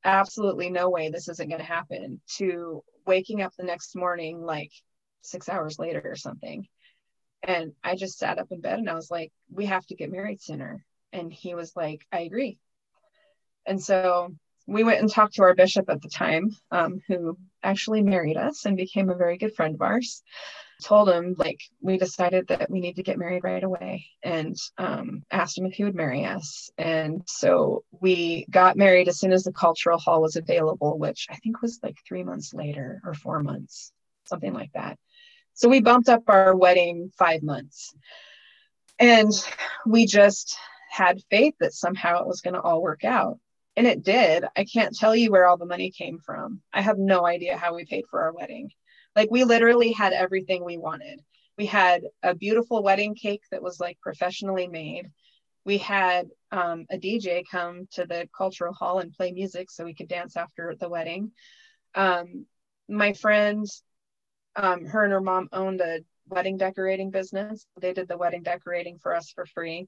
absolutely 0.03 0.69
no 0.69 0.89
way 0.89 1.09
this 1.09 1.27
isn't 1.27 1.49
going 1.49 1.59
to 1.59 1.65
happen 1.65 2.21
to 2.37 2.83
waking 3.05 3.41
up 3.41 3.53
the 3.57 3.63
next 3.63 3.95
morning 3.95 4.41
like 4.41 4.71
six 5.21 5.49
hours 5.49 5.79
later 5.79 6.01
or 6.05 6.15
something 6.15 6.65
and 7.43 7.73
i 7.83 7.95
just 7.95 8.17
sat 8.17 8.39
up 8.39 8.47
in 8.51 8.61
bed 8.61 8.79
and 8.79 8.89
i 8.89 8.93
was 8.93 9.11
like 9.11 9.31
we 9.51 9.65
have 9.65 9.85
to 9.85 9.95
get 9.95 10.11
married 10.11 10.41
sooner 10.41 10.83
and 11.11 11.33
he 11.33 11.55
was 11.55 11.75
like 11.75 12.05
i 12.11 12.21
agree 12.21 12.57
and 13.65 13.83
so 13.83 14.33
we 14.65 14.83
went 14.83 15.01
and 15.01 15.11
talked 15.11 15.35
to 15.35 15.43
our 15.43 15.55
bishop 15.55 15.89
at 15.89 16.01
the 16.01 16.09
time 16.09 16.49
um, 16.71 17.01
who 17.07 17.37
actually 17.67 18.01
married 18.01 18.37
us 18.37 18.65
and 18.65 18.77
became 18.77 19.09
a 19.09 19.15
very 19.15 19.37
good 19.37 19.55
friend 19.55 19.75
of 19.75 19.81
ours. 19.81 20.23
Told 20.83 21.09
him 21.09 21.35
like 21.37 21.59
we 21.81 21.97
decided 21.97 22.47
that 22.49 22.69
we 22.69 22.79
need 22.79 22.97
to 22.97 23.03
get 23.03 23.17
married 23.17 23.43
right 23.43 23.63
away 23.63 24.05
and 24.21 24.55
um, 24.77 25.23
asked 25.31 25.57
him 25.57 25.65
if 25.65 25.73
he 25.73 25.83
would 25.83 25.95
marry 25.95 26.23
us. 26.23 26.69
And 26.77 27.23
so 27.25 27.83
we 27.91 28.45
got 28.49 28.77
married 28.77 29.07
as 29.07 29.19
soon 29.19 29.31
as 29.31 29.43
the 29.43 29.51
cultural 29.51 29.97
hall 29.97 30.21
was 30.21 30.35
available 30.35 30.99
which 30.99 31.25
i 31.31 31.35
think 31.37 31.63
was 31.63 31.79
like 31.81 31.97
three 32.07 32.23
months 32.23 32.53
later 32.53 33.01
or 33.03 33.15
four 33.15 33.41
months 33.41 33.91
something 34.27 34.53
like 34.53 34.71
that. 34.73 34.97
So 35.53 35.69
we 35.69 35.81
bumped 35.81 36.09
up 36.09 36.23
our 36.27 36.55
wedding 36.55 37.11
five 37.17 37.41
months. 37.41 37.93
And 38.99 39.31
we 39.85 40.05
just 40.05 40.57
had 40.91 41.21
faith 41.29 41.55
that 41.59 41.73
somehow 41.73 42.21
it 42.21 42.27
was 42.27 42.41
going 42.41 42.53
to 42.55 42.61
all 42.61 42.81
work 42.81 43.03
out 43.03 43.39
and 43.77 43.87
it 43.87 44.03
did 44.03 44.43
i 44.57 44.65
can't 44.65 44.95
tell 44.95 45.15
you 45.15 45.31
where 45.31 45.47
all 45.47 45.57
the 45.57 45.65
money 45.65 45.89
came 45.91 46.19
from 46.19 46.61
i 46.73 46.81
have 46.81 46.97
no 46.97 47.25
idea 47.25 47.55
how 47.55 47.73
we 47.73 47.85
paid 47.85 48.03
for 48.09 48.21
our 48.21 48.33
wedding 48.33 48.69
like 49.17 49.31
we 49.31 49.43
literally 49.43 49.91
had 49.91 50.13
everything 50.13 50.63
we 50.63 50.77
wanted. 50.77 51.19
We 51.57 51.65
had 51.65 52.03
a 52.21 52.35
beautiful 52.35 52.83
wedding 52.83 53.15
cake 53.15 53.41
that 53.49 53.63
was 53.63 53.79
like 53.79 53.99
professionally 53.99 54.67
made. 54.67 55.07
We 55.65 55.79
had 55.79 56.27
um, 56.51 56.85
a 56.91 56.99
DJ 56.99 57.43
come 57.49 57.87
to 57.93 58.05
the 58.05 58.29
cultural 58.37 58.75
hall 58.75 58.99
and 58.99 59.11
play 59.11 59.31
music 59.31 59.71
so 59.71 59.83
we 59.83 59.95
could 59.95 60.07
dance 60.07 60.37
after 60.37 60.75
the 60.79 60.87
wedding. 60.87 61.31
Um, 61.95 62.45
my 62.87 63.13
friend, 63.13 63.65
um, 64.55 64.85
her 64.85 65.03
and 65.03 65.11
her 65.11 65.19
mom 65.19 65.49
owned 65.51 65.81
a 65.81 66.01
wedding 66.27 66.57
decorating 66.57 67.09
business. 67.09 67.65
They 67.81 67.93
did 67.93 68.07
the 68.07 68.19
wedding 68.19 68.43
decorating 68.43 68.99
for 68.99 69.15
us 69.15 69.31
for 69.31 69.47
free. 69.47 69.87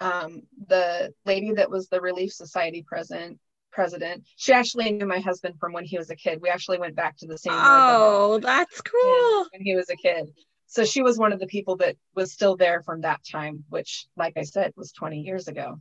Um, 0.00 0.42
the 0.66 1.12
lady 1.24 1.52
that 1.54 1.70
was 1.70 1.88
the 1.88 2.00
Relief 2.00 2.32
Society 2.32 2.84
president 2.86 3.38
president. 3.76 4.24
She 4.36 4.54
actually 4.54 4.90
knew 4.90 5.06
my 5.06 5.20
husband 5.20 5.56
from 5.60 5.74
when 5.74 5.84
he 5.84 5.98
was 5.98 6.10
a 6.10 6.16
kid. 6.16 6.40
We 6.40 6.48
actually 6.48 6.78
went 6.78 6.96
back 6.96 7.18
to 7.18 7.26
the 7.26 7.36
same. 7.36 7.52
Oh, 7.54 8.40
that's 8.42 8.80
cool. 8.80 9.46
When 9.52 9.60
he 9.60 9.76
was 9.76 9.90
a 9.90 9.96
kid. 9.96 10.30
So 10.66 10.84
she 10.84 11.02
was 11.02 11.18
one 11.18 11.32
of 11.32 11.38
the 11.38 11.46
people 11.46 11.76
that 11.76 11.96
was 12.14 12.32
still 12.32 12.56
there 12.56 12.82
from 12.82 13.02
that 13.02 13.20
time, 13.30 13.64
which, 13.68 14.06
like 14.16 14.36
I 14.36 14.42
said, 14.42 14.72
was 14.76 14.92
20 14.92 15.20
years 15.20 15.46
ago. 15.46 15.78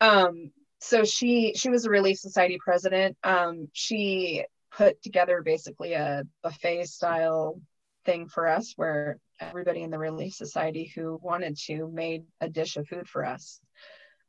Um, 0.00 0.50
so 0.80 1.04
she 1.04 1.54
she 1.56 1.70
was 1.70 1.86
a 1.86 1.90
Relief 1.90 2.18
Society 2.18 2.58
president. 2.62 3.16
Um, 3.24 3.68
she 3.72 4.44
put 4.76 5.00
together 5.02 5.40
basically 5.42 5.94
a 5.94 6.24
buffet 6.42 6.84
style 6.86 7.60
thing 8.04 8.26
for 8.28 8.48
us 8.48 8.74
where 8.76 9.18
everybody 9.48 9.82
in 9.82 9.90
the 9.90 9.98
Relief 9.98 10.34
Society 10.34 10.92
who 10.94 11.18
wanted 11.22 11.56
to 11.66 11.88
made 11.88 12.24
a 12.40 12.48
dish 12.48 12.76
of 12.76 12.88
food 12.88 13.08
for 13.08 13.24
us. 13.24 13.60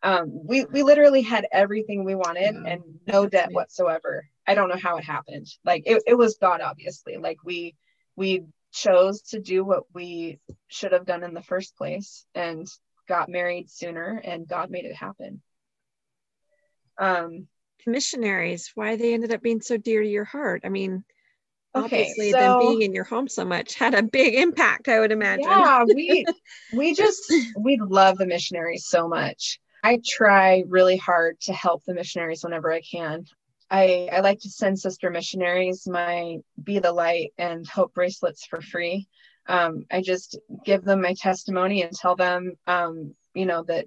Um, 0.03 0.45
we 0.45 0.65
we 0.65 0.83
literally 0.83 1.21
had 1.21 1.47
everything 1.51 2.03
we 2.03 2.15
wanted 2.15 2.53
yeah, 2.53 2.73
and 2.73 2.83
no 3.07 3.25
debt 3.25 3.51
whatsoever. 3.51 4.27
I 4.45 4.53
don't 4.53 4.69
know 4.69 4.77
how 4.81 4.97
it 4.97 5.03
happened. 5.03 5.47
Like 5.63 5.83
it, 5.85 6.03
it 6.05 6.15
was 6.15 6.37
God, 6.37 6.61
obviously. 6.61 7.17
Like 7.17 7.37
we 7.43 7.75
we 8.15 8.43
chose 8.71 9.21
to 9.21 9.39
do 9.39 9.63
what 9.63 9.83
we 9.93 10.39
should 10.67 10.91
have 10.91 11.05
done 11.05 11.23
in 11.23 11.33
the 11.33 11.41
first 11.41 11.75
place 11.77 12.25
and 12.35 12.67
got 13.07 13.29
married 13.29 13.69
sooner 13.69 14.21
and 14.23 14.47
God 14.47 14.69
made 14.69 14.85
it 14.85 14.95
happen. 14.95 15.41
Um 16.97 17.47
missionaries, 17.87 18.71
why 18.75 18.95
they 18.95 19.13
ended 19.13 19.33
up 19.33 19.41
being 19.41 19.61
so 19.61 19.77
dear 19.77 20.01
to 20.01 20.07
your 20.07 20.25
heart. 20.25 20.61
I 20.65 20.69
mean, 20.69 21.03
obviously 21.75 22.31
so, 22.31 22.37
them 22.37 22.59
being 22.59 22.81
in 22.81 22.93
your 22.93 23.03
home 23.03 23.27
so 23.27 23.45
much 23.45 23.75
had 23.75 23.93
a 23.93 24.03
big 24.03 24.35
impact 24.35 24.87
i 24.87 24.99
would 24.99 25.11
imagine. 25.11 25.43
Yeah 25.43 25.83
we 25.83 26.25
we 26.73 26.93
just 26.93 27.33
we 27.57 27.77
love 27.77 28.17
the 28.17 28.25
missionaries 28.25 28.85
so 28.87 29.07
much. 29.07 29.59
I 29.83 30.01
try 30.05 30.63
really 30.67 30.97
hard 30.97 31.39
to 31.41 31.53
help 31.53 31.83
the 31.85 31.93
missionaries 31.93 32.43
whenever 32.43 32.71
i 32.71 32.81
can. 32.81 33.25
I 33.69 34.09
i 34.11 34.19
like 34.21 34.39
to 34.41 34.49
send 34.49 34.79
sister 34.79 35.09
missionaries 35.09 35.87
my 35.87 36.37
be 36.61 36.79
the 36.79 36.91
light 36.91 37.33
and 37.37 37.67
hope 37.67 37.93
bracelets 37.93 38.45
for 38.45 38.61
free. 38.61 39.07
Um, 39.47 39.85
i 39.91 40.01
just 40.01 40.39
give 40.63 40.83
them 40.83 41.01
my 41.01 41.13
testimony 41.13 41.83
and 41.83 41.93
tell 41.93 42.15
them 42.15 42.53
um, 42.67 43.13
you 43.33 43.45
know 43.45 43.63
that 43.63 43.85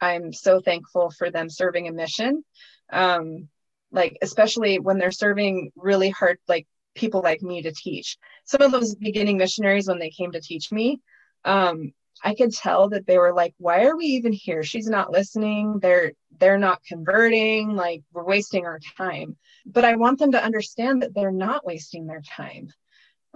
i'm 0.00 0.32
so 0.32 0.60
thankful 0.60 1.10
for 1.10 1.30
them 1.30 1.48
serving 1.48 1.88
a 1.88 1.92
mission. 1.92 2.44
Um, 2.92 3.48
like 3.90 4.18
especially 4.22 4.78
when 4.80 4.98
they're 4.98 5.12
serving 5.12 5.70
really 5.76 6.10
hard 6.10 6.38
like 6.48 6.66
people 6.94 7.20
like 7.22 7.42
me 7.42 7.62
to 7.62 7.72
teach. 7.72 8.16
Some 8.44 8.62
of 8.62 8.72
those 8.72 8.94
beginning 8.94 9.36
missionaries, 9.36 9.88
when 9.88 9.98
they 9.98 10.10
came 10.10 10.32
to 10.32 10.40
teach 10.40 10.72
me, 10.72 11.00
um, 11.44 11.92
I 12.22 12.34
could 12.34 12.52
tell 12.52 12.88
that 12.90 13.06
they 13.06 13.18
were 13.18 13.34
like, 13.34 13.54
"Why 13.58 13.84
are 13.84 13.96
we 13.96 14.06
even 14.06 14.32
here? 14.32 14.62
She's 14.62 14.88
not 14.88 15.10
listening. 15.10 15.80
They're 15.80 16.12
they're 16.38 16.58
not 16.58 16.84
converting. 16.84 17.74
Like 17.74 18.02
we're 18.12 18.24
wasting 18.24 18.66
our 18.66 18.80
time." 18.96 19.36
But 19.66 19.84
I 19.84 19.96
want 19.96 20.18
them 20.18 20.32
to 20.32 20.42
understand 20.42 21.02
that 21.02 21.14
they're 21.14 21.32
not 21.32 21.66
wasting 21.66 22.06
their 22.06 22.22
time. 22.22 22.68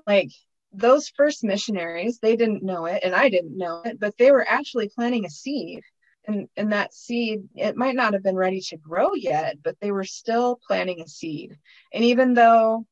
Like 0.06 0.30
those 0.72 1.08
first 1.08 1.44
missionaries, 1.44 2.18
they 2.18 2.36
didn't 2.36 2.62
know 2.62 2.86
it, 2.86 3.02
and 3.02 3.14
I 3.14 3.28
didn't 3.28 3.56
know 3.56 3.82
it, 3.84 3.98
but 3.98 4.16
they 4.18 4.30
were 4.30 4.46
actually 4.48 4.88
planting 4.88 5.24
a 5.24 5.30
seed. 5.30 5.82
And, 6.26 6.46
and 6.58 6.72
that 6.72 6.92
seed, 6.92 7.48
it 7.56 7.74
might 7.74 7.96
not 7.96 8.12
have 8.12 8.22
been 8.22 8.36
ready 8.36 8.60
to 8.68 8.76
grow 8.76 9.14
yet, 9.14 9.62
but 9.62 9.76
they 9.80 9.90
were 9.90 10.04
still 10.04 10.60
planting 10.66 11.00
a 11.00 11.08
seed. 11.08 11.56
And 11.92 12.04
even 12.04 12.34
though 12.34 12.86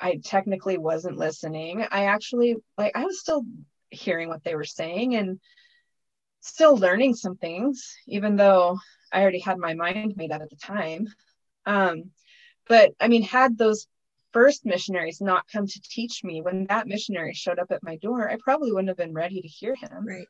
I 0.00 0.20
technically 0.22 0.78
wasn't 0.78 1.18
listening. 1.18 1.82
I 1.90 2.06
actually 2.06 2.56
like 2.78 2.92
I 2.96 3.04
was 3.04 3.20
still 3.20 3.44
hearing 3.90 4.28
what 4.28 4.42
they 4.44 4.54
were 4.54 4.64
saying 4.64 5.14
and 5.14 5.40
still 6.40 6.76
learning 6.76 7.14
some 7.14 7.36
things, 7.36 7.96
even 8.06 8.36
though 8.36 8.78
I 9.12 9.22
already 9.22 9.40
had 9.40 9.58
my 9.58 9.74
mind 9.74 10.16
made 10.16 10.32
up 10.32 10.42
at 10.42 10.50
the 10.50 10.56
time. 10.56 11.06
Um, 11.66 12.10
but 12.68 12.92
I 13.00 13.08
mean, 13.08 13.22
had 13.22 13.56
those 13.56 13.86
first 14.32 14.64
missionaries 14.64 15.20
not 15.20 15.46
come 15.52 15.66
to 15.66 15.80
teach 15.82 16.24
me 16.24 16.40
when 16.40 16.66
that 16.66 16.86
missionary 16.86 17.34
showed 17.34 17.58
up 17.58 17.70
at 17.70 17.82
my 17.82 17.96
door, 17.96 18.28
I 18.28 18.36
probably 18.42 18.72
wouldn't 18.72 18.88
have 18.88 18.96
been 18.96 19.14
ready 19.14 19.40
to 19.40 19.48
hear 19.48 19.74
him. 19.74 20.06
Right. 20.06 20.26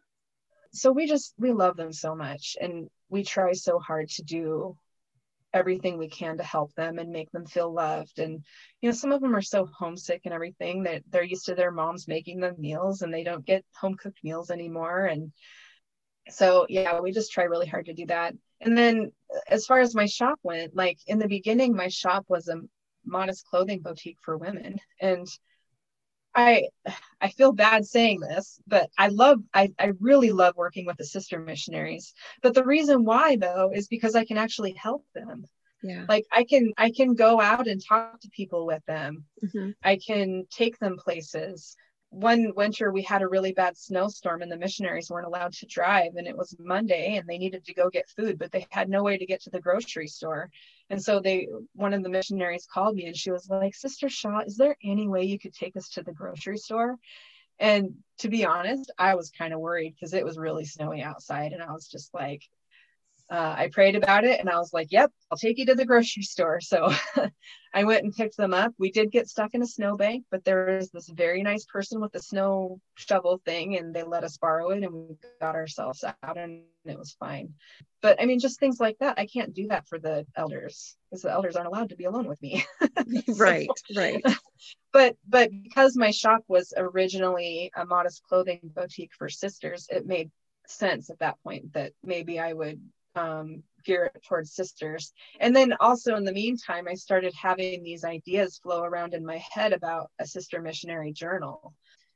So 0.72 0.90
we 0.90 1.06
just 1.06 1.34
we 1.38 1.52
love 1.52 1.76
them 1.76 1.92
so 1.92 2.14
much 2.14 2.56
and 2.60 2.88
we 3.08 3.22
try 3.24 3.52
so 3.52 3.78
hard 3.78 4.08
to 4.10 4.22
do 4.22 4.76
everything 5.54 5.98
we 5.98 6.08
can 6.08 6.38
to 6.38 6.42
help 6.42 6.74
them 6.74 6.98
and 6.98 7.10
make 7.10 7.30
them 7.32 7.46
feel 7.46 7.72
loved. 7.72 8.18
And 8.18 8.44
you 8.80 8.88
know 8.88 8.94
some 8.94 9.12
of 9.12 9.20
them 9.20 9.34
are 9.34 9.42
so 9.42 9.66
homesick 9.66 10.22
and 10.24 10.34
everything 10.34 10.84
that 10.84 11.02
they're 11.08 11.22
used 11.22 11.46
to 11.46 11.54
their 11.54 11.70
moms 11.70 12.08
making 12.08 12.40
them 12.40 12.54
meals 12.58 13.02
and 13.02 13.12
they 13.12 13.24
don't 13.24 13.44
get 13.44 13.64
home 13.74 13.94
cooked 13.96 14.20
meals 14.24 14.50
anymore. 14.50 15.06
And 15.06 15.32
so 16.28 16.66
yeah 16.68 17.00
we 17.00 17.12
just 17.12 17.32
try 17.32 17.44
really 17.44 17.66
hard 17.66 17.86
to 17.86 17.94
do 17.94 18.06
that. 18.06 18.34
And 18.60 18.76
then 18.78 19.12
uh, 19.34 19.40
as 19.48 19.66
far 19.66 19.80
as 19.80 19.94
my 19.94 20.06
shop 20.06 20.38
went 20.42 20.74
like 20.74 20.98
in 21.06 21.18
the 21.18 21.28
beginning 21.28 21.74
my 21.74 21.88
shop 21.88 22.24
was 22.28 22.48
a 22.48 22.60
modest 23.04 23.46
clothing 23.46 23.80
boutique 23.80 24.18
for 24.22 24.36
women. 24.36 24.78
And 25.00 25.26
I 26.34 26.68
I 27.22 27.28
feel 27.28 27.52
bad 27.52 27.86
saying 27.86 28.20
this, 28.20 28.60
but 28.66 28.90
I 28.98 29.08
love 29.08 29.38
I, 29.54 29.72
I 29.78 29.92
really 30.00 30.32
love 30.32 30.56
working 30.56 30.84
with 30.84 30.96
the 30.96 31.04
sister 31.04 31.38
missionaries. 31.38 32.12
But 32.42 32.54
the 32.54 32.64
reason 32.64 33.04
why 33.04 33.36
though 33.36 33.70
is 33.72 33.86
because 33.86 34.16
I 34.16 34.24
can 34.24 34.36
actually 34.36 34.72
help 34.72 35.06
them. 35.14 35.46
Yeah. 35.82 36.04
Like 36.08 36.26
I 36.32 36.44
can 36.44 36.72
I 36.76 36.90
can 36.90 37.14
go 37.14 37.40
out 37.40 37.68
and 37.68 37.80
talk 37.82 38.20
to 38.20 38.28
people 38.30 38.66
with 38.66 38.84
them. 38.86 39.24
Mm-hmm. 39.42 39.70
I 39.84 39.98
can 40.04 40.46
take 40.50 40.78
them 40.78 40.96
places 40.96 41.76
one 42.12 42.52
winter 42.54 42.92
we 42.92 43.00
had 43.00 43.22
a 43.22 43.28
really 43.28 43.52
bad 43.52 43.74
snowstorm 43.74 44.42
and 44.42 44.52
the 44.52 44.56
missionaries 44.58 45.08
weren't 45.08 45.26
allowed 45.26 45.50
to 45.50 45.64
drive 45.64 46.14
and 46.16 46.26
it 46.26 46.36
was 46.36 46.54
monday 46.58 47.16
and 47.16 47.26
they 47.26 47.38
needed 47.38 47.64
to 47.64 47.72
go 47.72 47.88
get 47.88 48.06
food 48.10 48.38
but 48.38 48.52
they 48.52 48.66
had 48.68 48.90
no 48.90 49.02
way 49.02 49.16
to 49.16 49.24
get 49.24 49.40
to 49.40 49.48
the 49.48 49.60
grocery 49.60 50.06
store. 50.06 50.50
And 50.90 51.02
so 51.02 51.20
they 51.20 51.48
one 51.74 51.94
of 51.94 52.02
the 52.02 52.10
missionaries 52.10 52.68
called 52.70 52.96
me 52.96 53.06
and 53.06 53.16
she 53.16 53.30
was 53.30 53.48
like 53.48 53.74
sister 53.74 54.10
shaw 54.10 54.40
is 54.40 54.58
there 54.58 54.76
any 54.84 55.08
way 55.08 55.24
you 55.24 55.38
could 55.38 55.54
take 55.54 55.74
us 55.74 55.88
to 55.90 56.02
the 56.02 56.12
grocery 56.12 56.58
store? 56.58 56.98
And 57.58 57.94
to 58.18 58.28
be 58.28 58.44
honest 58.44 58.92
i 58.98 59.14
was 59.14 59.30
kind 59.30 59.54
of 59.54 59.60
worried 59.60 59.94
because 59.94 60.12
it 60.12 60.24
was 60.24 60.36
really 60.36 60.66
snowy 60.66 61.00
outside 61.00 61.52
and 61.52 61.62
i 61.62 61.72
was 61.72 61.88
just 61.88 62.12
like 62.12 62.42
uh, 63.32 63.54
I 63.56 63.70
prayed 63.72 63.96
about 63.96 64.24
it 64.24 64.40
and 64.40 64.50
I 64.50 64.58
was 64.58 64.74
like, 64.74 64.88
yep, 64.90 65.10
I'll 65.30 65.38
take 65.38 65.56
you 65.56 65.64
to 65.66 65.74
the 65.74 65.86
grocery 65.86 66.22
store. 66.22 66.60
So 66.60 66.92
I 67.74 67.84
went 67.84 68.04
and 68.04 68.14
picked 68.14 68.36
them 68.36 68.52
up. 68.52 68.74
We 68.78 68.90
did 68.90 69.10
get 69.10 69.26
stuck 69.26 69.54
in 69.54 69.62
a 69.62 69.66
snowbank, 69.66 70.26
but 70.30 70.44
there 70.44 70.66
was 70.66 70.90
this 70.90 71.08
very 71.08 71.42
nice 71.42 71.64
person 71.64 72.02
with 72.02 72.14
a 72.14 72.20
snow 72.20 72.78
shovel 72.94 73.40
thing 73.46 73.78
and 73.78 73.94
they 73.94 74.02
let 74.02 74.22
us 74.22 74.36
borrow 74.36 74.68
it 74.72 74.82
and 74.82 74.92
we 74.92 75.16
got 75.40 75.54
ourselves 75.54 76.04
out 76.04 76.36
and 76.36 76.64
it 76.84 76.98
was 76.98 77.16
fine. 77.18 77.54
But 78.02 78.20
I 78.20 78.26
mean, 78.26 78.38
just 78.38 78.60
things 78.60 78.78
like 78.78 78.98
that. 78.98 79.18
I 79.18 79.24
can't 79.24 79.54
do 79.54 79.68
that 79.68 79.86
for 79.88 79.98
the 79.98 80.26
elders 80.36 80.94
because 81.08 81.22
the 81.22 81.32
elders 81.32 81.56
aren't 81.56 81.68
allowed 81.68 81.88
to 81.88 81.96
be 81.96 82.04
alone 82.04 82.28
with 82.28 82.42
me. 82.42 82.66
so, 82.82 83.34
right, 83.36 83.70
right. 83.96 84.22
But 84.92 85.16
but 85.26 85.50
because 85.50 85.96
my 85.96 86.10
shop 86.10 86.44
was 86.48 86.74
originally 86.76 87.72
a 87.74 87.86
modest 87.86 88.22
clothing 88.24 88.60
boutique 88.62 89.12
for 89.16 89.28
sisters, 89.30 89.88
it 89.90 90.06
made 90.06 90.30
sense 90.66 91.08
at 91.08 91.18
that 91.20 91.42
point 91.42 91.72
that 91.72 91.92
maybe 92.04 92.38
I 92.38 92.52
would 92.52 92.78
um, 93.14 93.62
gear 93.84 94.10
it 94.14 94.22
towards 94.24 94.54
sisters. 94.54 95.12
And 95.40 95.54
then 95.54 95.74
also 95.80 96.16
in 96.16 96.24
the 96.24 96.32
meantime, 96.32 96.86
I 96.88 96.94
started 96.94 97.34
having 97.34 97.82
these 97.82 98.04
ideas 98.04 98.58
flow 98.62 98.82
around 98.82 99.14
in 99.14 99.24
my 99.24 99.42
head 99.52 99.72
about 99.72 100.10
a 100.18 100.26
sister 100.26 100.60
missionary 100.60 101.12
journal. 101.12 101.74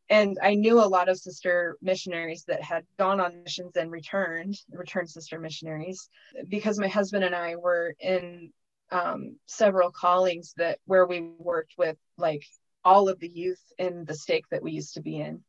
And 0.08 0.38
I 0.40 0.54
knew 0.54 0.78
a 0.78 0.86
lot 0.86 1.08
of 1.08 1.18
sister 1.18 1.76
missionaries 1.82 2.44
that 2.46 2.62
had 2.62 2.84
gone 2.96 3.20
on 3.20 3.42
missions 3.42 3.76
and 3.76 3.90
returned, 3.90 4.56
returned 4.70 5.10
sister 5.10 5.40
missionaries, 5.40 6.08
because 6.48 6.78
my 6.78 6.86
husband 6.86 7.24
and 7.24 7.34
I 7.34 7.56
were 7.56 7.94
in 7.98 8.52
um, 8.92 9.36
several 9.46 9.90
callings 9.90 10.54
that 10.58 10.78
where 10.84 11.06
we 11.06 11.32
worked 11.38 11.72
with 11.76 11.96
like 12.16 12.44
all 12.84 13.08
of 13.08 13.18
the 13.18 13.28
youth 13.28 13.60
in 13.78 14.04
the 14.04 14.14
stake 14.14 14.44
that 14.52 14.62
we 14.62 14.70
used 14.70 14.94
to 14.94 15.02
be 15.02 15.18
in 15.18 15.42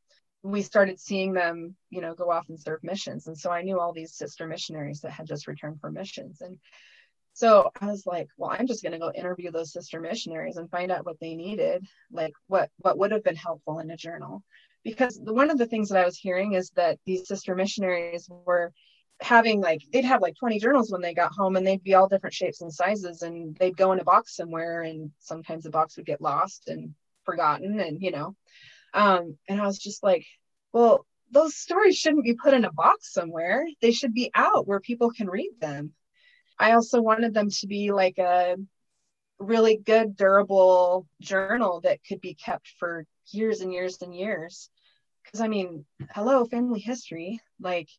we 0.52 0.62
started 0.62 1.00
seeing 1.00 1.34
them, 1.34 1.76
you 1.90 2.02
know, 2.02 2.14
go 2.14 2.32
off 2.32 2.50
and 2.50 2.60
serve 2.60 2.84
missions. 2.84 3.28
And 3.28 3.38
so 3.38 3.52
I 3.52 3.62
knew 3.62 3.80
all 3.80 3.94
these 3.94 4.16
sister 4.16 4.48
missionaries 4.48 5.02
that 5.02 5.12
had 5.12 5.28
just 5.28 5.48
returned 5.48 5.82
from 5.82 5.94
missions. 5.94 6.42
And 6.42 6.58
so 7.34 7.72
I 7.82 7.88
was 7.88 8.06
like, 8.06 8.30
well, 8.38 8.56
I'm 8.58 8.66
just 8.66 8.82
going 8.82 8.94
to 8.94 9.00
go 9.00 9.12
interview 9.12 9.52
those 9.52 9.74
sister 9.74 10.00
missionaries 10.00 10.58
and 10.58 10.70
find 10.70 10.92
out 10.92 11.06
what 11.06 11.20
they 11.20 11.36
needed, 11.36 11.86
like 12.12 12.34
what 12.48 12.70
what 12.78 12.98
would 12.98 13.12
have 13.12 13.24
been 13.24 13.36
helpful 13.36 13.80
in 13.80 13.92
a 13.92 13.98
journal. 13.98 14.44
Because 14.84 15.20
the, 15.24 15.34
one 15.34 15.50
of 15.50 15.58
the 15.58 15.66
things 15.66 15.90
that 15.90 16.02
I 16.02 16.06
was 16.06 16.18
hearing 16.18 16.54
is 16.54 16.70
that 16.72 16.98
these 17.06 17.28
sister 17.28 17.54
missionaries 17.54 18.30
were 18.30 18.72
having 19.20 19.60
like 19.60 19.82
they'd 19.92 20.06
have 20.06 20.22
like 20.22 20.36
20 20.36 20.60
journals 20.60 20.92
when 20.92 21.02
they 21.02 21.14
got 21.14 21.32
home 21.32 21.56
and 21.56 21.66
they'd 21.66 21.84
be 21.84 21.96
all 21.96 22.08
different 22.08 22.34
shapes 22.34 22.62
and 22.62 22.72
sizes 22.72 23.24
and 23.24 23.58
they'd 23.58 23.76
go 23.76 23.92
in 23.92 24.00
a 24.00 24.04
box 24.04 24.36
somewhere 24.36 24.84
and 24.84 25.12
sometimes 25.20 25.64
the 25.64 25.70
box 25.72 25.98
would 25.98 26.06
get 26.06 26.22
lost 26.22 26.70
and 26.70 26.94
forgotten 27.26 27.80
and 27.80 28.02
you 28.02 28.12
know 28.12 28.36
um, 28.94 29.38
and 29.48 29.62
I 29.62 29.66
was 29.66 29.78
just 29.78 30.04
like, 30.04 30.26
well, 30.74 31.06
those 31.32 31.56
stories 31.56 31.98
shouldn't 31.98 32.24
be 32.24 32.36
put 32.36 32.54
in 32.54 32.66
a 32.66 32.72
box 32.72 33.14
somewhere. 33.14 33.66
They 33.82 33.92
should 33.92 34.14
be 34.14 34.32
out 34.34 34.68
where 34.68 34.80
people 34.80 35.12
can 35.12 35.30
read 35.30 35.52
them. 35.60 35.94
I 36.60 36.72
also 36.72 37.02
wanted 37.02 37.34
them 37.34 37.50
to 37.50 37.68
be 37.68 37.92
like 37.92 38.18
a 38.18 38.56
really 39.40 39.78
good, 39.78 40.16
durable 40.16 41.08
journal 41.22 41.82
that 41.82 42.00
could 42.08 42.22
be 42.22 42.34
kept 42.34 42.68
for 42.80 43.06
years 43.32 43.62
and 43.62 43.72
years 43.74 44.02
and 44.02 44.16
years. 44.16 44.70
Because 45.24 45.42
I 45.42 45.48
mean, 45.48 45.86
hello, 46.12 46.46
family 46.46 46.80
history. 46.80 47.42
Like, 47.60 47.90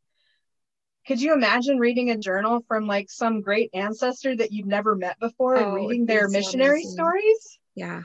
could 1.07 1.21
you 1.21 1.33
imagine 1.35 1.79
reading 1.79 2.11
a 2.11 2.19
journal 2.19 2.65
from 2.67 2.87
like 2.87 3.11
some 3.11 3.41
great 3.41 3.71
ancestor 3.75 4.37
that 4.37 4.53
you've 4.53 4.67
never 4.67 4.95
met 4.95 5.19
before 5.21 5.57
Oh, 5.57 5.61
and 5.61 5.75
reading 5.75 6.07
their 6.07 6.29
missionary 6.29 6.81
amazing. 6.81 6.91
stories? 6.91 7.59
Yeah. 7.75 8.03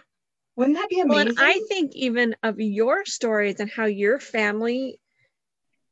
Wouldn't 0.55 0.77
that 0.77 0.89
be 0.89 1.01
Well, 1.03 1.19
amazing? 1.19 1.29
and 1.29 1.39
I 1.39 1.59
think 1.67 1.95
even 1.95 2.35
of 2.43 2.59
your 2.59 3.05
stories 3.05 3.59
and 3.59 3.69
how 3.69 3.85
your 3.85 4.19
family, 4.19 4.99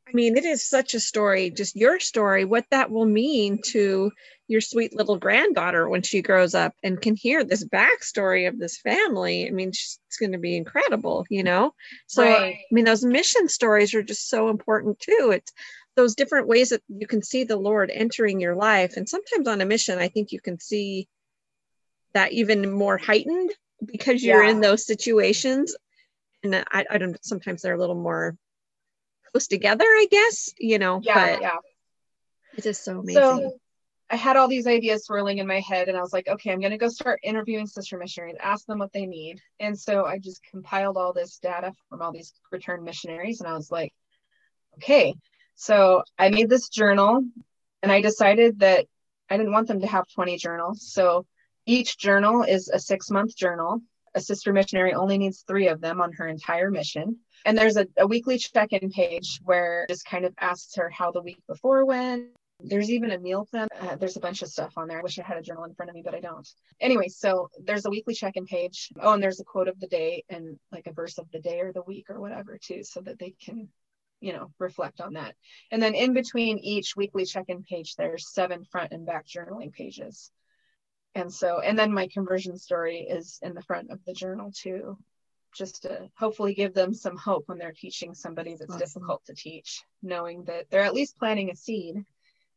I 0.07 0.11
mean, 0.13 0.37
it 0.37 0.45
is 0.45 0.67
such 0.67 0.93
a 0.93 0.99
story, 0.99 1.49
just 1.49 1.75
your 1.75 1.99
story, 1.99 2.45
what 2.45 2.65
that 2.71 2.91
will 2.91 3.05
mean 3.05 3.59
to 3.67 4.11
your 4.47 4.61
sweet 4.61 4.93
little 4.93 5.17
granddaughter 5.17 5.87
when 5.87 6.01
she 6.01 6.21
grows 6.21 6.53
up 6.53 6.73
and 6.83 7.01
can 7.01 7.15
hear 7.15 7.43
this 7.43 7.63
backstory 7.63 8.47
of 8.47 8.59
this 8.59 8.77
family. 8.79 9.47
I 9.47 9.51
mean, 9.51 9.69
it's 9.69 9.99
going 10.19 10.33
to 10.33 10.37
be 10.37 10.57
incredible, 10.57 11.25
you 11.29 11.43
know? 11.43 11.73
So, 12.07 12.23
Right. 12.23 12.55
I 12.55 12.73
mean, 12.73 12.85
those 12.85 13.05
mission 13.05 13.47
stories 13.47 13.93
are 13.93 14.03
just 14.03 14.29
so 14.29 14.49
important 14.49 14.99
too. 14.99 15.31
It's 15.33 15.53
those 15.95 16.15
different 16.15 16.47
ways 16.47 16.69
that 16.69 16.83
you 16.87 17.07
can 17.07 17.21
see 17.23 17.43
the 17.45 17.55
Lord 17.57 17.89
entering 17.93 18.39
your 18.39 18.55
life. 18.55 18.97
And 18.97 19.07
sometimes 19.07 19.47
on 19.47 19.61
a 19.61 19.65
mission, 19.65 19.97
I 19.99 20.09
think 20.09 20.31
you 20.31 20.39
can 20.41 20.59
see 20.59 21.07
that 22.13 22.33
even 22.33 22.69
more 22.71 22.97
heightened 22.97 23.51
because 23.85 24.23
you're 24.23 24.43
in 24.43 24.61
those 24.61 24.85
situations. 24.85 25.75
And 26.43 26.55
I, 26.71 26.85
I 26.89 26.97
don't, 26.97 27.23
sometimes 27.23 27.61
they're 27.61 27.75
a 27.75 27.79
little 27.79 27.95
more 27.95 28.35
close 29.31 29.47
together, 29.47 29.85
I 29.85 30.07
guess, 30.09 30.53
you 30.57 30.79
know, 30.79 30.99
yeah, 31.03 31.13
but 31.13 31.41
yeah. 31.41 31.55
it 32.57 32.65
is 32.65 32.79
so 32.79 32.99
amazing. 32.99 33.21
So 33.21 33.59
I 34.09 34.15
had 34.17 34.35
all 34.35 34.49
these 34.49 34.67
ideas 34.67 35.05
swirling 35.05 35.37
in 35.37 35.47
my 35.47 35.61
head, 35.61 35.87
and 35.87 35.97
I 35.97 36.01
was 36.01 36.11
like, 36.11 36.27
okay, 36.27 36.51
I'm 36.51 36.59
going 36.59 36.71
to 36.71 36.77
go 36.77 36.89
start 36.89 37.21
interviewing 37.23 37.65
sister 37.65 37.97
missionaries, 37.97 38.35
ask 38.41 38.65
them 38.65 38.79
what 38.79 38.91
they 38.91 39.05
need. 39.05 39.39
And 39.59 39.79
so 39.79 40.05
I 40.05 40.19
just 40.19 40.41
compiled 40.43 40.97
all 40.97 41.13
this 41.13 41.37
data 41.37 41.71
from 41.87 42.01
all 42.01 42.11
these 42.11 42.33
returned 42.51 42.83
missionaries, 42.83 43.39
and 43.39 43.49
I 43.49 43.53
was 43.53 43.71
like, 43.71 43.93
okay. 44.75 45.15
So 45.55 46.03
I 46.19 46.29
made 46.29 46.49
this 46.49 46.67
journal, 46.67 47.23
and 47.81 47.91
I 47.91 48.01
decided 48.01 48.59
that 48.59 48.85
I 49.29 49.37
didn't 49.37 49.53
want 49.53 49.69
them 49.69 49.79
to 49.79 49.87
have 49.87 50.05
20 50.13 50.37
journals. 50.37 50.91
So 50.91 51.25
each 51.65 51.97
journal 51.97 52.43
is 52.43 52.69
a 52.69 52.79
six 52.79 53.09
month 53.09 53.35
journal. 53.35 53.81
A 54.13 54.21
sister 54.21 54.51
missionary 54.51 54.93
only 54.93 55.17
needs 55.17 55.43
three 55.47 55.67
of 55.67 55.79
them 55.79 56.01
on 56.01 56.11
her 56.13 56.27
entire 56.27 56.69
mission. 56.69 57.17
And 57.45 57.57
there's 57.57 57.77
a, 57.77 57.87
a 57.97 58.05
weekly 58.05 58.37
check 58.37 58.73
in 58.73 58.89
page 58.89 59.39
where 59.43 59.85
just 59.89 60.05
kind 60.05 60.25
of 60.25 60.33
asks 60.39 60.75
her 60.75 60.89
how 60.89 61.11
the 61.11 61.21
week 61.21 61.41
before 61.47 61.85
went. 61.85 62.27
There's 62.63 62.91
even 62.91 63.11
a 63.11 63.17
meal 63.17 63.47
plan. 63.49 63.67
Uh, 63.79 63.95
there's 63.95 64.17
a 64.17 64.19
bunch 64.19 64.41
of 64.41 64.49
stuff 64.49 64.73
on 64.77 64.87
there. 64.87 64.99
I 64.99 65.01
wish 65.01 65.17
I 65.17 65.23
had 65.23 65.37
a 65.37 65.41
journal 65.41 65.63
in 65.63 65.73
front 65.73 65.89
of 65.89 65.95
me, 65.95 66.03
but 66.03 66.13
I 66.13 66.19
don't. 66.19 66.47
Anyway, 66.79 67.07
so 67.07 67.49
there's 67.63 67.85
a 67.85 67.89
weekly 67.89 68.13
check 68.13 68.35
in 68.35 68.45
page. 68.45 68.91
Oh, 68.99 69.13
and 69.13 69.23
there's 69.23 69.39
a 69.39 69.43
quote 69.43 69.67
of 69.67 69.79
the 69.79 69.87
day 69.87 70.23
and 70.29 70.59
like 70.71 70.85
a 70.87 70.93
verse 70.93 71.17
of 71.17 71.25
the 71.31 71.39
day 71.39 71.61
or 71.61 71.73
the 71.73 71.81
week 71.81 72.09
or 72.09 72.19
whatever, 72.19 72.59
too, 72.61 72.83
so 72.83 73.01
that 73.01 73.17
they 73.17 73.33
can, 73.43 73.69
you 74.19 74.33
know, 74.33 74.51
reflect 74.59 75.01
on 75.01 75.13
that. 75.13 75.35
And 75.71 75.81
then 75.81 75.95
in 75.95 76.13
between 76.13 76.59
each 76.59 76.95
weekly 76.95 77.25
check 77.25 77.45
in 77.47 77.63
page, 77.63 77.95
there's 77.95 78.31
seven 78.31 78.65
front 78.65 78.91
and 78.91 79.05
back 79.05 79.25
journaling 79.25 79.73
pages. 79.73 80.31
And 81.15 81.31
so, 81.31 81.59
and 81.59 81.77
then 81.77 81.93
my 81.93 82.07
conversion 82.07 82.57
story 82.57 82.99
is 83.01 83.39
in 83.41 83.53
the 83.53 83.61
front 83.61 83.91
of 83.91 83.99
the 84.05 84.13
journal 84.13 84.51
too, 84.55 84.97
just 85.53 85.83
to 85.83 86.09
hopefully 86.17 86.53
give 86.53 86.73
them 86.73 86.93
some 86.93 87.17
hope 87.17 87.43
when 87.47 87.57
they're 87.57 87.73
teaching 87.73 88.13
somebody 88.13 88.55
that's 88.55 88.73
Awesome. 88.73 88.79
difficult 88.79 89.25
to 89.25 89.33
teach, 89.33 89.81
knowing 90.01 90.45
that 90.45 90.69
they're 90.69 90.83
at 90.83 90.93
least 90.93 91.17
planting 91.17 91.51
a 91.51 91.55
seed, 91.55 92.05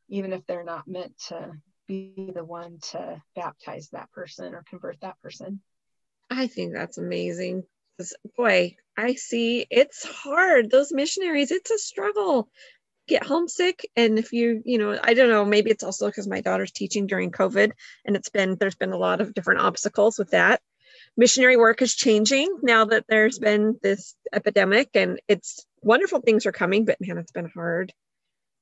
even 0.08 0.32
if 0.32 0.46
they're 0.46 0.64
not 0.64 0.86
meant 0.86 1.18
to 1.28 1.52
be 1.86 2.30
the 2.34 2.44
one 2.44 2.78
to 2.92 3.20
baptize 3.34 3.88
that 3.90 4.10
person 4.12 4.54
or 4.54 4.62
convert 4.68 5.00
that 5.00 5.20
person. 5.20 5.60
I 6.30 6.46
think 6.46 6.72
that's 6.72 6.98
amazing 6.98 7.64
Boy, 8.36 8.76
I 8.96 9.14
see 9.14 9.66
it's 9.70 10.04
hard. 10.04 10.70
Those 10.70 10.92
missionaries, 10.92 11.52
it's 11.52 11.70
a 11.70 11.78
struggle. 11.78 12.48
Get 13.06 13.24
homesick. 13.24 13.86
And 13.96 14.18
if 14.18 14.32
you, 14.32 14.62
you 14.64 14.78
know, 14.78 14.98
I 15.02 15.14
don't 15.14 15.28
know, 15.28 15.44
maybe 15.44 15.70
it's 15.70 15.82
also 15.82 16.06
because 16.06 16.26
my 16.26 16.40
daughter's 16.40 16.72
teaching 16.72 17.06
during 17.06 17.30
COVID 17.30 17.72
and 18.04 18.16
it's 18.16 18.30
been, 18.30 18.56
there's 18.58 18.74
been 18.76 18.92
a 18.92 18.98
lot 18.98 19.20
of 19.20 19.34
different 19.34 19.60
obstacles 19.60 20.18
with 20.18 20.30
that. 20.30 20.62
Missionary 21.16 21.56
work 21.56 21.82
is 21.82 21.94
changing 21.94 22.58
now 22.62 22.86
that 22.86 23.04
there's 23.08 23.38
been 23.38 23.78
this 23.82 24.14
epidemic 24.32 24.90
and 24.94 25.20
it's 25.28 25.66
wonderful 25.82 26.20
things 26.20 26.46
are 26.46 26.52
coming, 26.52 26.84
but 26.86 26.98
man, 27.00 27.18
it's 27.18 27.32
been 27.32 27.50
hard 27.54 27.92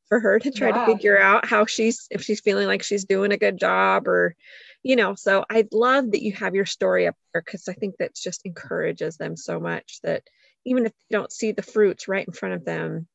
for 0.09 0.19
her 0.21 0.39
to 0.41 0.51
try 0.51 0.69
Yeah. 0.69 0.87
to 0.87 0.93
figure 0.93 1.19
out 1.19 1.47
how 1.47 1.67
she's, 1.67 2.09
if 2.11 2.23
she's 2.23 2.41
feeling 2.41 2.67
like 2.67 2.83
she's 2.83 3.05
doing 3.05 3.33
a 3.33 3.39
good 3.39 3.59
job 3.59 4.09
or 4.09 4.35
you 4.83 4.97
know 4.97 5.15
so 5.15 5.45
i 5.49 5.67
love 5.71 6.11
that 6.11 6.23
you 6.23 6.33
have 6.33 6.57
your 6.57 6.67
story 6.67 7.07
up 7.07 7.15
there 7.33 7.41
because 7.41 7.69
i 7.69 7.73
think 7.73 7.97
that 7.99 8.15
just 8.15 8.45
encourages 8.45 9.17
them 9.17 9.37
so 9.37 9.61
much 9.61 10.01
that 10.03 10.25
even 10.65 10.87
if 10.87 10.93
they 10.93 11.17
don't 11.17 11.33
see 11.33 11.53
the 11.53 11.63
fruits 11.63 12.09
right 12.09 12.27
in 12.27 12.33
front 12.33 12.57
of 12.57 12.65
them 12.65 13.07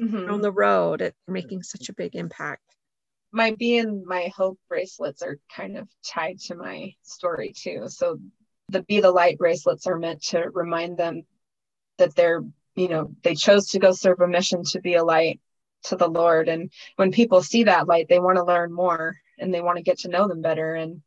Mhm. 0.00 0.30
on 0.30 0.40
the 0.40 0.52
road 0.52 1.00
it's 1.00 1.16
making 1.26 1.62
such 1.62 1.88
a 1.88 1.94
big 1.94 2.14
impact 2.14 2.62
My 3.32 3.54
Be 3.58 3.78
and 3.78 4.04
my 4.04 4.32
Hope 4.36 4.58
bracelets 4.68 5.22
are 5.22 5.38
kind 5.54 5.76
of 5.76 5.88
tied 6.04 6.40
to 6.46 6.56
my 6.56 6.94
story 7.02 7.52
too. 7.52 7.84
So 7.86 8.18
the 8.70 8.82
Be 8.82 9.00
the 9.00 9.12
Light 9.12 9.38
bracelets 9.38 9.86
are 9.86 9.98
meant 9.98 10.22
to 10.30 10.50
remind 10.50 10.96
them 10.96 11.22
that 11.98 12.14
they're, 12.16 12.42
you 12.74 12.88
know, 12.88 13.14
they 13.22 13.34
chose 13.34 13.68
to 13.68 13.78
go 13.78 13.92
serve 13.92 14.20
a 14.20 14.26
mission 14.26 14.64
to 14.64 14.80
be 14.80 14.94
a 14.94 15.04
light 15.04 15.40
to 15.84 15.96
the 15.96 16.08
Lord. 16.08 16.48
And 16.48 16.72
when 16.96 17.12
people 17.12 17.42
see 17.42 17.64
that 17.64 17.86
light, 17.86 18.08
they 18.08 18.18
want 18.18 18.36
to 18.38 18.44
learn 18.44 18.72
more 18.72 19.16
and 19.38 19.54
they 19.54 19.60
want 19.60 19.76
to 19.76 19.82
get 19.84 20.00
to 20.00 20.08
know 20.08 20.26
them 20.26 20.42
better. 20.42 20.74
And 20.74 21.02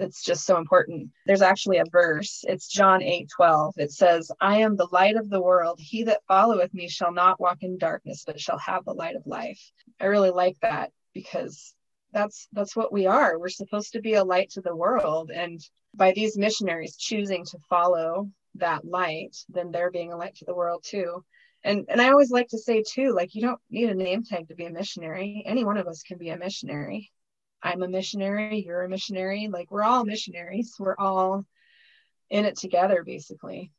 it's 0.00 0.24
just 0.24 0.46
so 0.46 0.56
important. 0.56 1.10
There's 1.26 1.42
actually 1.42 1.78
a 1.78 1.84
verse. 1.90 2.44
It's 2.48 2.68
John 2.68 3.02
8 3.02 3.28
12. 3.34 3.74
It 3.76 3.92
says, 3.92 4.30
I 4.40 4.58
am 4.58 4.76
the 4.76 4.88
light 4.92 5.16
of 5.16 5.28
the 5.28 5.42
world. 5.42 5.78
He 5.80 6.04
that 6.04 6.22
followeth 6.26 6.72
me 6.72 6.88
shall 6.88 7.12
not 7.12 7.40
walk 7.40 7.58
in 7.62 7.78
darkness, 7.78 8.24
but 8.26 8.40
shall 8.40 8.58
have 8.58 8.84
the 8.84 8.94
light 8.94 9.16
of 9.16 9.26
life. 9.26 9.60
I 10.00 10.06
really 10.06 10.30
like 10.30 10.56
that 10.62 10.90
because 11.12 11.74
that's 12.12 12.48
that's 12.52 12.74
what 12.74 12.92
we 12.92 13.06
are. 13.06 13.38
We're 13.38 13.48
supposed 13.48 13.92
to 13.92 14.00
be 14.00 14.14
a 14.14 14.24
light 14.24 14.50
to 14.50 14.60
the 14.60 14.74
world. 14.74 15.30
And 15.30 15.60
by 15.94 16.12
these 16.12 16.38
missionaries 16.38 16.96
choosing 16.96 17.44
to 17.46 17.58
follow 17.68 18.30
that 18.56 18.84
light, 18.84 19.36
then 19.48 19.70
they're 19.70 19.90
being 19.90 20.12
a 20.12 20.16
light 20.16 20.36
to 20.36 20.44
the 20.44 20.54
world 20.54 20.84
too. 20.86 21.24
And 21.62 21.86
and 21.88 22.00
I 22.00 22.10
always 22.10 22.30
like 22.30 22.48
to 22.48 22.58
say 22.58 22.82
too, 22.82 23.12
like 23.12 23.34
you 23.34 23.42
don't 23.42 23.60
need 23.70 23.90
a 23.90 23.94
name 23.94 24.24
tag 24.24 24.48
to 24.48 24.54
be 24.54 24.64
a 24.64 24.70
missionary. 24.70 25.42
Any 25.46 25.64
one 25.64 25.76
of 25.76 25.86
us 25.86 26.02
can 26.02 26.18
be 26.18 26.30
a 26.30 26.38
missionary. 26.38 27.12
I'm 27.62 27.82
a 27.82 27.88
missionary, 27.88 28.64
you're 28.66 28.82
a 28.82 28.88
missionary, 28.88 29.48
like 29.48 29.70
we're 29.70 29.82
all 29.82 30.04
missionaries. 30.04 30.74
We're 30.78 30.96
all 30.98 31.44
in 32.30 32.44
it 32.44 32.56
together 32.56 33.02
basically. 33.04 33.72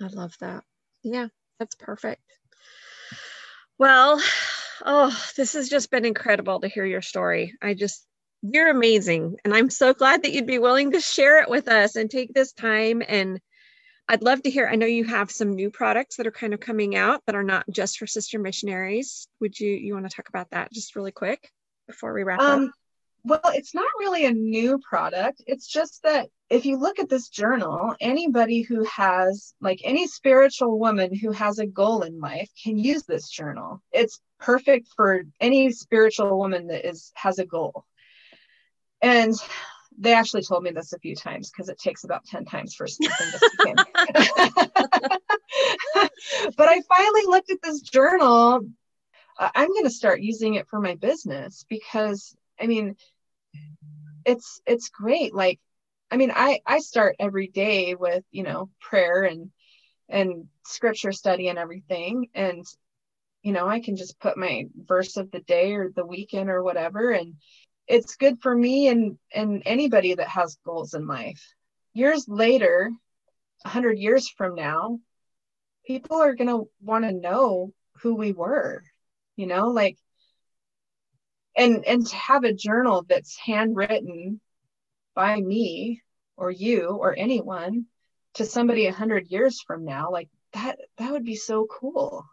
i 0.00 0.06
love 0.06 0.34
that 0.40 0.64
yeah 1.02 1.28
that's 1.58 1.74
perfect 1.74 2.22
well 3.78 4.20
oh 4.84 5.16
this 5.36 5.52
has 5.52 5.68
just 5.68 5.90
been 5.90 6.06
incredible 6.06 6.60
to 6.60 6.68
hear 6.68 6.86
your 6.86 7.02
story 7.02 7.54
i 7.62 7.74
just 7.74 8.06
you're 8.42 8.70
amazing 8.70 9.36
and 9.44 9.52
i'm 9.54 9.68
so 9.68 9.92
glad 9.92 10.22
that 10.22 10.32
you'd 10.32 10.46
be 10.46 10.58
willing 10.58 10.92
to 10.92 11.00
share 11.00 11.42
it 11.42 11.50
with 11.50 11.68
us 11.68 11.96
and 11.96 12.10
take 12.10 12.32
this 12.32 12.52
time 12.52 13.02
and 13.06 13.40
I'd 14.08 14.24
love 14.24 14.42
to 14.42 14.50
hear. 14.50 14.66
I 14.66 14.74
know 14.74 14.86
you 14.86 15.04
have 15.04 15.30
some 15.30 15.54
new 15.54 15.70
products 15.70 16.16
that 16.16 16.26
are 16.26 16.32
kind 16.32 16.52
of 16.52 16.58
coming 16.58 16.96
out 16.96 17.22
that 17.26 17.36
are 17.36 17.44
not 17.44 17.64
just 17.70 17.96
for 17.96 18.08
sister 18.08 18.40
missionaries. 18.40 19.28
Would 19.40 19.60
you 19.60 19.70
you 19.70 19.94
want 19.94 20.10
to 20.10 20.16
talk 20.16 20.28
about 20.28 20.50
that 20.50 20.72
just 20.72 20.96
really 20.96 21.12
quick 21.12 21.48
before 21.86 22.12
we 22.12 22.24
wrap 22.24 22.40
up? 22.40 22.58
Um, 22.58 22.72
Well, 23.24 23.40
it's 23.46 23.74
not 23.74 23.86
really 23.98 24.24
a 24.24 24.32
new 24.32 24.78
product. 24.78 25.42
It's 25.46 25.66
just 25.66 26.02
that 26.04 26.28
if 26.48 26.64
you 26.64 26.78
look 26.78 26.98
at 26.98 27.08
this 27.08 27.28
journal, 27.28 27.94
anybody 28.00 28.62
who 28.62 28.84
has, 28.84 29.54
like 29.60 29.80
any 29.84 30.06
spiritual 30.06 30.78
woman 30.78 31.14
who 31.14 31.32
has 31.32 31.58
a 31.58 31.66
goal 31.66 32.02
in 32.02 32.18
life 32.18 32.50
can 32.62 32.78
use 32.78 33.04
this 33.04 33.28
journal. 33.28 33.82
It's 33.92 34.20
perfect 34.38 34.88
for 34.96 35.22
any 35.40 35.70
spiritual 35.70 36.36
woman 36.38 36.68
that 36.68 36.88
is 36.88 37.12
has 37.14 37.38
a 37.38 37.46
goal. 37.46 37.84
And 39.02 39.34
they 39.98 40.14
actually 40.14 40.42
told 40.42 40.62
me 40.62 40.70
this 40.70 40.92
a 40.92 40.98
few 40.98 41.14
times 41.14 41.50
because 41.50 41.68
it 41.68 41.78
takes 41.78 42.04
about 42.04 42.24
10 42.24 42.46
times 42.46 42.74
for 42.74 42.86
something 42.86 43.26
to 43.32 43.50
but 46.56 46.68
I 46.68 46.80
finally 46.88 47.22
looked 47.26 47.50
at 47.50 47.62
this 47.62 47.82
journal. 47.82 48.60
I'm 49.38 49.68
going 49.68 49.84
to 49.84 49.90
start 49.90 50.20
using 50.20 50.54
it 50.54 50.68
for 50.68 50.80
my 50.80 50.94
business 50.94 51.64
because 51.68 52.34
I 52.60 52.66
mean, 52.66 52.96
it's 54.24 54.60
it's 54.66 54.88
great. 54.90 55.34
Like, 55.34 55.60
I 56.10 56.16
mean, 56.16 56.32
I 56.34 56.60
I 56.66 56.80
start 56.80 57.16
every 57.18 57.48
day 57.48 57.94
with 57.94 58.24
you 58.30 58.42
know 58.42 58.70
prayer 58.80 59.24
and 59.24 59.50
and 60.08 60.48
scripture 60.66 61.12
study 61.12 61.48
and 61.48 61.58
everything, 61.58 62.28
and 62.34 62.64
you 63.42 63.52
know 63.52 63.66
I 63.66 63.80
can 63.80 63.96
just 63.96 64.20
put 64.20 64.36
my 64.36 64.66
verse 64.76 65.16
of 65.16 65.30
the 65.30 65.40
day 65.40 65.74
or 65.74 65.90
the 65.94 66.06
weekend 66.06 66.50
or 66.50 66.62
whatever, 66.62 67.10
and 67.10 67.34
it's 67.86 68.16
good 68.16 68.40
for 68.42 68.54
me 68.54 68.88
and 68.88 69.18
and 69.32 69.62
anybody 69.66 70.14
that 70.14 70.28
has 70.28 70.58
goals 70.64 70.94
in 70.94 71.06
life. 71.06 71.54
Years 71.94 72.26
later, 72.28 72.92
hundred 73.64 73.98
years 73.98 74.28
from 74.28 74.54
now, 74.54 75.00
people 75.86 76.18
are 76.18 76.34
gonna 76.34 76.60
want 76.82 77.04
to 77.04 77.12
know 77.12 77.72
who 78.02 78.14
we 78.14 78.32
were, 78.32 78.82
you 79.36 79.46
know, 79.46 79.68
like 79.68 79.96
and 81.56 81.84
and 81.86 82.06
to 82.06 82.16
have 82.16 82.44
a 82.44 82.52
journal 82.52 83.04
that's 83.08 83.36
handwritten 83.38 84.40
by 85.14 85.40
me 85.40 86.02
or 86.36 86.50
you 86.50 86.88
or 86.88 87.14
anyone 87.16 87.86
to 88.34 88.44
somebody 88.44 88.86
a 88.86 88.92
hundred 88.92 89.28
years 89.28 89.60
from 89.60 89.84
now, 89.84 90.10
like 90.10 90.28
that 90.52 90.78
that 90.98 91.12
would 91.12 91.24
be 91.24 91.36
so 91.36 91.66
cool. 91.66 92.24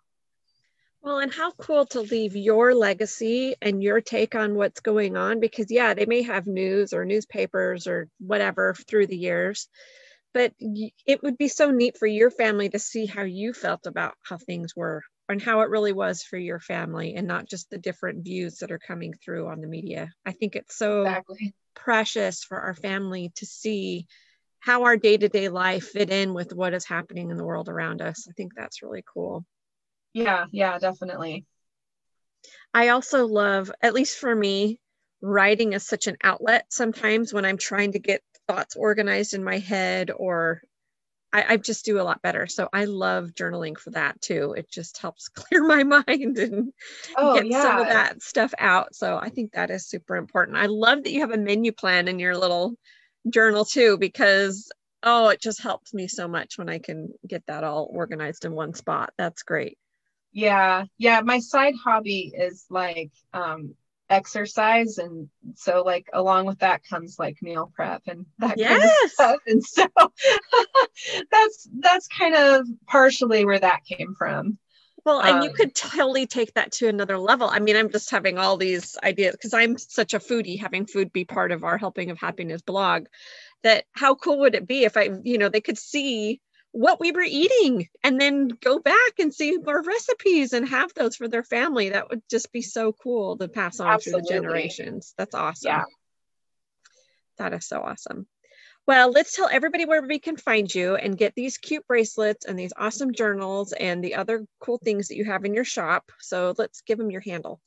Well, 1.01 1.19
and 1.19 1.31
how 1.31 1.51
cool 1.51 1.85
to 1.87 2.01
leave 2.01 2.35
your 2.35 2.75
legacy 2.75 3.55
and 3.61 3.81
your 3.81 4.01
take 4.01 4.35
on 4.35 4.55
what's 4.55 4.81
going 4.81 5.15
on 5.15 5.39
because, 5.39 5.71
yeah, 5.71 5.93
they 5.93 6.05
may 6.05 6.23
have 6.23 6.47
news 6.47 6.91
or 6.91 7.05
newspapers 7.05 7.87
or 7.87 8.09
whatever 8.19 8.73
through 8.73 9.07
the 9.07 9.17
years, 9.17 9.69
but 10.33 10.53
it 10.59 11.23
would 11.23 11.37
be 11.37 11.47
so 11.47 11.71
neat 11.71 11.97
for 11.97 12.07
your 12.07 12.29
family 12.29 12.69
to 12.69 12.79
see 12.79 13.05
how 13.05 13.23
you 13.23 13.53
felt 13.53 13.85
about 13.85 14.15
how 14.23 14.37
things 14.37 14.75
were 14.75 15.03
and 15.29 15.41
how 15.41 15.61
it 15.61 15.69
really 15.69 15.93
was 15.93 16.23
for 16.23 16.37
your 16.37 16.59
family 16.59 17.15
and 17.15 17.27
not 17.27 17.47
just 17.47 17.69
the 17.69 17.77
different 17.77 18.23
views 18.23 18.57
that 18.57 18.71
are 18.71 18.79
coming 18.79 19.13
through 19.13 19.47
on 19.47 19.61
the 19.61 19.67
media. 19.67 20.11
I 20.25 20.31
think 20.31 20.55
it's 20.55 20.77
so 20.77 21.01
exactly. 21.01 21.53
precious 21.75 22.43
for 22.43 22.59
our 22.59 22.75
family 22.75 23.31
to 23.35 23.45
see 23.45 24.07
how 24.59 24.83
our 24.83 24.97
day-to-day 24.97 25.49
life 25.49 25.89
fit 25.89 26.09
in 26.09 26.33
with 26.33 26.53
what 26.53 26.73
is 26.73 26.85
happening 26.85 27.29
in 27.29 27.37
the 27.37 27.43
world 27.43 27.69
around 27.69 28.01
us. 28.01 28.27
I 28.29 28.33
think 28.33 28.53
that's 28.55 28.81
really 28.81 29.03
cool. 29.13 29.45
Yeah, 30.13 30.45
yeah, 30.51 30.79
definitely. 30.79 31.45
I 32.73 32.89
also 32.89 33.27
love, 33.27 33.71
at 33.81 33.93
least 33.93 34.17
for 34.17 34.33
me, 34.33 34.79
writing 35.21 35.73
is 35.73 35.85
such 35.85 36.07
an 36.07 36.17
outlet 36.23 36.65
sometimes 36.69 37.33
when 37.33 37.45
I'm 37.45 37.57
trying 37.57 37.93
to 37.93 37.99
get 37.99 38.21
thoughts 38.47 38.75
organized 38.75 39.33
in 39.33 39.43
my 39.43 39.59
head 39.59 40.11
or 40.15 40.61
I, 41.33 41.53
I, 41.53 41.57
just 41.57 41.85
do 41.85 41.99
a 41.99 42.03
lot 42.03 42.21
better. 42.21 42.47
So 42.47 42.69
I 42.71 42.85
love 42.85 43.31
journaling 43.31 43.77
for 43.77 43.91
that 43.91 44.21
too. 44.21 44.53
It 44.57 44.69
just 44.71 44.97
helps 44.97 45.27
clear 45.27 45.65
my 45.65 45.83
mind 45.83 46.37
and 46.37 46.73
oh, 47.15 47.35
get 47.35 47.47
yeah. 47.47 47.61
some 47.61 47.79
of 47.79 47.87
that 47.87 48.21
stuff 48.21 48.53
out. 48.57 48.95
So 48.95 49.17
I 49.17 49.29
think 49.29 49.51
that 49.51 49.69
is 49.69 49.87
super 49.87 50.15
important. 50.15 50.57
I 50.57 50.67
love 50.67 51.03
that 51.03 51.11
you 51.11 51.21
have 51.21 51.31
a 51.31 51.37
menu 51.37 51.71
plan 51.71 52.07
in 52.07 52.19
your 52.19 52.37
little 52.37 52.75
journal 53.29 53.65
too, 53.65 53.97
because 53.97 54.71
oh, 55.03 55.29
it 55.29 55.41
just 55.41 55.61
helps 55.61 55.93
me 55.93 56.07
so 56.07 56.27
much 56.27 56.57
when 56.57 56.69
I 56.69 56.79
can 56.79 57.13
get 57.25 57.45
that 57.47 57.63
all 57.63 57.89
organized 57.91 58.45
in 58.45 58.53
one 58.53 58.73
spot. 58.73 59.13
That's 59.17 59.43
great. 59.43 59.77
Yeah. 60.31 60.85
Yeah. 60.97 61.21
My 61.21 61.39
side 61.39 61.75
hobby 61.83 62.31
is 62.35 62.65
like 62.69 63.11
um 63.33 63.75
exercise 64.09 64.97
and 64.97 65.27
so 65.55 65.83
like 65.83 66.07
along 66.13 66.45
with 66.45 66.59
that 66.59 66.81
comes 66.83 67.19
like 67.19 67.37
meal 67.41 67.71
prep 67.75 68.01
and 68.07 68.25
that 68.39 68.57
yes. 68.57 68.79
kind 68.79 68.83
of 68.83 69.11
stuff. 69.11 69.37
And 69.47 69.63
so 69.63 69.87
that's 71.31 71.69
that's 71.79 72.07
kind 72.07 72.35
of 72.35 72.67
partially 72.87 73.45
where 73.45 73.59
that 73.59 73.83
came 73.85 74.15
from. 74.17 74.57
Well 75.05 75.19
and 75.21 75.37
um, 75.37 75.43
you 75.43 75.51
could 75.51 75.75
totally 75.75 76.25
take 76.25 76.53
that 76.53 76.71
to 76.73 76.87
another 76.87 77.17
level. 77.17 77.49
I 77.49 77.59
mean 77.59 77.75
i'm 77.75 77.91
just 77.91 78.09
having 78.09 78.37
all 78.37 78.57
these 78.57 78.97
ideas 79.03 79.33
because 79.33 79.53
i'm 79.53 79.77
such 79.77 80.13
a 80.13 80.19
foodie 80.19 80.59
having 80.59 80.85
food 80.85 81.11
be 81.11 81.25
part 81.25 81.51
of 81.51 81.63
our 81.63 81.77
helping 81.77 82.09
of 82.09 82.17
happiness 82.17 82.61
blog 82.61 83.07
that 83.63 83.85
how 83.91 84.15
cool 84.15 84.39
would 84.39 84.55
it 84.55 84.67
be 84.67 84.83
if 84.83 84.95
i 84.95 85.09
you 85.23 85.37
know 85.37 85.49
they 85.49 85.61
could 85.61 85.77
see 85.77 86.39
what 86.71 86.99
we 86.99 87.11
were 87.11 87.25
eating 87.27 87.87
and 88.03 88.19
then 88.19 88.49
go 88.61 88.79
back 88.79 89.19
and 89.19 89.33
see 89.33 89.57
more 89.57 89.81
recipes 89.81 90.53
and 90.53 90.67
have 90.67 90.93
those 90.93 91.15
for 91.15 91.27
their 91.27 91.43
family. 91.43 91.89
That 91.89 92.09
would 92.09 92.21
just 92.29 92.51
be 92.51 92.61
so 92.61 92.91
cool 92.91 93.37
to 93.37 93.47
pass 93.47 93.79
on 93.79 93.87
Absolutely. 93.87 94.27
through 94.27 94.35
the 94.35 94.41
generations. 94.41 95.13
That's 95.17 95.35
awesome. 95.35 95.69
Yeah. 95.69 95.83
That 97.37 97.53
is 97.53 97.67
so 97.67 97.81
awesome. 97.81 98.27
Well, 98.87 99.11
let's 99.11 99.35
tell 99.35 99.49
everybody 99.51 99.85
where 99.85 100.01
we 100.01 100.17
can 100.17 100.37
find 100.37 100.73
you 100.73 100.95
and 100.95 101.17
get 101.17 101.35
these 101.35 101.57
cute 101.57 101.85
bracelets 101.87 102.45
and 102.45 102.57
these 102.57 102.71
awesome 102.77 103.11
journals 103.11 103.73
and 103.73 104.01
the 104.01 104.15
other 104.15 104.45
cool 104.61 104.77
things 104.77 105.09
that 105.09 105.17
you 105.17 105.25
have 105.25 105.43
in 105.43 105.53
your 105.53 105.65
shop. 105.65 106.09
So 106.19 106.53
let's 106.57 106.81
give 106.81 106.97
them 106.97 107.11
your 107.11 107.21
handle. 107.21 107.59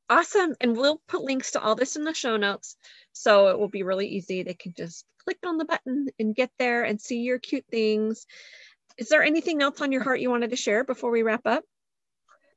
Awesome 0.08 0.54
and 0.62 0.78
we'll 0.78 1.02
put 1.08 1.24
links 1.24 1.50
to 1.52 1.62
all 1.62 1.74
this 1.74 1.96
in 1.96 2.04
the 2.04 2.14
show 2.14 2.38
notes 2.38 2.78
so 3.14 3.48
it 3.48 3.58
will 3.58 3.68
be 3.68 3.82
really 3.82 4.10
easy. 4.10 4.44
They 4.44 4.54
can 4.54 4.76
just 4.78 5.08
click 5.24 5.40
on 5.44 5.58
the 5.58 5.66
button 5.66 6.10
and 6.20 6.36
get 6.36 6.52
there 6.60 6.84
and 6.84 7.02
see 7.02 7.22
your 7.22 7.40
cute 7.40 7.66
things. 7.72 8.28
Is 9.00 9.10
there 9.10 9.24
anything 9.24 9.64
else 9.64 9.82
on 9.82 9.92
your 9.92 10.04
heart 10.04 10.20
you 10.20 10.30
wanted 10.30 10.52
to 10.52 10.56
share 10.56 10.84
before 10.84 11.10
we 11.10 11.24
wrap 11.24 11.48
up 11.48 11.64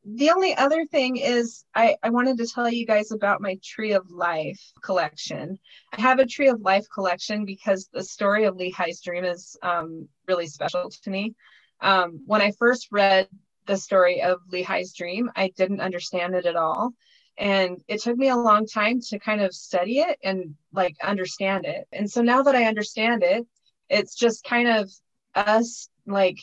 the 0.05 0.31
only 0.31 0.55
other 0.57 0.85
thing 0.87 1.17
is 1.17 1.65
I, 1.75 1.97
I 2.03 2.11
wanted 2.11 2.39
to 2.39 2.47
tell 2.47 2.69
you 2.69 2.87
guys 2.87 3.13
about 3.13 3.41
my 3.41 3.59
Tree 3.63 3.93
of 3.93 4.11
Life 4.11 4.61
collection. 4.83 5.59
I 5.93 6.01
have 6.01 6.19
a 6.19 6.27
Tree 6.27 6.49
of 6.49 6.61
Life 6.61 6.87
collection 6.93 7.45
because 7.45 7.89
the 7.93 8.03
story 8.03 8.45
of 8.45 8.57
Lehi's 8.57 9.01
dream 9.01 9.25
is 9.25 9.57
um, 9.63 10.09
really 10.27 10.49
special 10.49 10.91
to 10.91 11.11
me. 11.11 11.35
Um, 11.81 12.23
when 12.27 12.43
I 12.43 12.53
first 12.53 12.89
read 12.91 13.29
the 13.67 13.77
story 13.77 14.23
of 14.23 14.41
Lehi's 14.51 14.93
dream, 14.93 15.31
I 15.37 15.53
didn't 15.57 15.81
understand 15.81 16.35
it 16.35 16.47
at 16.47 16.57
all. 16.57 16.93
And 17.39 17.81
it 17.87 18.03
took 18.03 18.17
me 18.17 18.29
a 18.29 18.37
long 18.37 18.67
time 18.67 19.01
to 19.09 19.19
kind 19.19 19.41
of 19.41 19.55
study 19.55 20.01
it 20.01 20.19
and 20.23 20.55
like 20.73 20.97
understand 21.03 21.65
it. 21.65 21.87
And 21.93 22.11
so 22.11 22.23
now 22.23 22.43
that 22.43 22.57
I 22.57 22.65
understand 22.65 23.23
it, 23.23 23.47
it's 23.89 24.15
just 24.17 24.45
kind 24.45 24.69
of 24.69 24.91
us 25.35 25.89
like 26.07 26.39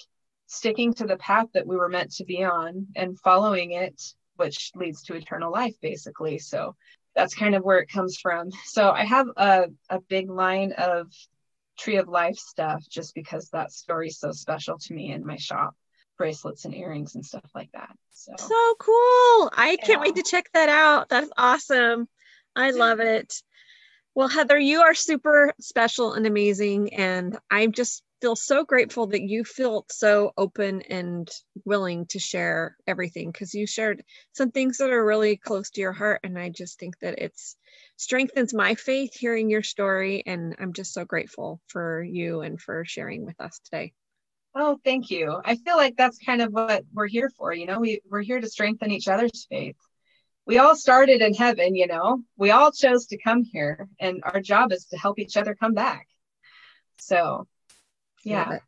sticking 0.50 0.94
to 0.96 1.06
the 1.06 1.18
path 1.18 1.46
that 1.54 1.68
we 1.68 1.78
were 1.78 1.88
meant 1.88 2.12
to 2.12 2.26
be 2.26 2.44
on 2.44 2.88
and 2.96 3.20
following 3.20 3.72
it, 3.72 4.02
which 4.36 4.72
leads 4.76 5.04
to 5.04 5.14
eternal 5.14 5.52
life, 5.52 5.76
basically. 5.80 6.40
So 6.40 6.76
that's 7.16 7.36
kind 7.36 7.54
of 7.54 7.64
where 7.64 7.78
it 7.78 7.90
comes 7.90 8.18
from. 8.18 8.50
So 8.66 8.90
I 8.90 9.06
have 9.06 9.28
a, 9.38 9.68
a 9.90 10.02
big 10.02 10.30
line 10.30 10.74
of 10.74 11.08
tree 11.78 11.98
of 11.98 12.08
life 12.08 12.36
stuff 12.36 12.84
just 12.90 13.14
because 13.14 13.50
that 13.50 13.72
story 13.72 14.08
is 14.08 14.20
so 14.20 14.32
special 14.32 14.80
to 14.80 14.94
me 14.94 15.12
in 15.12 15.26
my 15.26 15.38
shop 15.38 15.76
bracelets 16.18 16.66
and 16.66 16.76
earrings 16.76 17.16
and 17.16 17.26
stuff 17.26 17.50
like 17.54 17.72
that. 17.74 17.96
So, 18.12 18.34
so 18.38 18.76
cool. 18.80 19.52
I 19.56 19.78
yeah. 19.80 19.86
can't 19.86 20.02
wait 20.02 20.16
to 20.16 20.24
check 20.24 20.50
that 20.54 20.68
out. 20.68 21.10
That's 21.10 21.30
awesome. 21.38 22.10
I 22.56 22.72
love 22.72 23.00
it. 23.00 23.36
Well, 24.16 24.28
Heather, 24.28 24.60
you 24.60 24.82
are 24.82 24.96
super 24.96 25.54
special 25.62 26.14
and 26.14 26.26
amazing. 26.26 26.94
And 26.96 27.38
I'm 27.50 27.72
just 27.72 28.04
feel 28.22 28.36
so 28.36 28.64
grateful 28.64 29.08
that 29.08 29.22
you 29.22 29.44
felt 29.44 29.92
so 29.92 30.32
open 30.38 30.82
and 30.84 31.30
willing 31.66 32.06
to 32.08 32.20
share 32.20 32.76
everything 32.86 33.32
because 33.32 33.54
you 33.54 33.66
shared 33.66 34.04
some 34.34 34.52
things 34.52 34.78
that 34.78 34.92
are 34.92 35.06
really 35.06 35.38
close 35.38 35.70
to 35.70 35.82
your 35.82 35.94
heart 35.94 36.20
and 36.24 36.38
i 36.38 36.50
just 36.50 36.80
think 36.80 36.98
that 37.00 37.20
it's 37.20 37.56
strengthens 37.98 38.54
my 38.54 38.76
faith 38.76 39.14
hearing 39.14 39.50
your 39.50 39.64
story 39.64 40.24
and 40.26 40.56
i'm 40.60 40.74
just 40.74 40.94
so 40.94 41.06
grateful 41.06 41.62
for 41.68 42.04
you 42.04 42.42
and 42.42 42.60
for 42.60 42.84
sharing 42.86 43.26
with 43.26 43.40
us 43.40 43.60
today. 43.64 43.94
Oh 44.56 44.80
thank 44.84 45.12
you. 45.12 45.40
I 45.46 45.56
feel 45.56 45.78
like 45.78 45.96
that's 45.96 46.18
kind 46.18 46.42
of 46.42 46.52
what 46.52 46.84
we're 46.94 47.08
here 47.08 47.32
for 47.38 47.54
you 47.54 47.66
know? 47.66 47.80
We, 47.80 48.02
we're 48.10 48.22
here 48.22 48.42
to 48.42 48.50
strengthen 48.50 48.92
each 48.92 49.08
other's 49.08 49.46
faith. 49.50 49.78
We 50.46 50.58
all 50.58 50.76
started 50.76 51.22
in 51.22 51.34
heaven 51.34 51.76
you 51.76 51.88
know? 51.88 52.24
We 52.36 52.52
all 52.52 52.72
chose 52.72 53.06
to 53.08 53.18
come 53.18 53.44
here 53.44 53.88
and 54.00 54.22
our 54.24 54.42
job 54.42 54.72
is 54.72 54.86
to 54.86 54.98
help 54.98 55.20
each 55.20 55.38
other 55.38 55.56
come 55.56 55.74
back. 55.74 56.08
So 56.98 57.48
yeah. 58.24 58.60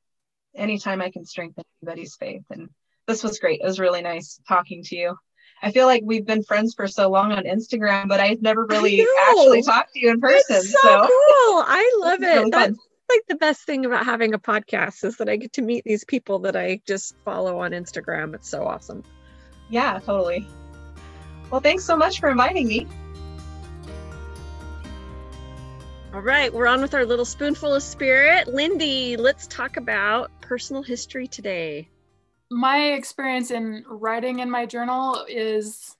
anytime 0.56 1.02
i 1.02 1.10
can 1.10 1.26
strengthen 1.26 1.64
anybody's 1.82 2.16
faith 2.16 2.44
and 2.50 2.70
this 3.08 3.24
was 3.24 3.40
great. 3.40 3.60
It 3.62 3.66
was 3.66 3.80
really 3.80 4.02
nice 4.02 4.40
talking 4.48 4.84
to 4.84 4.96
you. 4.96 5.18
I 5.64 5.72
feel 5.72 5.86
like 5.86 6.02
we've 6.06 6.26
been 6.26 6.44
friends 6.44 6.74
for 6.74 6.88
so 6.88 7.10
long 7.10 7.32
on 7.32 7.44
instagram 7.44 8.08
but 8.08 8.20
i've 8.20 8.42
never 8.42 8.66
really 8.66 9.06
actually 9.28 9.62
talked 9.62 9.94
to 9.94 10.00
you 10.00 10.10
in 10.10 10.20
person 10.20 10.60
so, 10.64 10.78
so 10.82 11.02
cool. 11.02 11.64
I 11.68 11.98
love 12.00 12.24
it. 12.24 12.26
really 12.26 12.50
that's 12.50 12.80
like 13.10 13.22
the 13.28 13.36
best 13.36 13.62
thing 13.62 13.86
about 13.86 14.06
having 14.06 14.34
a 14.34 14.40
podcast 14.40 15.04
is 15.04 15.18
that 15.18 15.30
i 15.30 15.36
get 15.36 15.54
to 15.54 15.62
meet 15.62 15.84
these 15.84 16.04
people 16.04 16.40
that 16.40 16.56
i 16.56 16.82
just 16.88 17.14
follow 17.24 17.60
on 17.60 17.72
instagram. 17.72 18.34
It's 18.34 18.50
so 18.50 18.66
awesome. 18.66 19.04
Yeah 19.70 20.00
totally. 20.00 20.48
Well 21.52 21.62
thanks 21.62 21.84
so 21.84 21.96
much 21.96 22.20
for 22.20 22.30
inviting 22.32 22.68
me 22.68 22.88
all 26.14 26.22
right, 26.22 26.54
we're 26.54 26.68
on 26.68 26.82
with 26.82 26.94
our 26.94 27.06
little 27.06 27.24
spoonful 27.24 27.74
of 27.74 27.82
spirit. 27.82 28.50
Lindy, 28.50 29.16
let's 29.16 29.48
talk 29.48 29.78
about 29.78 30.30
personal 30.42 30.84
history 30.84 31.26
today. 31.26 31.88
My 32.50 32.92
experience 32.92 33.50
in 33.50 33.86
writing 33.88 34.40
in 34.40 34.52
my 34.52 34.66
journal 34.66 35.26
is 35.30 35.96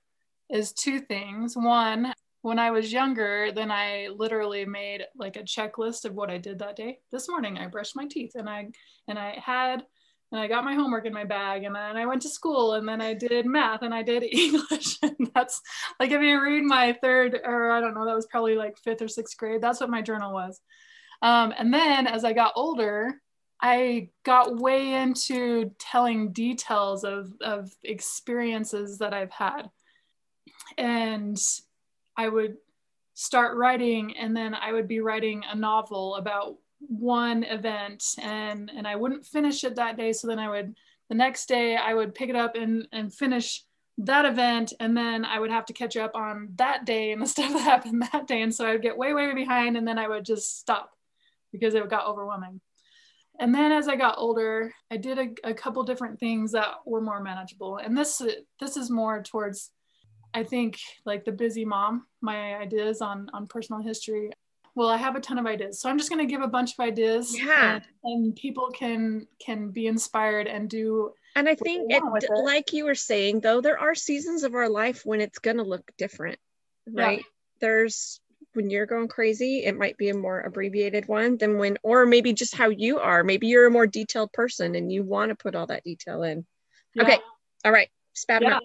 is 0.50 0.72
two 0.72 1.00
things. 1.00 1.56
One, 1.56 2.12
when 2.42 2.58
I 2.58 2.70
was 2.70 2.92
younger, 2.92 3.52
then 3.52 3.70
I 3.70 4.08
literally 4.14 4.66
made 4.66 5.02
like 5.16 5.36
a 5.36 5.44
checklist 5.44 6.04
of 6.04 6.14
what 6.14 6.28
I 6.28 6.36
did 6.36 6.58
that 6.58 6.76
day. 6.76 6.98
This 7.10 7.26
morning 7.26 7.56
I 7.56 7.68
brushed 7.68 7.96
my 7.96 8.06
teeth 8.06 8.32
and 8.34 8.50
I 8.50 8.68
and 9.08 9.18
I 9.18 9.38
had 9.42 9.82
and 10.32 10.40
I 10.40 10.48
got 10.48 10.64
my 10.64 10.74
homework 10.74 11.04
in 11.04 11.12
my 11.12 11.24
bag 11.24 11.64
and 11.64 11.76
then 11.76 11.96
I 11.96 12.06
went 12.06 12.22
to 12.22 12.28
school 12.28 12.74
and 12.74 12.88
then 12.88 13.00
I 13.00 13.12
did 13.12 13.46
math 13.46 13.82
and 13.82 13.94
I 13.94 14.02
did 14.02 14.22
English 14.32 14.98
and 15.02 15.30
that's 15.34 15.60
like 16.00 16.10
if 16.10 16.22
you 16.22 16.42
read 16.42 16.64
my 16.64 16.96
third 17.02 17.38
or 17.44 17.70
I 17.70 17.80
don't 17.80 17.94
know 17.94 18.06
that 18.06 18.14
was 18.14 18.26
probably 18.26 18.56
like 18.56 18.78
fifth 18.78 19.02
or 19.02 19.08
sixth 19.08 19.36
grade 19.36 19.60
that's 19.60 19.80
what 19.80 19.90
my 19.90 20.02
journal 20.02 20.32
was. 20.32 20.60
Um, 21.20 21.54
and 21.56 21.72
then 21.72 22.06
as 22.06 22.24
I 22.24 22.32
got 22.32 22.54
older 22.56 23.20
I 23.62 24.08
got 24.24 24.56
way 24.56 24.94
into 24.94 25.70
telling 25.78 26.32
details 26.32 27.04
of, 27.04 27.32
of 27.40 27.70
experiences 27.84 28.98
that 28.98 29.14
I've 29.14 29.30
had. 29.30 29.70
And 30.76 31.38
I 32.16 32.28
would 32.28 32.56
start 33.14 33.56
writing 33.56 34.16
and 34.16 34.36
then 34.36 34.54
I 34.54 34.72
would 34.72 34.88
be 34.88 34.98
writing 34.98 35.44
a 35.48 35.54
novel 35.54 36.16
about 36.16 36.56
one 36.88 37.44
event 37.44 38.04
and 38.20 38.70
and 38.74 38.86
I 38.86 38.96
wouldn't 38.96 39.26
finish 39.26 39.64
it 39.64 39.76
that 39.76 39.96
day 39.96 40.12
so 40.12 40.26
then 40.26 40.38
I 40.38 40.48
would 40.48 40.74
the 41.08 41.14
next 41.14 41.46
day 41.46 41.76
I 41.76 41.94
would 41.94 42.14
pick 42.14 42.28
it 42.28 42.36
up 42.36 42.54
and 42.54 42.86
and 42.92 43.12
finish 43.12 43.64
that 43.98 44.24
event 44.24 44.72
and 44.80 44.96
then 44.96 45.24
I 45.24 45.38
would 45.38 45.50
have 45.50 45.66
to 45.66 45.72
catch 45.72 45.96
up 45.96 46.12
on 46.14 46.48
that 46.56 46.84
day 46.84 47.12
and 47.12 47.22
the 47.22 47.26
stuff 47.34 47.52
that 47.52 47.60
happened 47.60 48.02
that 48.12 48.26
day 48.26 48.42
and 48.42 48.54
so 48.54 48.66
I 48.66 48.72
would 48.72 48.82
get 48.82 48.98
way 48.98 49.14
way 49.14 49.32
behind 49.34 49.76
and 49.76 49.86
then 49.86 49.98
I 49.98 50.08
would 50.08 50.24
just 50.24 50.58
stop 50.58 50.90
because 51.52 51.74
it 51.74 51.88
got 51.88 52.06
overwhelming. 52.06 52.60
And 53.38 53.54
then 53.54 53.72
as 53.72 53.88
I 53.88 53.96
got 53.96 54.18
older, 54.18 54.72
I 54.90 54.96
did 54.96 55.18
a, 55.18 55.50
a 55.50 55.54
couple 55.54 55.82
different 55.84 56.18
things 56.18 56.52
that 56.52 56.68
were 56.84 57.00
more 57.00 57.22
manageable. 57.22 57.78
And 57.78 57.96
this 57.96 58.20
this 58.60 58.76
is 58.76 58.90
more 58.90 59.22
towards 59.22 59.70
I 60.34 60.44
think 60.44 60.78
like 61.04 61.24
the 61.24 61.32
busy 61.32 61.64
mom, 61.64 62.06
my 62.20 62.56
ideas 62.56 63.00
on 63.00 63.28
on 63.32 63.46
personal 63.46 63.82
history. 63.82 64.30
Well, 64.74 64.88
I 64.88 64.96
have 64.96 65.16
a 65.16 65.20
ton 65.20 65.38
of 65.38 65.46
ideas. 65.46 65.80
So 65.80 65.88
I'm 65.90 65.98
just 65.98 66.08
going 66.10 66.26
to 66.26 66.30
give 66.30 66.40
a 66.42 66.48
bunch 66.48 66.72
of 66.72 66.80
ideas 66.80 67.38
Yeah. 67.38 67.74
and, 67.74 67.84
and 68.04 68.36
people 68.36 68.70
can 68.72 69.26
can 69.38 69.70
be 69.70 69.86
inspired 69.86 70.46
and 70.46 70.68
do 70.70 71.12
And 71.36 71.48
I 71.48 71.54
think 71.54 71.92
it, 71.92 72.02
it. 72.22 72.30
like 72.44 72.72
you 72.72 72.84
were 72.86 72.94
saying, 72.94 73.40
though, 73.40 73.60
there 73.60 73.78
are 73.78 73.94
seasons 73.94 74.42
of 74.44 74.54
our 74.54 74.68
life 74.68 75.02
when 75.04 75.20
it's 75.20 75.38
going 75.38 75.58
to 75.58 75.62
look 75.62 75.90
different, 75.98 76.38
Yeah. 76.86 77.02
right? 77.04 77.24
There's 77.60 78.18
when 78.54 78.68
you're 78.70 78.86
going 78.86 79.08
crazy, 79.08 79.64
it 79.64 79.76
might 79.78 79.96
be 79.96 80.10
a 80.10 80.14
more 80.14 80.40
abbreviated 80.40 81.08
one 81.08 81.38
than 81.38 81.56
when, 81.56 81.78
or 81.82 82.04
maybe 82.04 82.34
just 82.34 82.54
how 82.54 82.68
you 82.68 82.98
are. 82.98 83.24
Maybe 83.24 83.46
you're 83.46 83.66
a 83.66 83.70
more 83.70 83.86
detailed 83.86 84.30
person 84.32 84.74
and 84.74 84.92
you 84.92 85.02
want 85.02 85.30
to 85.30 85.34
put 85.34 85.54
all 85.54 85.66
that 85.68 85.84
detail 85.84 86.22
in. 86.22 86.44
yeah. 86.94 87.02
Okay. 87.04 87.18
All 87.64 87.72
right. 87.72 87.88
Spat 88.14 88.42
Yeah. 88.42 88.56
out. 88.56 88.62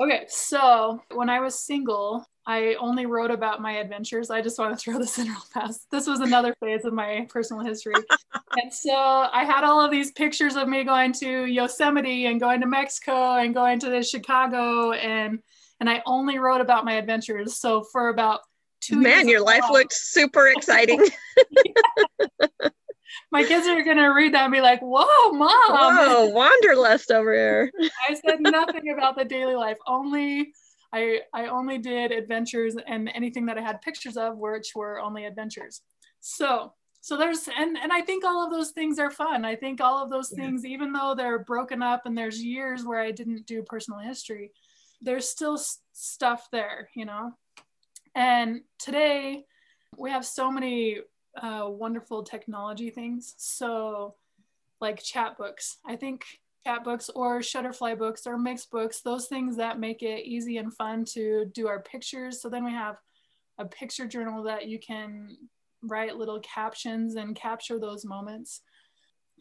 Okay, 0.00 0.24
so 0.28 1.02
when 1.14 1.28
I 1.30 1.40
was 1.40 1.58
single, 1.58 2.26
I 2.46 2.74
only 2.74 3.06
wrote 3.06 3.32
about 3.32 3.60
my 3.60 3.72
adventures. 3.72 4.30
I 4.30 4.40
just 4.40 4.58
want 4.58 4.78
to 4.78 4.82
throw 4.82 4.98
this 4.98 5.18
in 5.18 5.26
real 5.26 5.40
fast. 5.52 5.86
This 5.90 6.06
was 6.06 6.20
another 6.20 6.54
phase 6.60 6.84
of 6.84 6.92
my 6.92 7.26
personal 7.28 7.64
history. 7.64 7.94
and 8.62 8.72
so 8.72 8.94
I 8.94 9.44
had 9.44 9.64
all 9.64 9.80
of 9.80 9.90
these 9.90 10.12
pictures 10.12 10.56
of 10.56 10.68
me 10.68 10.84
going 10.84 11.12
to 11.14 11.46
Yosemite 11.46 12.26
and 12.26 12.38
going 12.40 12.60
to 12.60 12.66
Mexico 12.66 13.34
and 13.34 13.52
going 13.52 13.80
to 13.80 13.90
the 13.90 14.02
Chicago 14.02 14.92
and 14.92 15.40
and 15.78 15.90
I 15.90 16.02
only 16.06 16.38
wrote 16.38 16.62
about 16.62 16.86
my 16.86 16.94
adventures. 16.94 17.58
So 17.58 17.82
for 17.92 18.08
about 18.08 18.40
two 18.80 18.98
Man, 18.98 19.28
your 19.28 19.42
life 19.42 19.64
looked 19.70 19.92
super 19.92 20.46
exciting. 20.56 21.06
my 23.30 23.44
kids 23.44 23.66
are 23.66 23.82
gonna 23.82 24.14
read 24.14 24.32
that 24.32 24.44
and 24.44 24.52
be 24.52 24.62
like, 24.62 24.80
whoa, 24.80 25.32
mom. 25.32 25.50
Whoa, 25.68 26.26
wanderlust 26.30 27.10
over 27.10 27.34
here. 27.34 27.70
I 28.08 28.14
said 28.14 28.40
nothing 28.40 28.90
about 28.90 29.18
the 29.18 29.24
daily 29.24 29.54
life. 29.54 29.76
Only 29.86 30.54
I 30.92 31.20
I 31.32 31.46
only 31.46 31.78
did 31.78 32.12
adventures 32.12 32.76
and 32.86 33.10
anything 33.14 33.46
that 33.46 33.58
I 33.58 33.62
had 33.62 33.80
pictures 33.82 34.16
of, 34.16 34.38
which 34.38 34.72
were 34.74 35.00
only 35.00 35.24
adventures. 35.24 35.82
So 36.20 36.72
so 37.00 37.16
there's 37.16 37.48
and 37.56 37.76
and 37.78 37.92
I 37.92 38.00
think 38.00 38.24
all 38.24 38.44
of 38.44 38.52
those 38.52 38.70
things 38.70 38.98
are 38.98 39.10
fun. 39.10 39.44
I 39.44 39.54
think 39.56 39.80
all 39.80 40.02
of 40.02 40.10
those 40.10 40.32
Yeah. 40.32 40.44
things, 40.44 40.64
even 40.64 40.92
though 40.92 41.14
they're 41.14 41.38
broken 41.40 41.82
up 41.82 42.02
and 42.06 42.16
there's 42.16 42.42
years 42.42 42.84
where 42.84 43.00
I 43.00 43.10
didn't 43.12 43.46
do 43.46 43.62
personal 43.62 44.00
history, 44.00 44.52
there's 45.00 45.28
still 45.28 45.54
s- 45.54 45.80
stuff 45.92 46.48
there, 46.50 46.88
you 46.94 47.04
know. 47.04 47.32
And 48.14 48.62
today 48.78 49.44
we 49.96 50.10
have 50.10 50.24
so 50.26 50.50
many 50.50 50.98
uh, 51.40 51.66
wonderful 51.68 52.22
technology 52.22 52.90
things. 52.90 53.34
So 53.36 54.14
like 54.80 55.02
chat 55.02 55.36
books. 55.38 55.78
I 55.86 55.96
think 55.96 56.24
chat 56.66 56.82
books 56.82 57.08
or 57.14 57.40
Shutterfly 57.40 57.96
books 57.96 58.26
or 58.26 58.36
mixed 58.36 58.70
books, 58.70 59.00
those 59.00 59.26
things 59.26 59.56
that 59.56 59.78
make 59.78 60.02
it 60.02 60.26
easy 60.26 60.56
and 60.56 60.74
fun 60.74 61.04
to 61.12 61.44
do 61.54 61.68
our 61.68 61.80
pictures. 61.80 62.42
So 62.42 62.48
then 62.48 62.64
we 62.64 62.72
have 62.72 62.96
a 63.58 63.64
picture 63.64 64.06
journal 64.06 64.42
that 64.44 64.66
you 64.66 64.80
can 64.80 65.36
write 65.82 66.16
little 66.16 66.40
captions 66.40 67.14
and 67.14 67.36
capture 67.36 67.78
those 67.78 68.04
moments. 68.04 68.62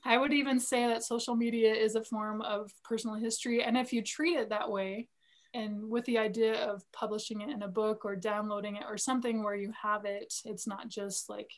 I 0.06 0.18
would 0.18 0.34
even 0.34 0.60
say 0.60 0.86
that 0.86 1.04
social 1.04 1.36
media 1.36 1.74
is 1.74 1.96
a 1.96 2.04
form 2.04 2.42
of 2.42 2.72
personal 2.84 3.16
history. 3.16 3.64
And 3.64 3.76
if 3.76 3.92
you 3.92 4.04
treat 4.04 4.38
it 4.38 4.50
that 4.50 4.70
way, 4.70 5.08
and 5.56 5.90
with 5.90 6.06
the 6.06 6.20
idea 6.20 6.54
of 6.66 6.84
publishing 6.92 7.42
it 7.42 7.50
in 7.50 7.64
a 7.64 7.68
book 7.68 8.06
or 8.06 8.16
downloading 8.16 8.76
it 8.76 8.84
or 8.88 8.98
something 8.98 9.42
where 9.42 9.56
you 9.56 9.72
have 9.82 10.06
it, 10.06 10.32
it's 10.44 10.68
not 10.68 10.90
just 10.90 11.30
like 11.30 11.50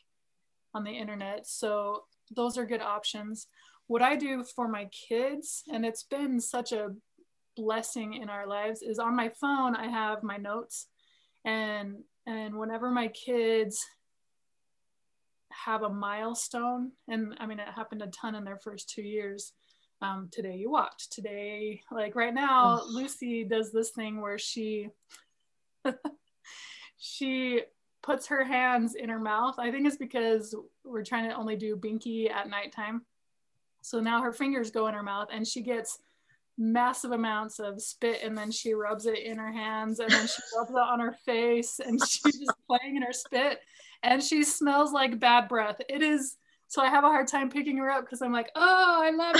on 0.72 0.84
the 0.84 0.92
internet. 0.92 1.46
So 1.46 2.04
those 2.34 2.56
are 2.56 2.64
good 2.64 2.80
options. 2.80 3.48
What 3.88 4.02
I 4.02 4.16
do 4.16 4.44
for 4.44 4.68
my 4.68 4.84
kids, 5.08 5.64
and 5.72 5.84
it's 5.84 6.02
been 6.02 6.40
such 6.40 6.72
a 6.72 6.94
blessing 7.56 8.14
in 8.14 8.28
our 8.28 8.46
lives, 8.46 8.82
is 8.82 8.98
on 8.98 9.16
my 9.16 9.30
phone 9.30 9.74
I 9.74 9.88
have 9.88 10.22
my 10.22 10.36
notes, 10.36 10.86
and 11.44 11.96
and 12.26 12.56
whenever 12.56 12.90
my 12.90 13.08
kids 13.08 13.84
have 15.50 15.82
a 15.82 15.88
milestone, 15.88 16.92
and 17.08 17.34
I 17.40 17.46
mean 17.46 17.60
it 17.60 17.68
happened 17.74 18.02
a 18.02 18.08
ton 18.08 18.34
in 18.34 18.44
their 18.44 18.58
first 18.58 18.90
two 18.90 19.02
years. 19.02 19.54
Um, 20.02 20.28
today 20.30 20.56
you 20.56 20.70
walked. 20.70 21.10
Today, 21.10 21.80
like 21.90 22.14
right 22.14 22.34
now, 22.34 22.82
Lucy 22.86 23.42
does 23.42 23.72
this 23.72 23.90
thing 23.90 24.20
where 24.20 24.38
she 24.38 24.90
she 26.98 27.62
puts 28.02 28.26
her 28.26 28.44
hands 28.44 28.94
in 28.94 29.08
her 29.08 29.18
mouth. 29.18 29.58
I 29.58 29.70
think 29.70 29.86
it's 29.86 29.96
because 29.96 30.54
we're 30.84 31.04
trying 31.04 31.30
to 31.30 31.36
only 31.36 31.56
do 31.56 31.74
binky 31.74 32.30
at 32.30 32.50
nighttime. 32.50 33.06
So 33.82 34.00
now 34.00 34.22
her 34.22 34.32
fingers 34.32 34.70
go 34.70 34.86
in 34.88 34.94
her 34.94 35.02
mouth 35.02 35.28
and 35.32 35.46
she 35.46 35.62
gets 35.62 35.98
massive 36.58 37.12
amounts 37.12 37.60
of 37.60 37.80
spit 37.80 38.20
and 38.22 38.36
then 38.36 38.50
she 38.50 38.74
rubs 38.74 39.06
it 39.06 39.18
in 39.20 39.38
her 39.38 39.52
hands 39.52 40.00
and 40.00 40.10
then 40.10 40.26
she 40.26 40.42
rubs 40.56 40.70
it 40.70 40.76
on 40.76 41.00
her 41.00 41.16
face 41.24 41.78
and 41.78 42.00
she's 42.06 42.38
just 42.38 42.52
playing 42.66 42.96
in 42.96 43.02
her 43.02 43.12
spit 43.12 43.60
and 44.02 44.22
she 44.22 44.42
smells 44.42 44.92
like 44.92 45.20
bad 45.20 45.48
breath. 45.48 45.80
It 45.88 46.02
is 46.02 46.36
so 46.68 46.82
I 46.82 46.88
have 46.88 47.04
a 47.04 47.08
hard 47.08 47.28
time 47.28 47.48
picking 47.48 47.78
her 47.78 47.90
up 47.90 48.04
because 48.04 48.20
I'm 48.20 48.32
like, 48.32 48.50
oh, 48.54 49.00
I 49.02 49.10
love 49.10 49.36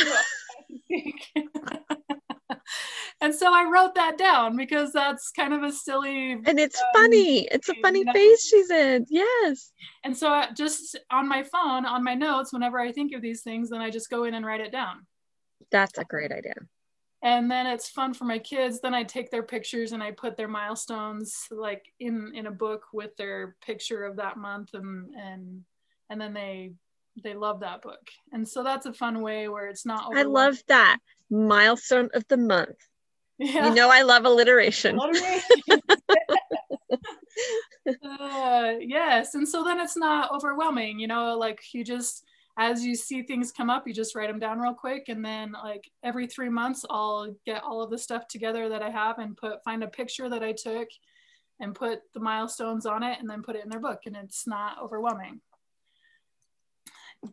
you. 0.89 1.13
and 3.21 3.35
so 3.35 3.53
I 3.53 3.69
wrote 3.71 3.95
that 3.97 4.19
down 4.19 4.57
because 4.57 4.93
that's 4.93 5.31
kind 5.31 5.53
of 5.53 5.63
a 5.63 5.73
silly 5.73 6.33
And 6.33 6.59
it's 6.59 6.81
Um, 6.81 6.87
funny. 6.95 7.41
It's 7.51 7.69
a 7.69 7.75
funny 7.83 8.05
know? 8.05 8.13
phase 8.13 8.45
she's 8.45 8.71
in. 8.71 9.07
Yes. 9.09 9.73
And 10.05 10.17
so 10.17 10.29
I- 10.29 10.51
just 10.53 10.99
on 11.11 11.29
my 11.29 11.43
phone, 11.43 11.87
on 11.87 12.03
my 12.05 12.15
notes, 12.15 12.53
whenever 12.53 12.79
I 12.81 12.93
think 12.93 13.13
of 13.15 13.23
these 13.23 13.43
things, 13.43 13.71
then 13.71 13.81
I 13.81 13.91
just 13.91 14.11
go 14.11 14.25
in 14.25 14.35
and 14.35 14.45
write 14.47 14.61
it 14.61 14.73
down. 14.73 15.07
That's 15.71 15.99
a 15.99 16.05
great 16.05 16.33
idea. 16.33 16.55
And 17.21 17.51
then 17.51 17.67
it's 17.67 17.89
fun 17.89 18.15
for 18.15 18.25
my 18.25 18.39
kids. 18.39 18.81
Then 18.81 18.95
I 18.95 19.03
take 19.03 19.31
their 19.31 19.43
pictures 19.43 19.91
and 19.93 20.03
I 20.03 20.13
put 20.13 20.37
their 20.37 20.47
milestones 20.47 21.47
like 21.51 21.85
in 21.99 22.33
in 22.35 22.47
a 22.47 22.51
book 22.53 22.85
with 22.93 23.17
their 23.17 23.57
picture 23.61 24.05
of 24.05 24.17
that 24.17 24.37
month 24.37 24.71
and 24.75 25.13
and 25.17 25.65
and 26.11 26.21
then 26.21 26.33
they 26.33 26.75
they 27.25 27.35
love 27.35 27.59
that 27.61 27.83
book. 27.83 28.09
And 28.33 28.49
so 28.49 28.63
that's 28.63 28.87
a 28.87 28.93
fun 28.93 29.21
way 29.21 29.49
where 29.49 29.67
it's 29.67 29.85
not 29.85 30.17
I 30.17 30.23
love 30.23 30.63
that. 30.69 30.99
Milestone 31.31 32.11
of 32.15 32.25
the 32.29 32.37
month. 32.37 32.77
yeah. 33.39 33.69
You 33.69 33.75
know 33.75 33.91
I 33.91 34.03
love 34.03 34.25
alliteration. 34.25 34.97
Alliteration. 34.97 35.43
uh, 37.89 38.73
yes 38.81 39.35
and 39.35 39.49
so 39.49 39.65
then 39.65 39.81
it's 39.81 39.97
not 39.97 40.31
overwhelming 40.33 40.99
you 40.99 41.07
know 41.07 41.37
like 41.37 41.61
you 41.73 41.85
just 41.85 42.25
as 42.59 42.85
you 42.85 42.95
see 42.95 43.23
things 43.23 43.53
come 43.53 43.71
up 43.71 43.87
you 43.87 43.95
just 43.95 44.15
write 44.15 44.29
them 44.29 44.39
down 44.39 44.59
real 44.59 44.75
quick 44.75 45.05
and 45.09 45.25
then 45.25 45.53
like 45.53 45.89
every 46.03 46.27
three 46.27 46.49
months 46.49 46.85
i'll 46.91 47.35
get 47.47 47.63
all 47.63 47.81
of 47.81 47.91
the 47.91 47.99
stuff 47.99 48.27
together 48.29 48.69
that 48.69 48.83
i 48.83 48.91
have 48.91 49.19
and 49.19 49.37
put 49.37 49.63
find 49.65 49.83
a 49.83 49.89
picture 49.89 50.29
that 50.29 50.43
i 50.43 50.53
took 50.53 50.89
and 51.61 51.75
put 51.75 52.01
the 52.15 52.21
milestones 52.21 52.87
on 52.87 53.03
it 53.03 53.19
and 53.21 53.29
then 53.29 53.43
put 53.43 53.57
it 53.57 53.65
in 53.65 53.71
their 53.71 53.81
book 53.81 54.01
and 54.07 54.17
it's 54.17 54.47
not 54.47 54.77
overwhelming 54.83 55.41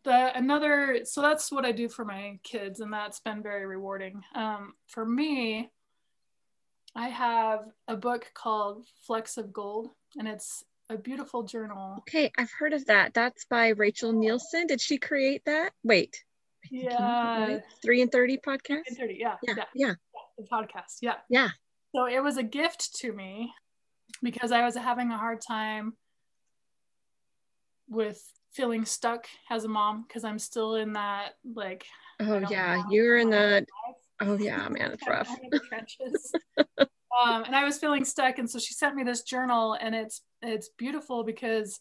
the 0.03 0.35
another 0.35 1.01
so 1.03 1.21
that's 1.21 1.51
what 1.51 1.63
i 1.63 1.71
do 1.71 1.87
for 1.87 2.03
my 2.03 2.39
kids 2.43 2.79
and 2.79 2.91
that's 2.91 3.19
been 3.19 3.43
very 3.43 3.65
rewarding 3.65 4.23
um, 4.33 4.73
for 4.87 5.05
me 5.05 5.69
I 6.95 7.09
have 7.09 7.65
a 7.89 7.97
book 7.97 8.31
called 8.33 8.85
Flecks 9.05 9.35
of 9.37 9.51
Gold, 9.51 9.89
and 10.17 10.29
it's 10.29 10.63
a 10.89 10.97
beautiful 10.97 11.43
journal. 11.43 11.97
Okay, 11.99 12.31
I've 12.37 12.51
heard 12.51 12.71
of 12.71 12.85
that. 12.85 13.13
That's 13.13 13.43
by 13.45 13.69
Rachel 13.69 14.13
Nielson. 14.13 14.67
Did 14.67 14.79
she 14.79 14.97
create 14.97 15.43
that? 15.45 15.71
Wait. 15.83 16.23
Yeah. 16.71 17.59
Three 17.83 18.01
in 18.01 18.07
thirty 18.07 18.37
podcast? 18.37 18.95
30, 18.97 19.17
yeah, 19.19 19.35
Yeah, 19.43 19.55
yeah, 19.57 19.63
yeah, 19.75 19.93
the 20.37 20.45
podcast, 20.45 20.99
yeah. 21.01 21.15
yeah. 21.29 21.49
So 21.93 22.05
it 22.05 22.23
was 22.23 22.37
a 22.37 22.43
gift 22.43 22.95
to 22.99 23.11
me 23.11 23.53
because 24.23 24.53
I 24.53 24.63
was 24.63 24.75
having 24.75 25.11
a 25.11 25.17
hard 25.17 25.41
time 25.45 25.97
with 27.89 28.23
feeling 28.55 28.85
stuck 28.85 29.25
as 29.49 29.65
a 29.65 29.67
mom 29.67 30.05
because 30.07 30.23
I'm 30.23 30.39
still 30.39 30.75
in 30.75 30.93
that 30.93 31.33
like 31.53 31.85
Oh 32.19 32.39
yeah. 32.49 32.83
You're 32.89 33.17
in 33.17 33.29
that. 33.31 33.67
oh 34.21 34.37
yeah, 34.37 34.67
man, 34.69 34.91
it's 34.91 35.07
rough. 35.07 35.29
I'm 35.29 35.43
in 35.43 35.49
the 35.51 35.59
trenches. 35.59 36.33
um, 36.57 37.43
and 37.43 37.55
I 37.55 37.63
was 37.63 37.77
feeling 37.77 38.05
stuck, 38.05 38.37
and 38.39 38.49
so 38.49 38.59
she 38.59 38.73
sent 38.73 38.95
me 38.95 39.03
this 39.03 39.23
journal, 39.23 39.77
and 39.79 39.93
it's 39.93 40.21
it's 40.41 40.69
beautiful 40.77 41.23
because 41.23 41.79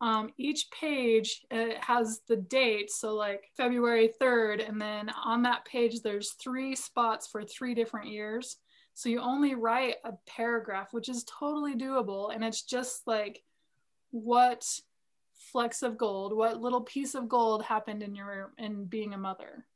um, 0.00 0.30
each 0.38 0.70
page 0.70 1.44
it 1.50 1.82
has 1.82 2.20
the 2.28 2.36
date, 2.36 2.90
so 2.90 3.14
like 3.14 3.50
February 3.56 4.08
third, 4.18 4.60
and 4.60 4.80
then 4.80 5.10
on 5.24 5.42
that 5.42 5.64
page 5.64 6.00
there's 6.00 6.32
three 6.32 6.74
spots 6.74 7.26
for 7.26 7.42
three 7.42 7.74
different 7.74 8.08
years. 8.08 8.56
So 8.94 9.08
you 9.08 9.20
only 9.20 9.54
write 9.54 9.96
a 10.04 10.12
paragraph, 10.26 10.88
which 10.92 11.08
is 11.08 11.24
totally 11.24 11.76
doable, 11.76 12.34
and 12.34 12.42
it's 12.42 12.62
just 12.62 13.06
like 13.06 13.42
what 14.10 14.64
flecks 15.52 15.82
of 15.82 15.96
gold, 15.96 16.36
what 16.36 16.60
little 16.60 16.82
piece 16.82 17.14
of 17.14 17.28
gold 17.28 17.62
happened 17.62 18.02
in 18.02 18.14
your 18.14 18.52
in 18.58 18.84
being 18.84 19.14
a 19.14 19.18
mother. 19.18 19.66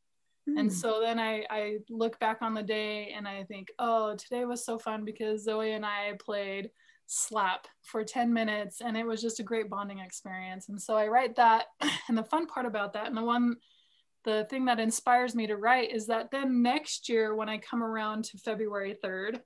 Mm. 0.48 0.60
And 0.60 0.72
so 0.72 1.00
then 1.00 1.18
I, 1.18 1.44
I 1.50 1.78
look 1.88 2.18
back 2.18 2.38
on 2.42 2.54
the 2.54 2.62
day 2.62 3.12
and 3.16 3.28
I 3.28 3.44
think, 3.44 3.70
oh, 3.78 4.16
today 4.16 4.44
was 4.44 4.64
so 4.64 4.78
fun 4.78 5.04
because 5.04 5.44
Zoe 5.44 5.72
and 5.72 5.86
I 5.86 6.14
played 6.18 6.70
slap 7.06 7.66
for 7.82 8.04
10 8.04 8.32
minutes 8.32 8.80
and 8.80 8.96
it 8.96 9.06
was 9.06 9.20
just 9.20 9.40
a 9.40 9.44
great 9.44 9.70
bonding 9.70 9.98
experience. 9.98 10.68
And 10.68 10.80
so 10.80 10.96
I 10.96 11.08
write 11.08 11.36
that. 11.36 11.66
And 12.08 12.18
the 12.18 12.24
fun 12.24 12.46
part 12.46 12.66
about 12.66 12.92
that, 12.94 13.06
and 13.06 13.16
the 13.16 13.22
one, 13.22 13.56
the 14.24 14.46
thing 14.50 14.66
that 14.66 14.80
inspires 14.80 15.34
me 15.34 15.46
to 15.46 15.56
write 15.56 15.92
is 15.92 16.08
that 16.08 16.30
then 16.30 16.60
next 16.60 17.08
year, 17.08 17.34
when 17.34 17.48
I 17.48 17.58
come 17.58 17.82
around 17.82 18.24
to 18.24 18.38
February 18.38 18.96
3rd, 19.02 19.40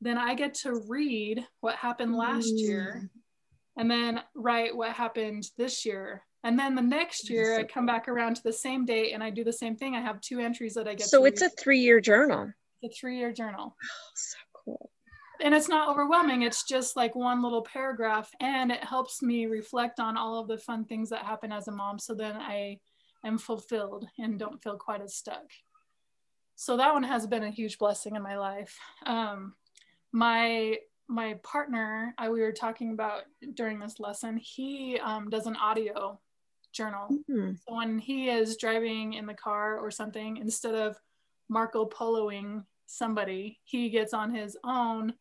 then 0.00 0.18
I 0.18 0.34
get 0.34 0.54
to 0.54 0.82
read 0.88 1.46
what 1.60 1.76
happened 1.76 2.16
last 2.16 2.48
mm. 2.48 2.58
year 2.58 3.10
and 3.76 3.90
then 3.90 4.20
write 4.34 4.76
what 4.76 4.92
happened 4.92 5.46
this 5.56 5.84
year. 5.84 6.22
And 6.44 6.58
then 6.58 6.74
the 6.74 6.82
next 6.82 7.30
year, 7.30 7.58
I 7.58 7.64
come 7.64 7.86
back 7.86 8.06
around 8.06 8.36
to 8.36 8.42
the 8.42 8.52
same 8.52 8.84
date 8.84 9.12
and 9.12 9.22
I 9.22 9.30
do 9.30 9.44
the 9.44 9.52
same 9.52 9.76
thing. 9.76 9.96
I 9.96 10.02
have 10.02 10.20
two 10.20 10.40
entries 10.40 10.74
that 10.74 10.86
I 10.86 10.94
get. 10.94 11.08
So 11.08 11.24
it's 11.24 11.40
read. 11.40 11.50
a 11.52 11.54
three 11.62 11.80
year 11.80 12.00
journal. 12.00 12.52
It's 12.82 12.94
a 12.94 13.00
three 13.00 13.18
year 13.18 13.32
journal. 13.32 13.74
Oh, 13.82 13.88
so 14.14 14.36
cool. 14.64 14.90
And 15.40 15.54
it's 15.54 15.68
not 15.68 15.88
overwhelming. 15.88 16.42
It's 16.42 16.64
just 16.64 16.96
like 16.96 17.14
one 17.14 17.42
little 17.42 17.62
paragraph. 17.62 18.30
And 18.40 18.70
it 18.70 18.84
helps 18.84 19.22
me 19.22 19.46
reflect 19.46 20.00
on 20.00 20.16
all 20.16 20.38
of 20.38 20.48
the 20.48 20.58
fun 20.58 20.84
things 20.84 21.10
that 21.10 21.24
happen 21.24 21.50
as 21.50 21.66
a 21.66 21.72
mom. 21.72 21.98
So 21.98 22.14
then 22.14 22.36
I 22.36 22.78
am 23.24 23.38
fulfilled 23.38 24.06
and 24.18 24.38
don't 24.38 24.62
feel 24.62 24.76
quite 24.76 25.00
as 25.00 25.16
stuck. 25.16 25.50
So 26.56 26.76
that 26.76 26.92
one 26.92 27.02
has 27.02 27.26
been 27.26 27.42
a 27.42 27.50
huge 27.50 27.78
blessing 27.78 28.16
in 28.16 28.22
my 28.22 28.36
life. 28.36 28.78
Um, 29.06 29.54
my 30.12 30.76
my 31.08 31.34
partner 31.42 32.14
I, 32.18 32.30
we 32.30 32.40
were 32.40 32.52
talking 32.52 32.92
about 32.92 33.22
during 33.54 33.78
this 33.78 34.00
lesson 34.00 34.36
he 34.36 34.98
um, 35.02 35.28
does 35.28 35.46
an 35.46 35.56
audio 35.56 36.20
journal 36.72 37.08
mm-hmm. 37.10 37.52
so 37.52 37.74
when 37.74 37.98
he 37.98 38.30
is 38.30 38.56
driving 38.56 39.14
in 39.14 39.26
the 39.26 39.34
car 39.34 39.78
or 39.78 39.90
something 39.90 40.38
instead 40.38 40.74
of 40.74 40.96
marco 41.48 41.84
poloing 41.86 42.64
somebody 42.86 43.58
he 43.64 43.90
gets 43.90 44.12
on 44.14 44.34
his 44.34 44.56
own 44.64 45.14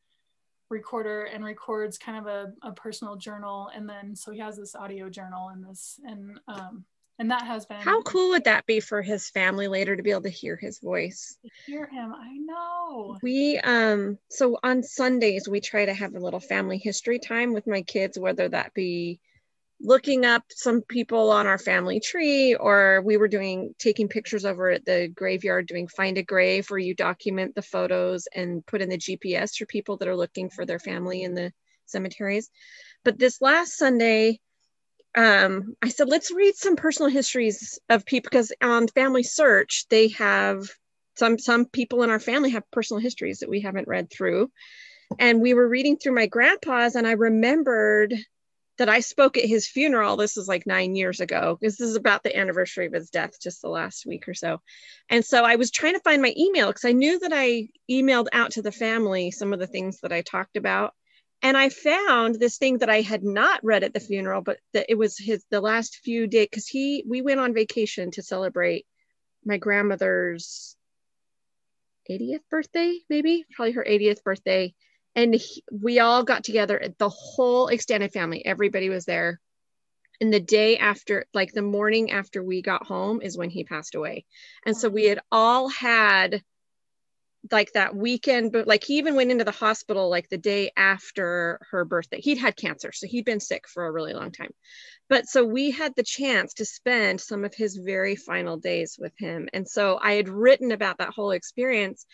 recorder 0.70 1.26
and 1.26 1.44
records 1.44 1.98
kind 1.98 2.18
of 2.18 2.26
a, 2.26 2.52
a 2.68 2.72
personal 2.72 3.16
journal 3.16 3.70
and 3.76 3.88
then 3.88 4.16
so 4.16 4.32
he 4.32 4.40
has 4.40 4.58
this 4.58 4.76
audio 4.76 5.10
journal 5.10 5.50
and 5.50 5.64
this 5.64 6.00
and 6.06 6.40
um, 6.48 6.86
and 7.20 7.32
that 7.32 7.44
has 7.44 7.66
been 7.66 7.80
how 7.80 8.02
cool 8.02 8.30
would 8.30 8.46
that 8.46 8.66
be 8.66 8.80
for 8.80 9.02
his 9.02 9.30
family 9.30 9.68
later 9.68 9.96
to 9.96 10.04
be 10.04 10.12
able 10.12 10.22
to 10.24 10.30
hear 10.30 10.56
his 10.56 10.80
voice? 10.80 11.38
Hear 11.66 11.88
him 11.88 12.14
i 12.14 12.38
know. 12.38 13.18
We 13.22 13.60
um 13.60 14.18
so 14.30 14.58
on 14.64 14.84
sundays 14.84 15.48
we 15.48 15.62
try 15.62 15.86
to 15.86 15.94
have 15.94 16.16
a 16.16 16.20
little 16.20 16.40
family 16.40 16.78
history 16.78 17.20
time 17.20 17.54
with 17.54 17.68
my 17.68 17.82
kids 17.82 18.18
whether 18.18 18.50
that 18.50 18.74
be 18.74 19.20
looking 19.82 20.26
up 20.26 20.44
some 20.50 20.82
people 20.82 21.32
on 21.32 21.46
our 21.46 21.58
family 21.58 22.00
tree 22.00 22.56
or 22.56 23.02
we 23.06 23.18
were 23.18 23.28
doing 23.28 23.76
taking 23.78 24.08
pictures 24.08 24.46
over 24.46 24.70
at 24.70 24.86
the 24.86 25.10
graveyard 25.14 25.68
doing 25.68 25.88
find 25.88 26.18
a 26.18 26.24
grave 26.24 26.70
where 26.70 26.80
you 26.80 26.96
document 26.96 27.54
the 27.54 27.62
photos 27.62 28.28
and 28.34 28.66
put 28.66 28.82
in 28.82 28.90
the 28.90 28.98
gps 28.98 29.58
for 29.58 29.66
people 29.66 29.98
that 29.98 30.08
are 30.08 30.16
looking 30.16 30.50
for 30.50 30.66
their 30.66 30.80
family 30.80 31.24
in 31.24 31.34
the 31.34 31.52
cemeteries. 31.86 32.50
But 33.04 33.20
this 33.20 33.42
last 33.42 33.78
sunday 33.78 34.40
um, 35.16 35.76
I 35.82 35.90
said, 35.90 36.10
let's 36.10 36.32
read 36.32 36.56
some 36.56 36.76
personal 36.76 37.12
histories 37.12 37.80
of 37.90 38.06
people 38.06 38.30
because 38.30 38.52
on 38.62 38.88
Family 38.88 39.24
Search, 39.24 39.86
they 39.90 40.10
have 40.10 40.68
some 41.16 41.38
some 41.38 41.66
people 41.66 42.02
in 42.04 42.10
our 42.10 42.20
family 42.20 42.52
have 42.52 42.70
personal 42.72 43.00
histories 43.00 43.40
that 43.40 43.50
we 43.50 43.62
haven't 43.62 43.88
read 43.88 44.10
through. 44.12 44.52
And 45.20 45.42
we 45.42 45.54
were 45.54 45.68
reading 45.68 45.98
through 45.98 46.16
my 46.16 46.26
grandpa's, 46.26 46.96
and 46.96 47.06
I 47.06 47.12
remembered 47.12 48.16
that 48.80 48.90
I 48.90 49.02
spoke 49.02 49.38
at 49.38 49.46
his 49.46 49.68
funeral. 49.68 50.18
This 50.18 50.38
is 50.38 50.48
like 50.48 50.66
nine 50.66 50.96
years 50.96 51.20
ago. 51.20 51.60
This 51.62 51.80
is 51.80 51.96
about 51.96 52.24
the 52.24 52.36
anniversary 52.36 52.88
of 52.88 52.94
his 52.94 53.12
death, 53.12 53.40
just 53.40 53.62
the 53.62 53.70
last 53.70 54.08
week 54.08 54.28
or 54.28 54.34
so. 54.34 54.62
And 55.10 55.24
so 55.24 55.44
I 55.44 55.58
was 55.58 55.70
trying 55.70 55.94
to 55.94 56.00
find 56.00 56.24
my 56.24 56.34
email 56.36 56.68
because 56.68 56.86
I 56.86 56.94
knew 56.94 57.20
that 57.20 57.32
I 57.34 57.68
emailed 57.90 58.28
out 58.34 58.52
to 58.52 58.64
the 58.64 58.72
family 58.72 59.30
some 59.30 59.54
of 59.54 59.60
the 59.60 59.68
things 59.68 60.00
that 60.02 60.12
I 60.12 60.22
talked 60.22 60.58
about 60.58 60.96
and 61.44 61.58
I 61.58 61.68
found 61.68 62.36
this 62.36 62.58
thing 62.58 62.80
that 62.80 62.90
I 62.90 63.02
had 63.02 63.24
not 63.24 63.64
read 63.64 63.84
at 63.84 63.94
the 63.94 64.00
funeral, 64.00 64.42
but 64.42 64.60
that 64.74 64.86
it 64.88 64.96
was 64.96 65.18
his 65.18 65.44
the 65.52 65.62
last 65.62 65.98
few 65.98 66.26
days 66.26 66.48
because 66.50 66.68
he 66.68 67.04
we 67.08 67.22
went 67.22 67.42
on 67.42 67.54
vacation 67.54 68.12
to 68.12 68.24
celebrate 68.24 68.88
my 69.46 69.58
grandmother's 69.58 70.78
80th 72.10 72.48
birthday, 72.50 72.98
maybe 73.10 73.46
probably 73.52 73.74
her 73.74 73.86
80th 73.88 74.24
birthday, 74.24 74.74
and 75.16 75.36
he, 75.36 75.64
we 75.72 76.00
all 76.00 76.24
got 76.24 76.46
together. 76.46 76.82
The 76.98 77.10
whole 77.10 77.68
extended 77.68 78.14
family, 78.14 78.46
everybody 78.46 78.90
was 78.90 79.06
there. 79.06 79.40
And 80.22 80.34
the 80.34 80.40
day 80.40 80.78
after, 80.78 81.26
like 81.34 81.52
the 81.52 81.62
morning 81.62 82.12
after 82.12 82.42
we 82.42 82.62
got 82.62 82.86
home, 82.86 83.22
is 83.22 83.38
when 83.38 83.50
he 83.50 83.64
passed 83.66 83.96
away. 83.96 84.26
And 84.66 84.78
so 84.78 84.88
we 84.88 85.06
had 85.06 85.20
all 85.32 85.68
had 85.68 86.42
like 87.52 87.74
that 87.74 87.96
weekend 87.96 88.52
but 88.52 88.68
like 88.68 88.84
he 88.84 88.98
even 88.98 89.16
went 89.16 89.32
into 89.32 89.44
the 89.44 89.52
hospital 89.52 90.10
like 90.10 90.30
the 90.30 90.38
day 90.38 90.72
after 90.78 91.60
her 91.72 91.84
birthday. 91.84 92.22
He'd 92.22 92.38
had 92.38 92.56
cancer 92.56 92.92
so 92.92 93.08
he'd 93.08 93.26
been 93.26 93.40
sick 93.40 93.68
for 93.68 93.86
a 93.86 93.92
really 93.92 94.14
long 94.14 94.32
time. 94.32 94.52
But 95.10 95.28
so 95.28 95.44
we 95.44 95.72
had 95.72 95.94
the 95.96 96.04
chance 96.04 96.54
to 96.56 96.66
spend 96.66 97.20
some 97.20 97.44
of 97.44 97.54
his 97.54 97.76
very 97.76 98.16
final 98.16 98.58
days 98.58 98.98
with 99.00 99.14
him. 99.18 99.50
And 99.54 99.68
so 99.68 100.00
i 100.02 100.14
had 100.14 100.30
written 100.30 100.72
about 100.72 101.00
that 101.00 101.14
whole 101.14 101.32
experience. 101.32 102.06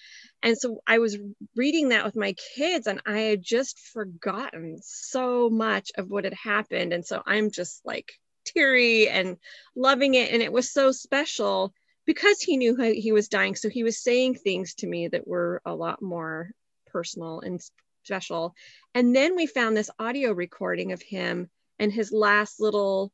And 0.42 0.58
so 0.58 0.82
i 0.88 0.98
was 0.98 1.18
reading 1.56 1.90
that 1.90 2.06
with 2.06 2.16
my 2.16 2.34
kids 2.56 2.88
and 2.88 3.02
i 3.06 3.20
had 3.20 3.44
just 3.44 3.80
forgotten 3.80 4.80
so 4.82 5.50
much 5.50 5.92
of 5.96 6.10
what 6.10 6.24
had 6.24 6.34
happened. 6.34 6.92
And 6.92 7.06
so 7.06 7.22
i'm 7.26 7.52
just 7.52 7.82
like 7.86 8.14
teary 8.46 9.08
and 9.08 9.38
loving 9.76 10.16
it. 10.16 10.32
And 10.32 10.42
it 10.42 10.52
was 10.52 10.72
so 10.72 10.92
special 10.92 11.74
because 12.10 12.42
he 12.42 12.58
knew 12.58 12.76
he 12.76 13.12
was 13.12 13.28
dying. 13.28 13.56
So 13.56 13.70
he 13.70 13.84
was 13.84 14.02
saying 14.02 14.34
things 14.34 14.74
to 14.80 14.88
me 14.88 15.10
that 15.10 15.28
were 15.28 15.62
a 15.64 15.76
lot 15.76 16.02
more 16.02 16.50
personal 16.88 17.40
and 17.42 17.62
special. 18.04 18.56
And 18.96 19.16
then 19.16 19.36
we 19.36 19.46
found 19.46 19.78
this 19.78 19.92
audio 20.00 20.32
recording 20.32 20.92
of 20.92 21.04
him 21.04 21.52
and 21.78 21.92
his 21.92 22.12
last 22.12 22.60
little 22.60 23.12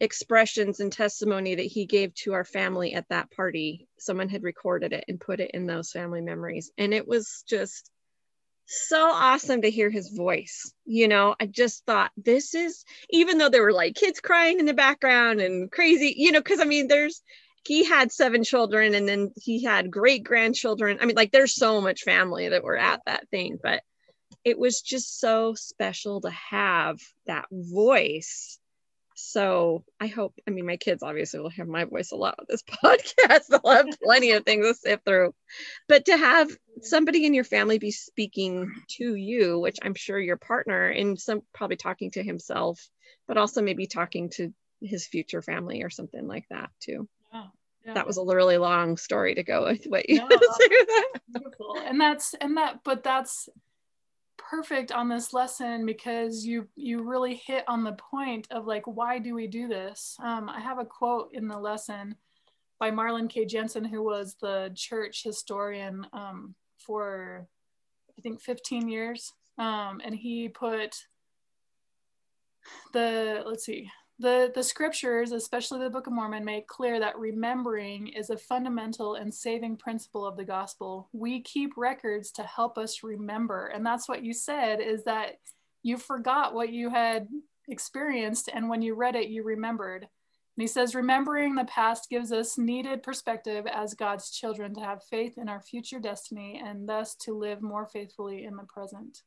expressions 0.00 0.80
and 0.80 0.90
testimony 0.90 1.56
that 1.56 1.66
he 1.66 1.84
gave 1.84 2.14
to 2.14 2.32
our 2.32 2.44
family 2.44 2.94
at 2.94 3.06
that 3.10 3.30
party. 3.30 3.86
Someone 3.98 4.30
had 4.30 4.42
recorded 4.42 4.94
it 4.94 5.04
and 5.08 5.20
put 5.20 5.40
it 5.40 5.50
in 5.52 5.66
those 5.66 5.92
family 5.92 6.22
memories. 6.22 6.70
And 6.78 6.94
it 6.94 7.06
was 7.06 7.44
just 7.46 7.90
so 8.64 9.10
awesome 9.12 9.60
to 9.60 9.70
hear 9.70 9.90
his 9.90 10.08
voice. 10.08 10.72
You 10.86 11.08
know, 11.08 11.36
I 11.38 11.44
just 11.44 11.84
thought 11.84 12.12
this 12.16 12.54
is, 12.54 12.86
even 13.10 13.36
though 13.36 13.50
there 13.50 13.62
were 13.62 13.74
like 13.74 13.94
kids 13.94 14.20
crying 14.20 14.58
in 14.58 14.64
the 14.64 14.72
background 14.72 15.42
and 15.42 15.70
crazy, 15.70 16.14
you 16.16 16.32
know, 16.32 16.40
because 16.40 16.60
I 16.60 16.64
mean, 16.64 16.88
there's, 16.88 17.22
he 17.68 17.84
had 17.84 18.10
seven 18.10 18.44
children 18.44 18.94
and 18.94 19.06
then 19.06 19.30
he 19.36 19.62
had 19.62 19.90
great 19.90 20.24
grandchildren. 20.24 20.96
I 21.02 21.04
mean, 21.04 21.16
like 21.16 21.32
there's 21.32 21.54
so 21.54 21.82
much 21.82 22.02
family 22.02 22.48
that 22.48 22.64
were 22.64 22.78
at 22.78 23.02
that 23.04 23.28
thing, 23.28 23.58
but 23.62 23.82
it 24.42 24.58
was 24.58 24.80
just 24.80 25.20
so 25.20 25.52
special 25.52 26.22
to 26.22 26.30
have 26.30 26.98
that 27.26 27.44
voice. 27.52 28.58
So 29.16 29.84
I 30.00 30.06
hope, 30.06 30.32
I 30.46 30.50
mean, 30.50 30.64
my 30.64 30.78
kids 30.78 31.02
obviously 31.02 31.40
will 31.40 31.50
have 31.50 31.68
my 31.68 31.84
voice 31.84 32.10
a 32.10 32.16
lot 32.16 32.36
with 32.38 32.48
this 32.48 32.62
podcast. 32.82 33.48
They'll 33.48 33.70
have 33.70 34.00
plenty 34.02 34.30
of 34.30 34.46
things 34.46 34.66
to 34.66 34.74
sift 34.74 35.04
through. 35.04 35.34
But 35.88 36.06
to 36.06 36.16
have 36.16 36.48
somebody 36.80 37.26
in 37.26 37.34
your 37.34 37.44
family 37.44 37.78
be 37.78 37.90
speaking 37.90 38.72
to 38.96 39.14
you, 39.14 39.58
which 39.58 39.76
I'm 39.82 39.94
sure 39.94 40.18
your 40.18 40.38
partner 40.38 40.86
and 40.86 41.20
some 41.20 41.42
probably 41.52 41.76
talking 41.76 42.12
to 42.12 42.22
himself, 42.22 42.88
but 43.26 43.36
also 43.36 43.60
maybe 43.60 43.86
talking 43.86 44.30
to 44.36 44.54
his 44.80 45.06
future 45.06 45.42
family 45.42 45.82
or 45.82 45.90
something 45.90 46.26
like 46.26 46.46
that 46.48 46.70
too. 46.80 47.06
Yeah. 47.88 47.94
That 47.94 48.06
was 48.06 48.18
a 48.18 48.24
really 48.24 48.58
long 48.58 48.98
story 48.98 49.34
to 49.34 49.42
go 49.42 49.64
with 49.64 49.84
what 49.86 50.08
you 50.10 50.16
yeah, 50.16 50.28
beautiful. 51.32 51.78
And 51.84 51.98
that's 51.98 52.34
and 52.34 52.54
that 52.58 52.80
but 52.84 53.02
that's 53.02 53.48
perfect 54.50 54.92
on 54.92 55.08
this 55.08 55.32
lesson 55.32 55.84
because 55.84 56.44
you 56.44 56.66
you 56.76 57.02
really 57.02 57.34
hit 57.34 57.64
on 57.66 57.84
the 57.84 57.92
point 57.92 58.46
of 58.50 58.66
like 58.66 58.86
why 58.86 59.18
do 59.18 59.34
we 59.34 59.46
do 59.46 59.68
this 59.68 60.16
um, 60.22 60.48
i 60.48 60.58
have 60.58 60.78
a 60.78 60.84
quote 60.84 61.28
in 61.34 61.48
the 61.48 61.58
lesson 61.58 62.14
by 62.78 62.90
marlin 62.90 63.28
k 63.28 63.44
jensen 63.44 63.84
who 63.84 64.02
was 64.02 64.36
the 64.40 64.70
church 64.74 65.22
historian 65.22 66.06
um, 66.14 66.54
for 66.78 67.46
i 68.16 68.22
think 68.22 68.40
15 68.40 68.88
years 68.88 69.32
um, 69.58 70.00
and 70.02 70.14
he 70.14 70.48
put 70.48 70.94
the 72.92 73.42
let's 73.44 73.64
see 73.64 73.90
the, 74.20 74.50
the 74.54 74.62
scriptures, 74.62 75.30
especially 75.30 75.80
the 75.80 75.90
Book 75.90 76.08
of 76.08 76.12
Mormon, 76.12 76.44
make 76.44 76.66
clear 76.66 76.98
that 76.98 77.18
remembering 77.18 78.08
is 78.08 78.30
a 78.30 78.36
fundamental 78.36 79.14
and 79.14 79.32
saving 79.32 79.76
principle 79.76 80.26
of 80.26 80.36
the 80.36 80.44
gospel. 80.44 81.08
We 81.12 81.40
keep 81.42 81.76
records 81.76 82.32
to 82.32 82.42
help 82.42 82.78
us 82.78 83.04
remember. 83.04 83.68
And 83.68 83.86
that's 83.86 84.08
what 84.08 84.24
you 84.24 84.34
said 84.34 84.80
is 84.80 85.04
that 85.04 85.38
you 85.84 85.96
forgot 85.96 86.52
what 86.52 86.70
you 86.72 86.90
had 86.90 87.28
experienced, 87.68 88.48
and 88.52 88.68
when 88.68 88.82
you 88.82 88.94
read 88.94 89.14
it, 89.14 89.28
you 89.28 89.44
remembered. 89.44 90.02
And 90.02 90.62
he 90.62 90.66
says, 90.66 90.96
remembering 90.96 91.54
the 91.54 91.64
past 91.66 92.10
gives 92.10 92.32
us 92.32 92.58
needed 92.58 93.04
perspective 93.04 93.66
as 93.72 93.94
God's 93.94 94.32
children 94.32 94.74
to 94.74 94.80
have 94.80 95.04
faith 95.04 95.38
in 95.38 95.48
our 95.48 95.60
future 95.60 96.00
destiny 96.00 96.60
and 96.64 96.88
thus 96.88 97.14
to 97.16 97.38
live 97.38 97.62
more 97.62 97.86
faithfully 97.86 98.44
in 98.44 98.56
the 98.56 98.64
present. 98.64 99.22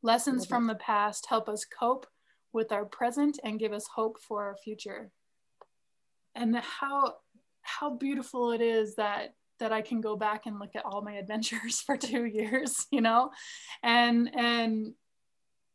Lessons 0.00 0.46
from 0.46 0.68
the 0.68 0.76
past 0.76 1.26
help 1.26 1.48
us 1.48 1.64
cope 1.64 2.06
with 2.52 2.72
our 2.72 2.84
present 2.84 3.38
and 3.44 3.58
give 3.58 3.72
us 3.72 3.86
hope 3.86 4.20
for 4.20 4.44
our 4.44 4.56
future. 4.56 5.10
And 6.34 6.56
how 6.56 7.14
how 7.62 7.94
beautiful 7.94 8.52
it 8.52 8.60
is 8.60 8.96
that 8.96 9.34
that 9.60 9.72
I 9.72 9.80
can 9.80 10.00
go 10.00 10.16
back 10.16 10.46
and 10.46 10.58
look 10.58 10.74
at 10.74 10.84
all 10.84 11.02
my 11.02 11.12
adventures 11.22 11.80
for 11.80 11.96
two 11.96 12.24
years, 12.24 12.86
you 12.90 13.00
know, 13.00 13.30
and 13.82 14.30
and 14.34 14.94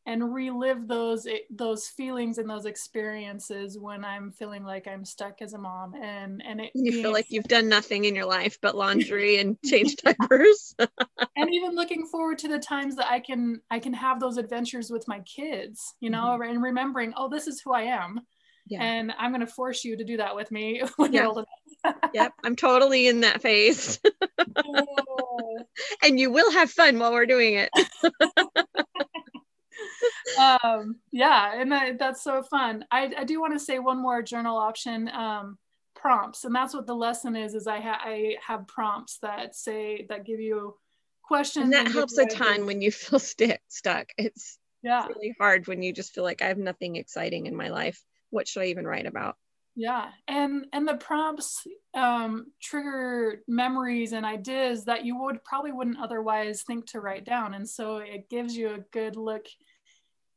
and 0.07 0.33
relive 0.33 0.87
those 0.87 1.27
those 1.49 1.87
feelings 1.87 2.37
and 2.37 2.49
those 2.49 2.65
experiences 2.65 3.77
when 3.77 4.05
I'm 4.05 4.31
feeling 4.31 4.63
like 4.63 4.87
I'm 4.87 5.03
stuck 5.03 5.41
as 5.41 5.53
a 5.53 5.57
mom 5.57 5.93
and 6.01 6.41
and 6.47 6.61
it 6.61 6.71
you 6.73 7.01
feel 7.01 7.11
like 7.11 7.29
you've 7.29 7.43
done 7.43 7.67
nothing 7.67 8.05
in 8.05 8.15
your 8.15 8.25
life 8.25 8.57
but 8.61 8.75
laundry 8.75 9.37
and 9.37 9.57
change 9.65 9.97
diapers 9.97 10.73
and 10.79 11.53
even 11.53 11.75
looking 11.75 12.07
forward 12.07 12.39
to 12.39 12.47
the 12.47 12.57
times 12.57 12.95
that 12.95 13.11
I 13.11 13.19
can 13.19 13.59
I 13.69 13.79
can 13.79 13.93
have 13.93 14.19
those 14.19 14.37
adventures 14.37 14.89
with 14.89 15.07
my 15.07 15.19
kids 15.19 15.93
you 15.99 16.09
know 16.09 16.37
mm-hmm. 16.39 16.49
and 16.49 16.63
remembering 16.63 17.13
oh 17.17 17.27
this 17.29 17.47
is 17.47 17.61
who 17.63 17.73
I 17.73 17.83
am 17.83 18.21
yeah. 18.69 18.81
and 18.81 19.11
I'm 19.19 19.31
going 19.31 19.45
to 19.45 19.47
force 19.47 19.83
you 19.83 19.97
to 19.97 20.03
do 20.05 20.17
that 20.17 20.35
with 20.35 20.51
me 20.51 20.83
when 20.95 21.11
yeah. 21.11 21.21
you're 21.21 21.29
old 21.29 21.45
enough 21.83 21.95
yep 22.13 22.31
I'm 22.45 22.55
totally 22.55 23.07
in 23.07 23.19
that 23.21 23.41
phase 23.41 23.99
and 26.01 26.17
you 26.17 26.31
will 26.31 26.51
have 26.53 26.71
fun 26.71 26.97
while 26.97 27.11
we're 27.11 27.25
doing 27.25 27.55
it 27.55 27.69
um, 30.39 30.97
yeah, 31.11 31.59
and 31.59 31.71
that, 31.71 31.99
that's 31.99 32.23
so 32.23 32.43
fun. 32.43 32.85
I, 32.91 33.11
I 33.17 33.23
do 33.23 33.39
want 33.39 33.53
to 33.53 33.59
say 33.59 33.79
one 33.79 34.01
more 34.01 34.21
journal 34.21 34.57
option. 34.57 35.09
Um, 35.09 35.57
prompts 35.97 36.45
and 36.45 36.53
that's 36.53 36.73
what 36.73 36.85
the 36.85 36.93
lesson 36.93 37.35
is 37.35 37.53
is 37.53 37.67
i, 37.67 37.79
ha- 37.79 38.01
I 38.03 38.35
have 38.45 38.67
prompts 38.67 39.17
that 39.21 39.55
say 39.55 40.05
that 40.09 40.25
give 40.25 40.39
you 40.39 40.75
questions 41.23 41.63
and 41.63 41.73
that 41.73 41.85
and 41.85 41.93
helps 41.93 42.17
a 42.17 42.25
ton 42.25 42.65
when 42.65 42.81
you 42.81 42.91
feel 42.93 43.19
st- 43.19 43.59
stuck 43.67 44.09
it's 44.17 44.59
yeah 44.83 45.07
really 45.07 45.35
hard 45.39 45.67
when 45.67 45.81
you 45.81 45.91
just 45.91 46.13
feel 46.13 46.23
like 46.23 46.41
i 46.41 46.47
have 46.47 46.57
nothing 46.57 46.95
exciting 46.95 47.47
in 47.47 47.55
my 47.55 47.69
life 47.69 48.01
what 48.29 48.47
should 48.47 48.61
i 48.61 48.67
even 48.67 48.85
write 48.85 49.07
about 49.07 49.35
yeah 49.75 50.09
and 50.27 50.65
and 50.71 50.87
the 50.87 50.95
prompts 50.95 51.65
um, 51.93 52.51
trigger 52.61 53.41
memories 53.47 54.13
and 54.13 54.23
ideas 54.23 54.85
that 54.85 55.03
you 55.03 55.19
would 55.19 55.43
probably 55.43 55.71
wouldn't 55.71 55.99
otherwise 55.99 56.61
think 56.61 56.85
to 56.85 56.99
write 56.99 57.25
down 57.25 57.55
and 57.55 57.67
so 57.67 57.97
it 57.97 58.29
gives 58.29 58.55
you 58.55 58.69
a 58.69 58.79
good 58.91 59.15
look 59.15 59.47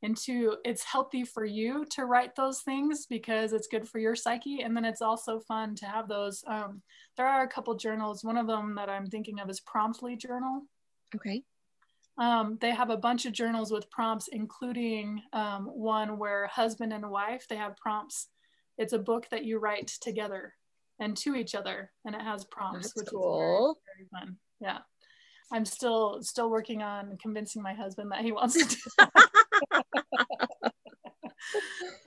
into 0.02 0.56
it's 0.64 0.82
healthy 0.82 1.24
for 1.24 1.44
you 1.44 1.84
to 1.90 2.06
write 2.06 2.34
those 2.34 2.60
things 2.62 3.06
because 3.06 3.52
it's 3.52 3.68
good 3.68 3.86
for 3.86 3.98
your 3.98 4.16
psyche. 4.16 4.62
And 4.62 4.76
then 4.76 4.84
it's 4.84 5.02
also 5.02 5.40
fun 5.40 5.74
to 5.76 5.86
have 5.86 6.08
those 6.08 6.42
um, 6.46 6.82
there 7.16 7.26
are 7.26 7.42
a 7.42 7.48
couple 7.48 7.74
journals. 7.74 8.24
One 8.24 8.38
of 8.38 8.46
them 8.46 8.74
that 8.76 8.88
i'm 8.88 9.06
thinking 9.06 9.40
of 9.40 9.50
is 9.50 9.60
promptly 9.60 10.16
journal. 10.16 10.62
Okay. 11.14 11.42
Um, 12.18 12.58
they 12.60 12.70
have 12.70 12.90
a 12.90 12.96
bunch 12.96 13.26
of 13.26 13.32
journals 13.32 13.70
with 13.70 13.90
prompts 13.90 14.28
including 14.28 15.22
um, 15.32 15.66
one 15.66 16.18
where 16.18 16.46
husband 16.46 16.92
and 16.92 17.10
wife 17.10 17.46
they 17.48 17.56
have 17.56 17.76
prompts. 17.76 18.28
It's 18.78 18.94
a 18.94 18.98
book 18.98 19.26
that 19.30 19.44
you 19.44 19.58
write 19.58 19.88
together 20.00 20.54
and 20.98 21.16
to 21.18 21.34
each 21.34 21.54
other 21.54 21.90
and 22.06 22.14
it 22.14 22.22
has 22.22 22.44
prompts 22.46 22.88
That's 22.88 22.96
which 22.96 23.08
cool. 23.08 23.76
is 23.76 23.82
very, 23.96 24.08
very 24.10 24.24
fun. 24.24 24.36
Yeah. 24.60 24.78
I'm 25.52 25.64
still 25.64 26.22
still 26.22 26.48
working 26.48 26.82
on 26.82 27.18
convincing 27.20 27.60
my 27.62 27.74
husband 27.74 28.12
that 28.12 28.22
he 28.22 28.32
wants 28.32 28.54
to 28.54 29.10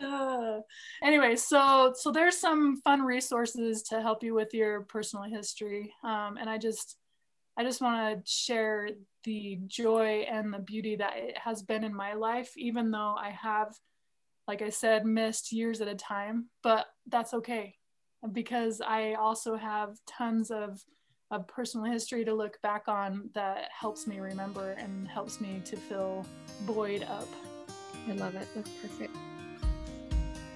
uh, 0.03 0.59
anyway, 1.01 1.35
so 1.35 1.93
so 1.95 2.11
there's 2.11 2.37
some 2.37 2.81
fun 2.81 3.01
resources 3.01 3.83
to 3.83 4.01
help 4.01 4.23
you 4.23 4.33
with 4.33 4.53
your 4.53 4.81
personal 4.81 5.23
history, 5.23 5.93
um, 6.03 6.37
and 6.39 6.49
I 6.49 6.57
just 6.57 6.97
I 7.57 7.63
just 7.63 7.81
want 7.81 8.25
to 8.25 8.31
share 8.31 8.89
the 9.23 9.59
joy 9.67 10.25
and 10.29 10.53
the 10.53 10.59
beauty 10.59 10.95
that 10.97 11.13
it 11.17 11.37
has 11.37 11.61
been 11.61 11.83
in 11.83 11.93
my 11.93 12.13
life, 12.13 12.51
even 12.57 12.91
though 12.91 13.15
I 13.17 13.29
have, 13.29 13.75
like 14.47 14.61
I 14.61 14.69
said, 14.69 15.05
missed 15.05 15.51
years 15.51 15.79
at 15.79 15.87
a 15.87 15.95
time. 15.95 16.49
But 16.63 16.87
that's 17.07 17.33
okay, 17.35 17.75
because 18.31 18.81
I 18.81 19.13
also 19.13 19.55
have 19.55 19.97
tons 20.07 20.51
of 20.51 20.83
of 21.31 21.47
personal 21.47 21.91
history 21.91 22.23
to 22.23 22.33
look 22.33 22.61
back 22.61 22.83
on 22.87 23.29
that 23.33 23.69
helps 23.77 24.05
me 24.05 24.19
remember 24.19 24.71
and 24.73 25.07
helps 25.07 25.41
me 25.41 25.61
to 25.65 25.75
fill 25.75 26.25
void 26.65 27.03
up. 27.03 27.27
I 28.07 28.11
love 28.11 28.35
it. 28.35 28.47
That's 28.53 28.69
perfect. 28.69 29.15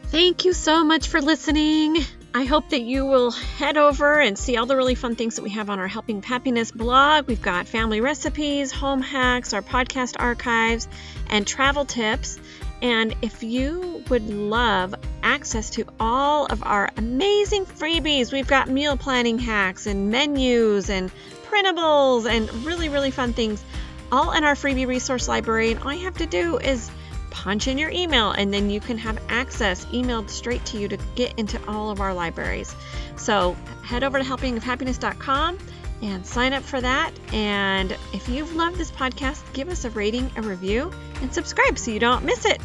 Thank 0.09 0.45
you 0.45 0.53
so 0.53 0.85
much 0.85 1.09
for 1.09 1.21
listening. 1.21 1.97
I 2.33 2.45
hope 2.45 2.69
that 2.69 2.79
you 2.79 3.05
will 3.05 3.31
head 3.31 3.75
over 3.75 4.21
and 4.21 4.39
see 4.39 4.55
all 4.55 4.65
the 4.65 4.77
really 4.77 4.95
fun 4.95 5.17
things 5.17 5.35
that 5.35 5.41
we 5.41 5.49
have 5.49 5.69
on 5.69 5.79
our 5.79 5.87
Helping 5.89 6.21
Happiness 6.21 6.71
blog. 6.71 7.27
We've 7.27 7.41
got 7.41 7.67
family 7.67 7.99
recipes, 7.99 8.71
home 8.71 9.01
hacks, 9.01 9.51
our 9.51 9.61
podcast 9.61 10.15
archives, 10.17 10.87
and 11.29 11.45
travel 11.45 11.83
tips. 11.83 12.39
And 12.81 13.17
if 13.21 13.43
you 13.43 14.01
would 14.07 14.29
love 14.29 14.95
access 15.23 15.71
to 15.71 15.83
all 15.99 16.45
of 16.45 16.63
our 16.63 16.89
amazing 16.95 17.65
freebies, 17.65 18.31
we've 18.31 18.47
got 18.47 18.69
meal 18.69 18.95
planning 18.95 19.37
hacks 19.37 19.87
and 19.87 20.09
menus 20.09 20.89
and 20.89 21.11
printables 21.47 22.29
and 22.29 22.49
really, 22.65 22.87
really 22.87 23.11
fun 23.11 23.33
things 23.33 23.61
all 24.09 24.31
in 24.31 24.45
our 24.45 24.55
freebie 24.55 24.87
resource 24.87 25.27
library. 25.27 25.71
And 25.71 25.83
all 25.83 25.93
you 25.93 26.05
have 26.05 26.17
to 26.19 26.25
do 26.25 26.59
is 26.59 26.89
punch 27.37 27.67
in 27.67 27.77
your 27.77 27.91
email 27.91 28.31
and 28.31 28.51
then 28.51 28.69
you 28.69 28.79
can 28.79 28.97
have 28.97 29.19
access 29.29 29.85
emailed 29.85 30.27
straight 30.29 30.65
to 30.65 30.77
you 30.77 30.87
to 30.87 30.97
get 31.15 31.37
into 31.37 31.59
all 31.67 31.91
of 31.91 32.01
our 32.01 32.13
libraries. 32.13 32.75
So 33.15 33.55
head 33.83 34.03
over 34.03 34.17
to 34.17 34.25
helpingofhappiness.com 34.25 35.59
and 36.01 36.25
sign 36.25 36.53
up 36.53 36.63
for 36.63 36.81
that. 36.81 37.11
And 37.33 37.95
if 38.11 38.27
you've 38.27 38.55
loved 38.55 38.77
this 38.77 38.91
podcast, 38.91 39.41
give 39.53 39.69
us 39.69 39.85
a 39.85 39.91
rating, 39.91 40.31
a 40.35 40.41
review, 40.41 40.91
and 41.21 41.31
subscribe 41.31 41.77
so 41.77 41.91
you 41.91 41.99
don't 41.99 42.25
miss 42.25 42.45
it 42.45 42.59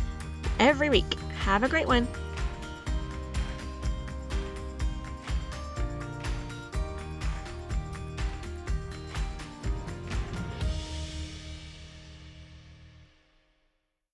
every 0.59 0.89
week. 0.89 1.19
Have 1.41 1.65
a 1.65 1.69
great 1.69 1.87
one. 1.87 2.09